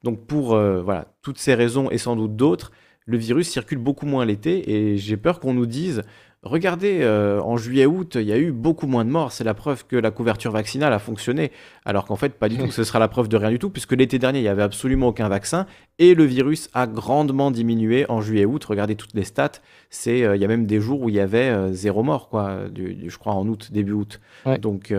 [0.02, 2.70] Donc, pour euh, voilà, toutes ces raisons et sans doute d'autres,
[3.06, 6.02] le virus circule beaucoup moins l'été, et j'ai peur qu'on nous dise
[6.46, 9.32] Regardez, euh, en juillet-août, il y a eu beaucoup moins de morts.
[9.32, 11.50] C'est la preuve que la couverture vaccinale a fonctionné.
[11.84, 12.70] Alors qu'en fait, pas du tout.
[12.70, 15.08] Ce sera la preuve de rien du tout, puisque l'été dernier, il n'y avait absolument
[15.08, 15.66] aucun vaccin.
[15.98, 18.64] Et le virus a grandement diminué en juillet-août.
[18.64, 19.52] Regardez toutes les stats.
[19.90, 22.28] C'est, euh, il y a même des jours où il y avait euh, zéro mort,
[22.28, 24.20] quoi, je crois en août, début août.
[24.60, 24.94] Donc,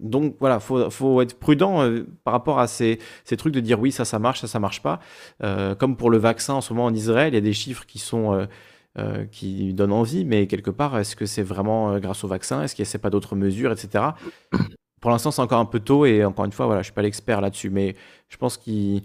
[0.00, 1.88] donc voilà, faut, faut être prudent
[2.24, 4.82] par rapport à ces, ces, trucs de dire oui, ça, ça marche, ça, ça marche
[4.82, 5.00] pas.
[5.78, 7.98] comme pour le vaccin en ce moment en Israël, il y a des chiffres qui
[7.98, 8.46] sont euh,
[9.30, 12.62] qui donne envie, mais quelque part, est-ce que c'est vraiment euh, grâce au vaccin?
[12.62, 14.04] Est-ce qu'il n'y a pas d'autres mesures, etc.
[15.00, 17.02] Pour l'instant, c'est encore un peu tôt et encore une fois, voilà, je suis pas
[17.02, 17.96] l'expert là-dessus, mais
[18.28, 19.00] je pense que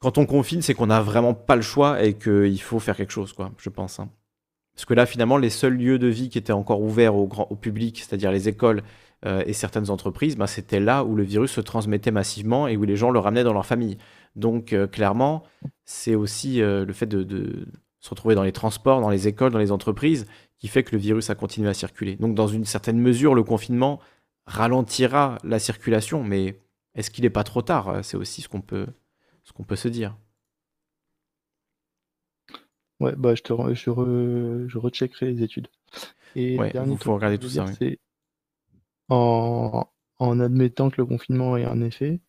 [0.00, 3.12] quand on confine, c'est qu'on n'a vraiment pas le choix et qu'il faut faire quelque
[3.12, 4.00] chose, quoi, je pense.
[4.00, 4.10] Hein.
[4.74, 7.46] Parce que là, finalement, les seuls lieux de vie qui étaient encore ouverts au, grand,
[7.48, 8.82] au public, c'est-à-dire les écoles
[9.24, 12.82] euh, et certaines entreprises, bah, c'était là où le virus se transmettait massivement et où
[12.82, 13.96] les gens le ramenaient dans leur famille.
[14.34, 15.44] Donc, clairement,
[15.86, 17.66] c'est aussi le fait de,
[18.06, 20.26] se retrouver dans les transports, dans les écoles, dans les entreprises,
[20.58, 22.16] qui fait que le virus a continué à circuler.
[22.16, 24.00] Donc dans une certaine mesure, le confinement
[24.46, 26.60] ralentira la circulation, mais
[26.94, 28.04] est-ce qu'il n'est pas trop tard?
[28.04, 28.86] C'est aussi ce qu'on peut,
[29.42, 30.16] ce qu'on peut se dire.
[33.00, 35.68] Ouais, bah je te je, je recheckerai les études.
[36.36, 37.66] Et ouais, il faut regarder tout ça.
[39.08, 39.86] En...
[40.18, 42.20] en, admettant que le confinement ait un effet,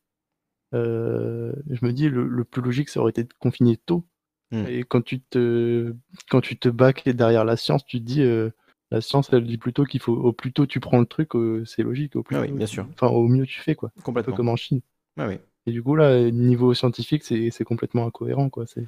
[0.73, 4.05] euh, je me dis le, le, plus logique ça aurait été de confiner tôt
[4.51, 4.63] Mmh.
[4.67, 5.93] Et quand tu te
[6.29, 8.49] quand tu te bacs derrière la science, tu te dis euh,
[8.91, 11.31] la science, elle dit plutôt qu'il faut au plus tôt tu prends le truc,
[11.65, 12.15] c'est logique.
[12.15, 12.87] Au plus ah oui, bien sûr.
[12.93, 13.91] Enfin, au mieux tu fais quoi.
[14.03, 14.35] Complètement.
[14.35, 14.81] comme en Chine.
[15.17, 15.37] Ah oui.
[15.65, 18.65] Et du coup là, niveau scientifique, c'est complètement incohérent quoi.
[18.65, 18.85] C'est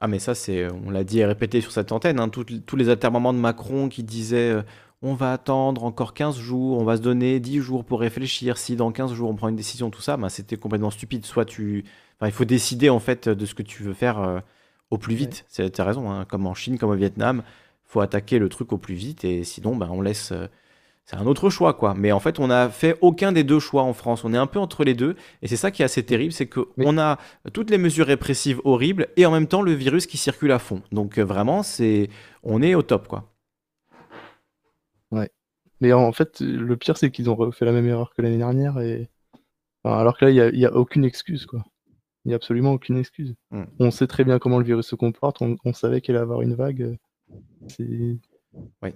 [0.00, 2.88] ah mais ça c'est, on l'a dit et répété sur cette antenne, hein, tous les
[2.88, 4.62] atermoiements de Macron qui disaient euh,
[5.02, 8.74] on va attendre encore 15 jours, on va se donner 10 jours pour réfléchir, si
[8.74, 11.24] dans 15 jours on prend une décision, tout ça, bah, c'était complètement stupide.
[11.26, 11.84] Soit tu,
[12.18, 14.42] enfin, il faut décider en fait de ce que tu veux faire.
[14.94, 15.44] Au plus vite.
[15.52, 16.24] Tu as raison, hein.
[16.24, 17.42] comme en Chine, comme au Vietnam,
[17.84, 20.30] faut attaquer le truc au plus vite et sinon, ben, on laisse.
[20.30, 20.46] Euh,
[21.04, 21.94] c'est un autre choix, quoi.
[21.94, 24.22] Mais en fait, on n'a fait aucun des deux choix en France.
[24.24, 25.16] On est un peu entre les deux.
[25.42, 27.18] Et c'est ça qui est assez terrible, c'est qu'on a
[27.52, 30.80] toutes les mesures répressives horribles et en même temps le virus qui circule à fond.
[30.92, 32.08] Donc euh, vraiment, c'est,
[32.44, 33.34] on est au top, quoi.
[35.10, 35.28] Ouais.
[35.80, 38.78] Mais en fait, le pire, c'est qu'ils ont fait la même erreur que l'année dernière.
[38.78, 39.10] Et...
[39.82, 41.64] alors que là, il n'y a, a, aucune excuse, quoi.
[42.24, 43.34] Il n'y a absolument aucune excuse.
[43.50, 43.64] Hmm.
[43.78, 45.42] On sait très bien comment le virus se comporte.
[45.42, 46.96] On, on savait qu'il allait avoir une vague.
[48.82, 48.90] Oui.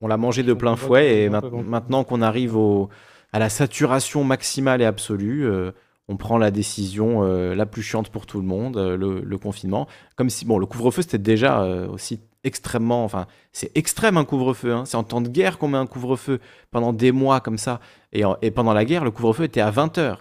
[0.00, 2.90] On l'a mangé de plein fouet et maintenant qu'on arrive au,
[3.32, 5.72] à la saturation maximale et absolue, euh,
[6.08, 9.88] on prend la décision euh, la plus chiante pour tout le monde, euh, le, confinement.
[10.16, 14.72] Comme si, bon, le couvre-feu c'était déjà aussi extrêmement, enfin, c'est extrême un couvre-feu.
[14.72, 14.84] Hein.
[14.84, 16.40] C'est en temps de guerre qu'on met un couvre-feu
[16.70, 17.80] pendant des mois comme ça.
[18.12, 20.18] Et, et pendant la guerre, le couvre-feu était à 20h.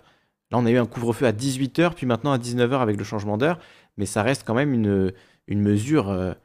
[0.52, 3.38] Là, on a eu un couvre-feu à 18h, puis maintenant à 19h avec le changement
[3.38, 3.60] d'heure.
[3.98, 5.14] Mais ça reste quand même une,
[5.48, 6.36] une mesure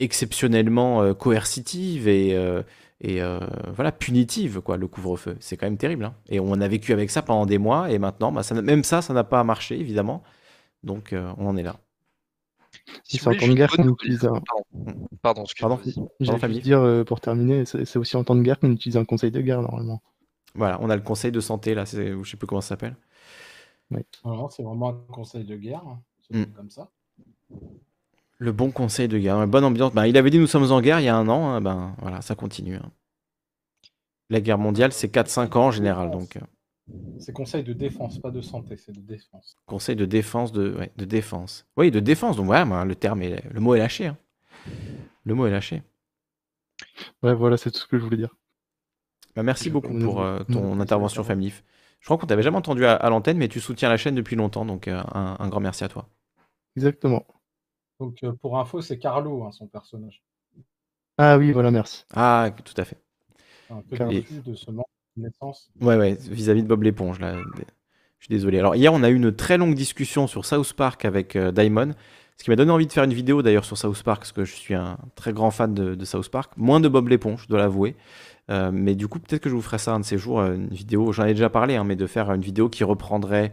[0.00, 2.62] exceptionnellement euh, coercitive et, euh,
[3.00, 3.40] et euh,
[3.74, 5.36] voilà, punitive, quoi, le couvre-feu.
[5.40, 6.04] C'est quand même terrible.
[6.04, 6.14] Hein.
[6.28, 9.02] Et on a vécu avec ça pendant des mois, et maintenant, bah, ça, même ça,
[9.02, 10.22] ça n'a pas marché, évidemment.
[10.82, 11.76] Donc, on en est là.
[13.02, 14.40] Si c'est en temps de guerre qu'on utilise un...
[15.22, 19.04] Pardon, pardon, pardon dire, pour terminer, c'est aussi en temps de guerre qu'on utilise un
[19.04, 20.00] conseil de guerre, normalement.
[20.54, 22.96] Voilà, on a le conseil de santé, là, je sais plus comment ça s'appelle.
[24.50, 26.00] C'est vraiment un conseil de guerre, hein.
[26.30, 26.44] mm.
[26.54, 26.90] comme ça.
[28.38, 29.92] Le bon conseil de guerre, bonne ambiance.
[29.92, 31.96] Ben, il avait dit nous sommes en guerre il y a un an, hein, ben
[31.98, 32.76] voilà, ça continue.
[32.76, 32.92] Hein.
[34.30, 36.10] La guerre mondiale, c'est 4-5 ans en général.
[36.10, 36.36] donc.
[36.36, 36.40] Euh.
[37.18, 39.56] C'est conseil de défense, pas de santé, c'est de défense.
[39.66, 41.66] Conseil de défense, de, de défense.
[41.76, 44.06] Oui, de défense, donc ouais, ben, le terme, est, le mot est lâché.
[44.06, 44.16] Hein.
[45.24, 45.82] Le mot est lâché.
[47.22, 48.34] Ouais, voilà, c'est tout ce que je voulais dire.
[49.34, 51.52] Ben, merci beaucoup pour euh, ton intervention, Family.
[52.00, 54.64] Je crois qu'on t'avait jamais entendu à, l'antenne, mais tu soutiens la chaîne depuis longtemps,
[54.64, 56.08] donc euh, un grand merci à toi.
[56.76, 57.26] Exactement.
[58.00, 60.22] Donc, euh, pour info, c'est Carlo, hein, son personnage.
[61.16, 62.04] Ah oui, voilà, merci.
[62.14, 62.98] Ah, tout à fait.
[63.70, 65.70] Un peu de ce manque de naissance.
[65.80, 67.36] Ouais, ouais, vis-à-vis de Bob l'éponge, là.
[67.36, 68.58] Je suis désolé.
[68.58, 71.94] Alors, hier, on a eu une très longue discussion sur South Park avec euh, Daimon,
[72.36, 74.44] ce qui m'a donné envie de faire une vidéo d'ailleurs sur South Park, parce que
[74.44, 76.52] je suis un très grand fan de, South Park.
[76.56, 77.96] Moins de Bob l'éponge, je dois l'avouer.
[78.50, 80.68] Euh, mais du coup, peut-être que je vous ferai ça un de ces jours, une
[80.68, 83.52] vidéo, j'en ai déjà parlé, hein, mais de faire une vidéo qui reprendrait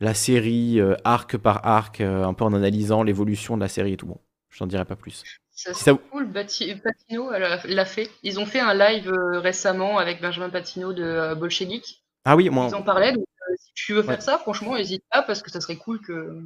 [0.00, 3.92] la série euh, arc par arc, euh, un peu en analysant l'évolution de la série
[3.92, 4.06] et tout.
[4.06, 5.22] Bon, je n'en dirai pas plus.
[5.50, 8.10] Ça, c'est cool, Patino l'a fait.
[8.22, 12.02] Ils ont fait un live euh, récemment avec Benjamin Patino de Bolshevik.
[12.24, 12.68] Ah oui, moi.
[12.70, 13.24] Ils en parlaient, donc
[13.58, 16.42] si tu veux faire ça, franchement, n'hésite pas parce que ça serait cool que.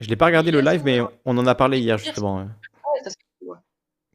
[0.00, 2.46] Je l'ai pas regardé le live, mais on en a parlé hier justement.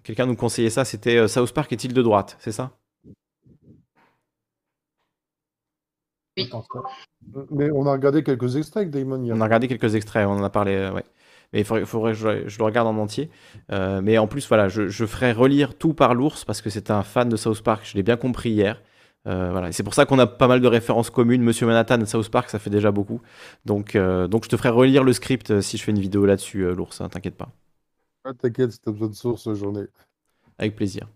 [0.04, 2.72] Quelqu'un nous conseillait ça, c'était South Park est-il de droite, c'est ça?
[7.51, 9.30] Mais on a regardé quelques extraits Damon.
[9.31, 11.03] On a regardé quelques extraits, on en a parlé, euh, ouais.
[11.51, 13.30] Mais il faudrait, que je, le regarde en entier.
[13.72, 17.03] Euh, mais en plus, voilà, je, ferai relire tout par l'ours parce que c'est un
[17.03, 18.81] fan de South Park, je l'ai bien compris hier.
[19.27, 19.72] Euh, voilà.
[19.72, 21.43] C'est pour ça qu'on a pas mal de références communes.
[21.43, 23.22] Monsieur Manhattan et South Park, ça fait déjà beaucoup.
[23.65, 26.99] Donc, donc je te ferai relire le script si je fais une vidéo là-dessus, l'ours,
[27.01, 27.49] hein, t'inquiète pas.
[28.26, 29.85] Ah, t'inquiète, si t'as besoin de sources, j'en ai.
[30.57, 31.07] Avec plaisir.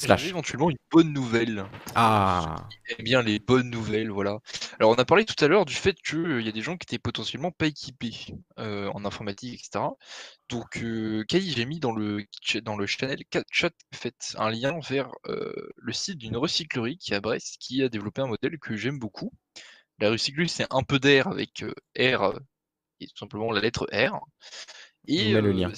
[0.00, 0.26] Slash.
[0.28, 1.66] éventuellement une bonne nouvelle.
[1.94, 2.68] Ah.
[2.88, 4.38] Eh bien, les bonnes nouvelles, voilà.
[4.78, 6.86] Alors, on a parlé tout à l'heure du fait qu'il y a des gens qui
[6.86, 8.14] étaient potentiellement pas équipés
[8.58, 9.84] euh, en informatique, etc.
[10.48, 12.24] Donc, euh, j'ai mis dans le,
[12.62, 17.16] dans le channel chat fait un lien vers euh, le site d'une recyclerie qui est
[17.16, 19.32] à Brest, qui a développé un modèle que j'aime beaucoup.
[19.98, 21.62] La recyclerie, c'est un peu d'air avec
[21.98, 22.40] R
[23.00, 24.18] et tout simplement la lettre R.
[25.06, 25.70] Et le lien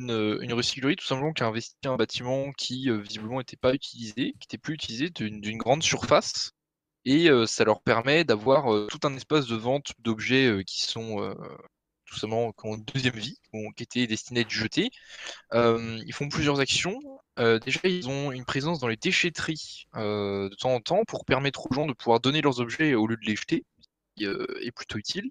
[0.00, 4.32] une, recyclerie tout simplement qui a investi un bâtiment qui euh, visiblement n'était pas utilisé,
[4.32, 6.52] qui n'était plus utilisé d'une grande surface.
[7.04, 11.34] Et euh, ça leur permet d'avoir euh, tout un espace de vente d'objets qui sont
[12.06, 13.38] tout simplement qui ont une deuxième vie,
[13.76, 14.90] qui étaient destinés à être jetés.
[15.52, 16.98] ils font plusieurs actions.
[17.36, 21.74] déjà, ils ont une présence dans les déchetteries de temps en temps pour permettre aux
[21.74, 23.64] gens de pouvoir donner leurs objets au lieu de les jeter,
[24.16, 25.30] qui est plutôt utile.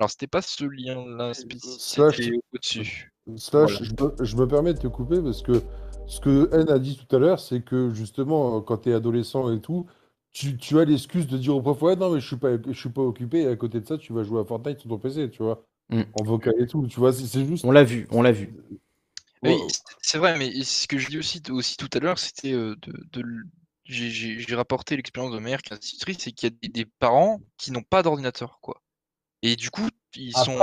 [0.00, 3.13] Alors, c'était pas ce lien-là spécifique, au-dessus.
[3.36, 5.62] Slash, je, me, permets de te couper parce que
[6.06, 9.50] ce que N a dit tout à l'heure, c'est que justement, quand tu es adolescent
[9.50, 9.86] et tout,
[10.32, 12.90] tu, as l'excuse de dire au prof, ouais, non, mais je suis pas, je suis
[12.90, 15.30] pas occupé, et à côté de ça, tu vas jouer à Fortnite sur ton PC,
[15.30, 16.02] tu vois, mm.
[16.20, 17.64] en vocal et tout, tu vois, c'est juste.
[17.64, 18.54] On l'a vu, on l'a vu.
[19.42, 19.56] Oui,
[20.00, 22.74] c'est vrai, mais ce que je dis aussi, aussi tout à l'heure, c'était euh,
[23.12, 23.24] de,
[23.84, 27.40] j'ai rapporté l'expérience de ma mère qui est institutrice, c'est qu'il y a des parents
[27.56, 28.82] qui n'ont pas d'ordinateur, quoi.
[29.46, 30.58] Et du coup, ils, sont,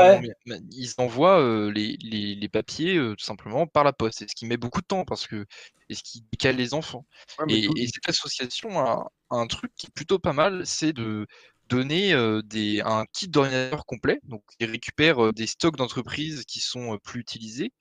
[0.72, 4.88] ils envoient les, papiers tout simplement par la poste, et ce qui met beaucoup de
[4.88, 5.46] temps parce que
[5.90, 7.06] et ce qui décale les enfants.
[7.48, 11.28] et, cette association a, un truc qui est plutôt pas mal, c'est de
[11.70, 14.20] donner des, un kit d'ordinateur complet.
[14.24, 17.72] Donc, ils récupèrent des stocks d'entreprises qui sont plus utilisés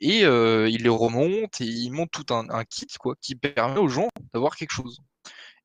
[0.00, 3.88] et il les remonte et il monte tout un, un kit quoi, qui permet aux
[3.88, 5.00] gens d'avoir quelque chose.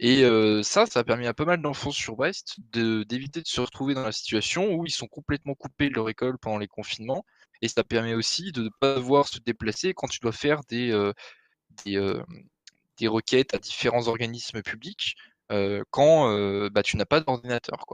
[0.03, 0.23] Et
[0.63, 4.03] ça, ça a permis à pas mal d'enfants sur Brest d'éviter de, se retrouver dans
[4.03, 7.23] la situation où ils sont complètement coupés de leur école pendant les confinements.
[7.61, 10.91] Et ça permet aussi de ne pas devoir se déplacer quand tu dois faire des,
[11.85, 15.15] des, requêtes à différents organismes publics
[15.91, 17.85] quand bah, tu n'as pas d'ordinateur.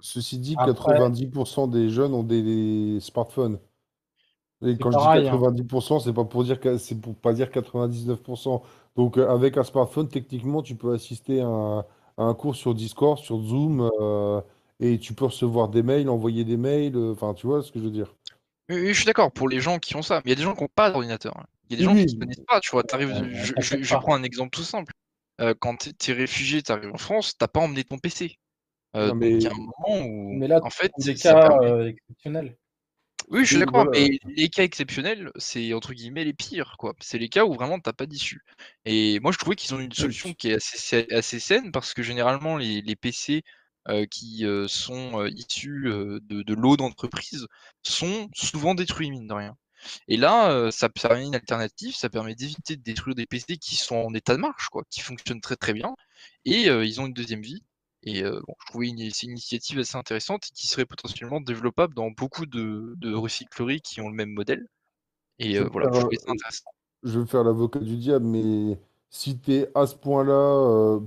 [0.00, 3.58] Ceci dit, 90% des jeunes ont des smartphones.
[4.64, 6.00] Et quand je dis 90%, hein.
[6.02, 8.62] c'est pas pour dire que c'est pour pas dire 99%.
[8.96, 11.84] Donc euh, avec un smartphone, techniquement, tu peux assister à
[12.16, 14.40] un, cours sur Discord, sur Zoom, euh,
[14.80, 16.96] et tu peux recevoir des mails, envoyer des mails.
[16.96, 18.14] Euh, enfin, tu vois ce que je veux dire.
[18.70, 20.42] Oui, je suis d'accord pour les gens qui ont ça, mais il y a des
[20.42, 21.36] gens qui n'ont pas d'ordinateur.
[21.38, 21.44] Hein.
[21.68, 22.82] Il y a des gens qui ne connaissent pas, tu vois.
[22.90, 24.92] je, prends un exemple tout simple.
[25.60, 28.38] quand tu es réfugié, tu arrives en France, tu n'as pas emmené ton PC.
[28.94, 29.32] mais...
[29.32, 32.56] il y a un moment où, mais là, en fait, des cas exceptionnels.
[33.28, 36.94] Oui, je suis d'accord, mais les cas exceptionnels, c'est entre guillemets les pires, quoi.
[37.00, 38.42] C'est les cas où vraiment t'as pas d'issue.
[38.84, 42.02] Et moi, je trouvais qu'ils ont une solution qui est assez, assez saine parce que
[42.02, 43.42] généralement, les, PC
[44.10, 47.46] qui sont issus de, de l'eau d'entreprise
[47.82, 49.56] sont souvent détruits, mine de rien.
[50.08, 53.96] Et là, ça permet une alternative, ça permet d'éviter de détruire des PC qui sont
[53.96, 55.94] en état de marche, quoi, qui fonctionnent très très bien,
[56.44, 57.62] et ils ont une deuxième vie.
[58.06, 62.10] Et bon, je trouvais une, une initiative assez intéressante et qui serait potentiellement développable dans
[62.10, 64.66] beaucoup de, de recycleries qui ont le même modèle.
[65.38, 66.70] Et voilà, je trouvais ça intéressant.
[67.02, 68.78] Je vais faire l'avocat du diable, mais
[69.10, 71.00] si tu es à ce point-là,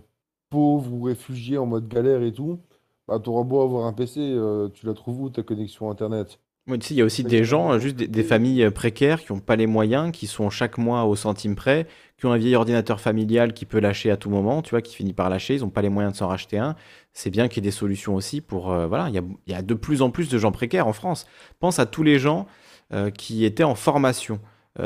[0.50, 2.60] pauvre ou réfugié en mode galère et tout,
[3.08, 4.38] bah, tu auras beau avoir un PC,
[4.74, 6.40] tu la trouves où ta connexion Internet?
[6.76, 9.68] Il y a aussi des gens, juste des, familles euh, précaires qui n'ont pas les
[9.68, 11.88] moyens, qui sont chaque mois au centime près,
[12.18, 14.96] qui ont un vieil ordinateur familial qui peut lâcher à tout moment, tu vois, qui
[14.96, 16.76] finit par lâcher, ils n'ont pas les moyens de s'en racheter un.
[17.14, 18.72] C'est bien qu'il y ait des solutions aussi pour...
[18.72, 21.26] Euh, voilà, il y, a, de plus en plus de gens précaires en France.
[21.60, 22.46] Pense à tous les gens
[22.94, 24.40] euh, qui étaient en formation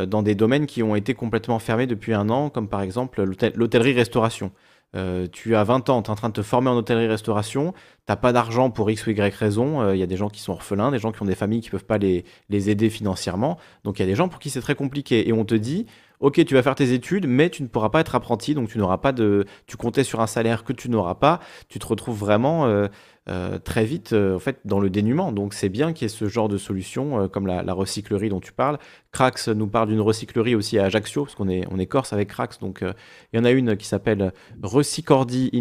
[0.08, 4.52] dans des domaines qui ont été complètement fermés depuis un an, comme par exemple l'hôtellerie-restauration.
[4.96, 7.74] Euh, tu as 20 ans, tu es en train de te former en hôtellerie-restauration,
[8.06, 10.40] t'as pas d'argent pour X ou Y raison, il euh, y a des gens qui
[10.40, 14.00] sont orphelins, des gens qui ont des familles qui peuvent pas les, aider financièrement, donc
[14.00, 15.28] il y a des gens pour qui c'est très compliqué.
[15.28, 15.88] Et on te dit,
[16.20, 18.78] ok, tu vas faire tes études, mais tu ne pourras pas être apprenti, donc tu
[18.78, 19.46] n'auras pas de...
[19.68, 21.40] Tu comptais sur un salaire que tu n'auras pas,
[21.70, 22.66] tu te retrouves vraiment...
[22.68, 22.88] Euh,
[23.30, 25.32] euh, très vite euh, en fait dans le dénuement.
[25.32, 28.42] Donc c'est bien qu'il y ait ce genre de solution euh, comme la, recyclerie dont
[28.42, 28.80] tu parles.
[29.14, 32.28] Crax nous parle d'une recyclerie aussi à Ajaccio parce qu'on est on est corse avec
[32.28, 32.60] Crax.
[32.60, 35.52] Donc il y en a une qui s'appelle Recycordi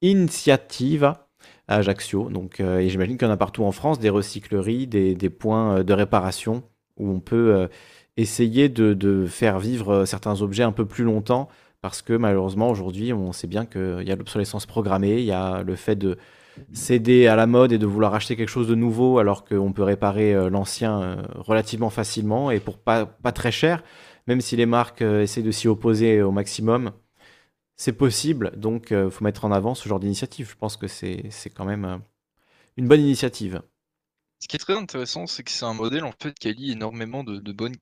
[0.00, 1.04] Initiative
[1.68, 2.30] à Ajaccio.
[2.30, 5.84] Donc et j'imagine qu'il y en a partout en France des recycleries, des, des points
[5.84, 6.62] de réparation
[6.96, 7.68] où on peut
[8.16, 11.48] essayer de, de, faire vivre certains objets un peu plus longtemps
[11.84, 15.62] parce que malheureusement aujourd'hui on sait bien qu'il y a l'obsolescence programmée, il y a
[15.62, 16.16] le fait de
[16.72, 19.82] céder à la mode et de vouloir acheter quelque chose de nouveau alors qu'on peut
[19.82, 23.04] réparer euh, l'ancien euh, relativement facilement et pour pas,
[23.34, 23.84] très cher,
[24.26, 26.90] même si les marques euh, essaient de s'y opposer au maximum.
[27.76, 30.48] C'est possible, donc il faut mettre en avant ce genre d'initiative.
[30.48, 32.00] Je pense que c'est quand même
[32.78, 33.60] une bonne initiative.
[34.38, 37.24] Ce qui est très intéressant, c'est que c'est un modèle en fait qui allie énormément
[37.24, 37.76] de, de bonne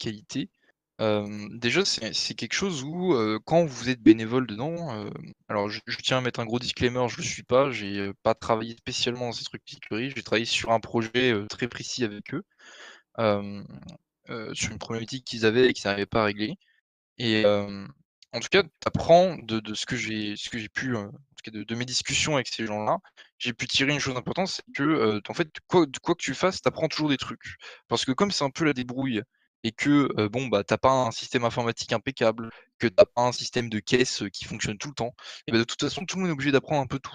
[1.50, 5.10] déjà, c'est quelque chose où, quand vous êtes bénévole dedans,
[5.48, 8.76] alors je tiens à mettre un gros disclaimer, je le suis pas, j'ai, pas travaillé
[8.76, 12.44] spécialement dans ces trucs j'ai travaillé sur un projet, très précis avec eux,
[14.54, 16.56] sur une problématique qu'ils avaient et qu'ils n'arrivaient pas à régler
[17.18, 17.44] et
[18.34, 21.84] en tout cas, tu apprends de ce que j'ai pu, en tout cas de mes
[21.84, 22.98] discussions avec ces gens-là,
[23.38, 26.62] j'ai pu tirer une chose importante, c'est que, en fait, quoi quoi que tu fasses,
[26.62, 27.56] tu apprends toujours des trucs.
[27.88, 29.22] Parce que comme c'est un peu la débrouille
[29.64, 33.68] et que bon bah t'as pas un système informatique impeccable, que t'as pas un système
[33.68, 35.14] de caisse qui fonctionne tout le temps,
[35.46, 37.14] et bah, de toute façon tout le monde est obligé d'apprendre un peu tout.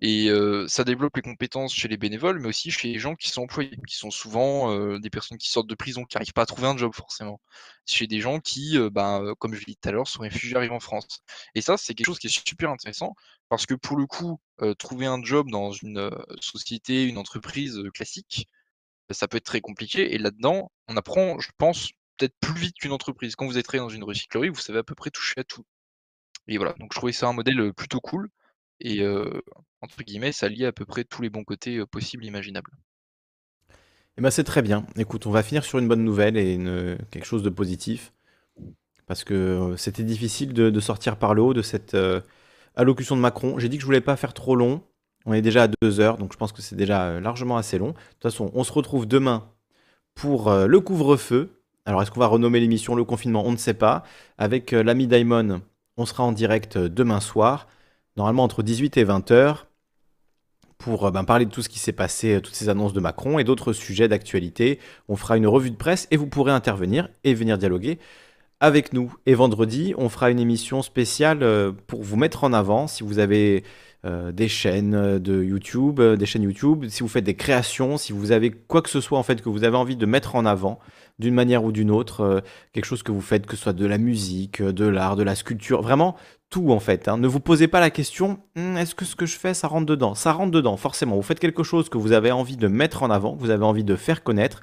[0.00, 0.30] Et
[0.68, 3.76] ça développe les compétences chez les bénévoles, mais aussi chez les gens qui sont employés,
[3.86, 6.76] qui sont souvent des personnes qui sortent de prison, qui n'arrivent pas à trouver un
[6.76, 7.40] job forcément.
[7.84, 10.72] Chez des gens qui, bah, comme je l'ai dit tout à l'heure, sont réfugiés arrivent
[10.72, 11.22] en France.
[11.54, 13.14] Et ça, c'est quelque chose qui est super intéressant,
[13.50, 14.40] parce que pour le coup,
[14.78, 16.10] trouver un job dans une
[16.40, 18.48] société, une entreprise classique,
[19.14, 20.14] ça peut être très compliqué.
[20.14, 23.36] Et là-dedans, on apprend, je pense, peut-être plus vite qu'une entreprise.
[23.36, 25.64] Quand vous êtes dans une recyclerie, vous savez à peu près toucher à tout.
[26.46, 28.28] Et voilà, donc je trouvais ça un modèle plutôt cool.
[28.80, 29.04] Et
[29.80, 32.70] entre guillemets, ça liait à peu près tous les bons côtés possibles, imaginables.
[34.16, 34.86] Eh ben c'est très bien.
[34.96, 36.58] Écoute, on va finir sur une bonne nouvelle et
[37.10, 38.12] quelque chose de positif.
[39.06, 41.96] Parce que c'était difficile de, sortir par le haut de cette
[42.74, 43.58] allocution de Macron.
[43.58, 44.82] J'ai dit que je voulais pas faire trop long.
[45.28, 47.76] On est déjà à deux heures, donc je pense que c'est déjà euh, largement assez
[47.76, 47.88] long.
[47.88, 49.44] De toute façon, on se retrouve demain
[50.14, 51.60] pour euh, le couvre-feu.
[51.84, 53.42] Alors, est-ce qu'on va renommer l'émission le confinement?
[53.44, 54.04] On ne sait pas.
[54.38, 55.60] Avec euh, l'ami Daimon,
[55.98, 57.68] on sera en direct demain soir,
[58.16, 59.66] normalement entre 18 et 20 heures,
[60.78, 63.44] pour ben, parler de tout ce qui s'est passé, toutes ces annonces de Macron et
[63.44, 64.78] d'autres sujets d'actualité.
[65.10, 67.98] On fera une revue de presse et vous pourrez intervenir et venir dialoguer
[68.60, 69.14] avec nous.
[69.26, 73.62] Et vendredi, on fera une émission spéciale pour vous mettre en avant si vous avez
[74.04, 77.98] euh, des chaînes euh, de YouTube, euh, des chaînes YouTube, si vous faites des créations,
[77.98, 80.36] si vous avez quoi que ce soit en fait que vous avez envie de mettre
[80.36, 80.78] en avant
[81.18, 83.98] d'une manière ou d'une autre, quelque chose que vous faites, que ce soit de la
[83.98, 86.14] musique, de l'art, de la sculpture, vraiment
[86.48, 87.08] tout en fait.
[87.08, 87.18] Hein.
[87.18, 89.86] Ne vous posez pas la question, hum, est-ce que ce que je fais, ça rentre
[89.86, 90.14] dedans?
[90.14, 91.16] Ça rentre dedans, forcément.
[91.16, 93.82] Vous faites quelque chose que vous avez envie de mettre en avant, vous avez envie
[93.82, 94.62] de faire connaître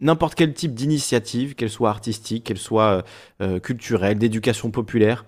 [0.00, 3.04] n'importe quel type d'initiative, qu'elle soit artistique, qu'elle soit
[3.62, 5.24] culturelle, d'éducation populaire,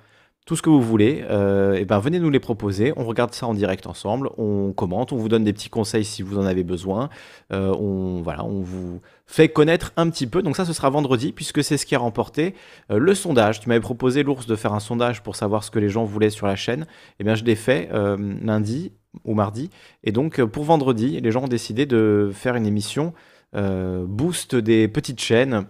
[0.46, 2.92] tout ce que vous voulez, euh, et ben venez nous les proposer.
[2.96, 6.22] On regarde ça en direct ensemble, on commente, on vous donne des petits conseils si
[6.22, 7.10] vous en avez besoin.
[7.52, 10.42] Euh, on voilà, on vous fait connaître un petit peu.
[10.42, 12.54] Donc ça, ce sera vendredi puisque c'est ce qui a remporté
[12.92, 13.58] euh, le sondage.
[13.58, 16.30] Tu m'avais proposé l'ours de faire un sondage pour savoir ce que les gens voulaient
[16.30, 16.82] sur la chaîne.
[16.82, 16.86] Et
[17.20, 18.92] eh bien je l'ai fait lundi
[19.24, 19.70] ou mardi.
[20.04, 23.14] Et donc pour vendredi, les gens ont décidé de faire une émission
[23.52, 25.66] boost des petites chaînes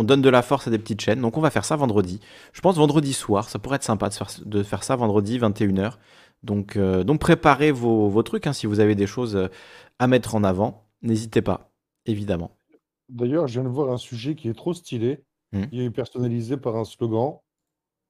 [0.00, 1.20] on donne de la force à des petites chaînes.
[1.20, 2.20] Donc on va faire ça vendredi.
[2.54, 4.08] Je pense vendredi soir, ça pourrait être sympa
[4.46, 5.92] de faire, ça vendredi 21h.
[6.42, 9.48] Donc, euh, donc préparez vos, trucs hein, si vous avez des choses euh,
[9.98, 10.86] à mettre en avant.
[11.02, 11.70] N'hésitez pas,
[12.06, 12.50] évidemment.
[13.10, 15.22] D'ailleurs, je viens de voir un sujet qui est trop stylé.
[15.52, 15.64] Hmm.
[15.70, 17.34] Il est personnalisé par un slogan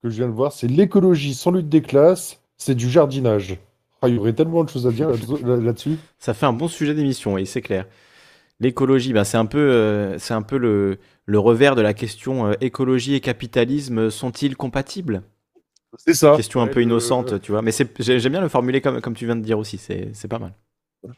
[0.01, 0.53] que je viens de voir.
[0.53, 3.59] C'est l'écologie sans lutte des classes, c'est du jardinage.
[4.01, 5.99] Ah, il y aurait tellement de choses à dire là-dessus.
[6.21, 7.87] Ça fait un bon sujet d'émission, et c'est clair.
[8.61, 12.47] L'écologie, ben c'est un peu, euh, c'est un peu le, le, revers de la question
[12.47, 15.23] euh, écologie et capitalisme sont-ils compatibles?
[15.97, 16.35] C'est ça.
[16.37, 17.63] Question un peu innocente, tu vois.
[17.63, 20.53] Mais j'aime bien le formuler comme, comme tu viens de dire aussi, c'est pas mal.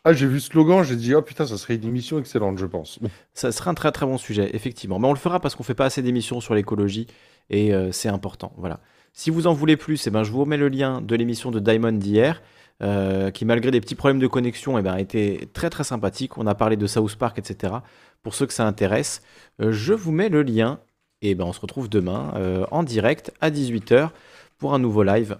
[0.05, 2.67] Ah, j'ai vu ce slogan, j'ai dit, oh putain, ça serait une émission excellente, je
[2.67, 3.01] pense.
[3.35, 4.99] Ça serait un très très bon sujet, effectivement.
[4.99, 7.09] Mais on le fera parce qu'on fait pas assez d'émissions sur l'écologie
[7.51, 8.53] et euh, c'est important.
[8.57, 8.81] Voilà.
[9.13, 11.59] Si vous en voulez plus, eh ben, je vous remets le lien de l'émission de
[11.59, 12.43] Diamond d'hier.
[12.83, 16.37] Euh, qui malgré des petits problèmes de connexion, eh ben, a été très très sympathique.
[16.37, 17.75] On a parlé de South Park, etc.
[18.23, 19.23] Pour ceux que ça intéresse,
[19.61, 20.81] euh, je vous mets le lien.
[21.21, 24.11] Et ben, on se retrouve demain euh, en direct à 18h
[24.59, 25.39] pour un nouveau live.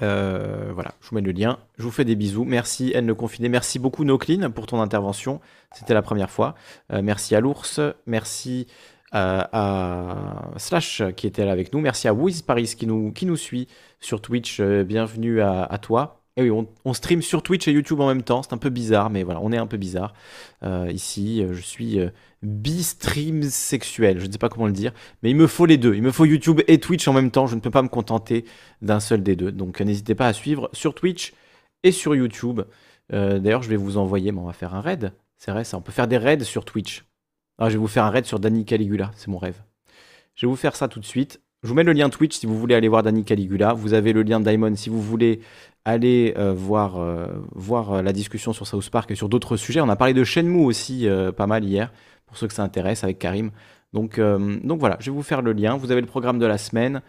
[0.00, 1.58] voilà, je vous mets le lien.
[1.78, 2.44] Je vous fais des bisous.
[2.44, 3.48] Merci Anne le confiné.
[3.48, 5.40] Merci beaucoup Noclean pour ton intervention.
[5.74, 6.54] C'était la première fois.
[6.90, 7.80] merci à l'ours.
[8.06, 8.66] Merci
[9.12, 11.80] à Slash qui était là avec nous.
[11.80, 13.68] Merci à Wiz Paris qui nous, qui nous suit
[14.00, 14.60] sur Twitch.
[14.60, 16.22] Euh, bienvenue à, toi.
[16.36, 18.42] Et oui, on, stream sur Twitch et YouTube en même temps.
[18.42, 20.14] C'est un peu bizarre, mais voilà, on est un peu bizarre.
[20.62, 21.98] Euh, ici, euh, je suis
[22.42, 24.18] bi-stream sexuel.
[24.18, 25.94] Je ne sais pas comment le dire, mais il me faut les deux.
[25.94, 27.46] Il me faut YouTube et Twitch en même temps.
[27.46, 28.44] Je ne peux pas me contenter
[28.80, 29.52] d'un seul des deux.
[29.52, 31.34] Donc n'hésitez pas à suivre sur Twitch
[31.82, 32.62] et sur YouTube.
[33.10, 35.12] D'ailleurs, je vais vous envoyer, mais on va faire un raid.
[35.36, 35.76] C'est vrai, ça.
[35.76, 37.04] On peut faire des raids sur Twitch.
[37.58, 39.62] Ah, je vais vous faire un raid sur Danny Caligula, c'est mon rêve.
[40.34, 41.40] Je vais vous faire ça tout de suite.
[41.62, 43.72] Je vous mets le lien Twitch si vous voulez aller voir Danny Caligula.
[43.72, 45.40] Vous avez le lien Diamond si vous voulez
[45.84, 47.26] aller euh, voir, euh,
[47.56, 49.80] euh, la discussion sur South Park et sur d'autres sujets.
[49.80, 51.06] On a parlé de Shenmue aussi
[51.36, 51.92] pas mal hier,
[52.26, 53.50] pour ceux que ça intéresse, avec Karim.
[53.92, 55.76] Donc, donc voilà, je vais vous faire le lien.
[55.76, 57.02] Vous avez le programme de la semaine.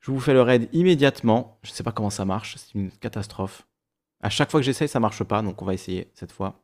[0.00, 1.58] Je vous fais le raid immédiatement.
[1.62, 3.66] Je ne sais pas comment ça marche, c'est une catastrophe.
[4.22, 6.60] À chaque fois que j'essaye, ça marche pas, donc on va essayer cette fois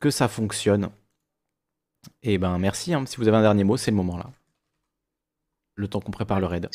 [0.00, 0.88] que ça fonctionne.
[2.22, 3.04] Et eh ben merci, hein.
[3.06, 4.30] si vous avez un dernier mot, c'est le moment là.
[5.74, 6.70] Le temps qu'on prépare le raid.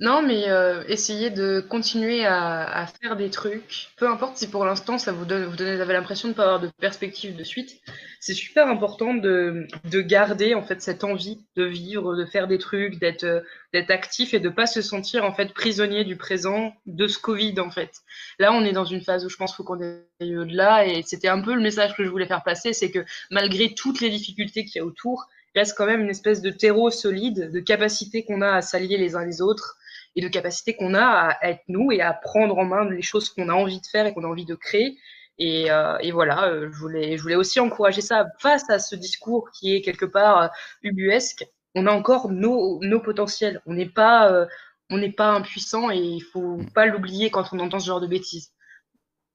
[0.00, 3.88] Non, mais euh, essayez de continuer à, faire des trucs.
[3.96, 6.60] Peu importe si pour l'instant ça vous donne, vous, avez l'impression de ne pas avoir
[6.60, 7.80] de perspective de suite.
[8.20, 12.58] C'est super important de, de, garder en fait cette envie de vivre, de faire des
[12.58, 13.40] trucs, d'être euh,
[13.72, 17.58] d'être actif et de pas se sentir en fait prisonnier du présent, de ce Covid
[17.58, 17.90] en fait.
[18.38, 19.80] Là, on est dans une phase où je pense qu'il faut qu'on
[20.20, 23.04] aille au-delà et c'était un peu le message que je voulais faire passer, c'est que
[23.32, 25.26] malgré toutes les difficultés qu'il y a autour,
[25.56, 29.16] reste quand même une espèce de terreau solide, de capacité qu'on a à s'allier les
[29.16, 29.76] uns les autres
[30.16, 33.30] et de capacité qu'on a à être nous et à prendre en main les choses
[33.30, 34.98] qu'on a envie de faire et qu'on a envie de créer.
[35.38, 39.50] Et, euh, voilà, euh, je, voulais, je voulais aussi encourager ça face à ce discours
[39.52, 40.48] qui est quelque part euh,
[40.82, 41.44] ubuesque.
[41.74, 43.62] On a encore nos, nos potentiels.
[43.66, 44.46] On n'est pas,
[44.90, 46.70] on n'est pas impuissant et il faut mm.
[46.70, 48.52] pas l'oublier quand on entend ce genre de bêtises.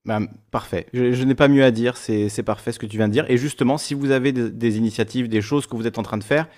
[0.05, 0.19] Bah,
[0.51, 0.87] parfait.
[0.91, 1.95] Je, n'ai pas mieux à dire.
[1.95, 3.29] C'est parfait ce que tu viens de dire.
[3.29, 6.23] Et justement, si vous avez des initiatives, des choses que vous êtes en train de
[6.25, 6.49] faire,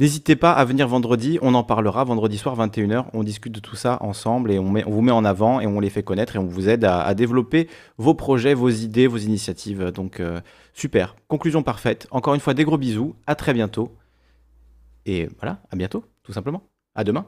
[0.00, 3.74] N'hésitez pas à venir vendredi, on en parlera vendredi soir 21h, on discute de tout
[3.74, 6.46] ça ensemble et on, vous met en avant et on les fait connaître et on
[6.46, 9.90] vous aide à, développer vos projets, vos idées, vos initiatives.
[9.90, 10.40] Donc euh,
[10.72, 12.06] super, conclusion parfaite.
[12.12, 13.96] Encore une fois des gros bisous, à très bientôt.
[15.04, 16.62] Et voilà, à bientôt, tout simplement.
[16.94, 17.26] À demain.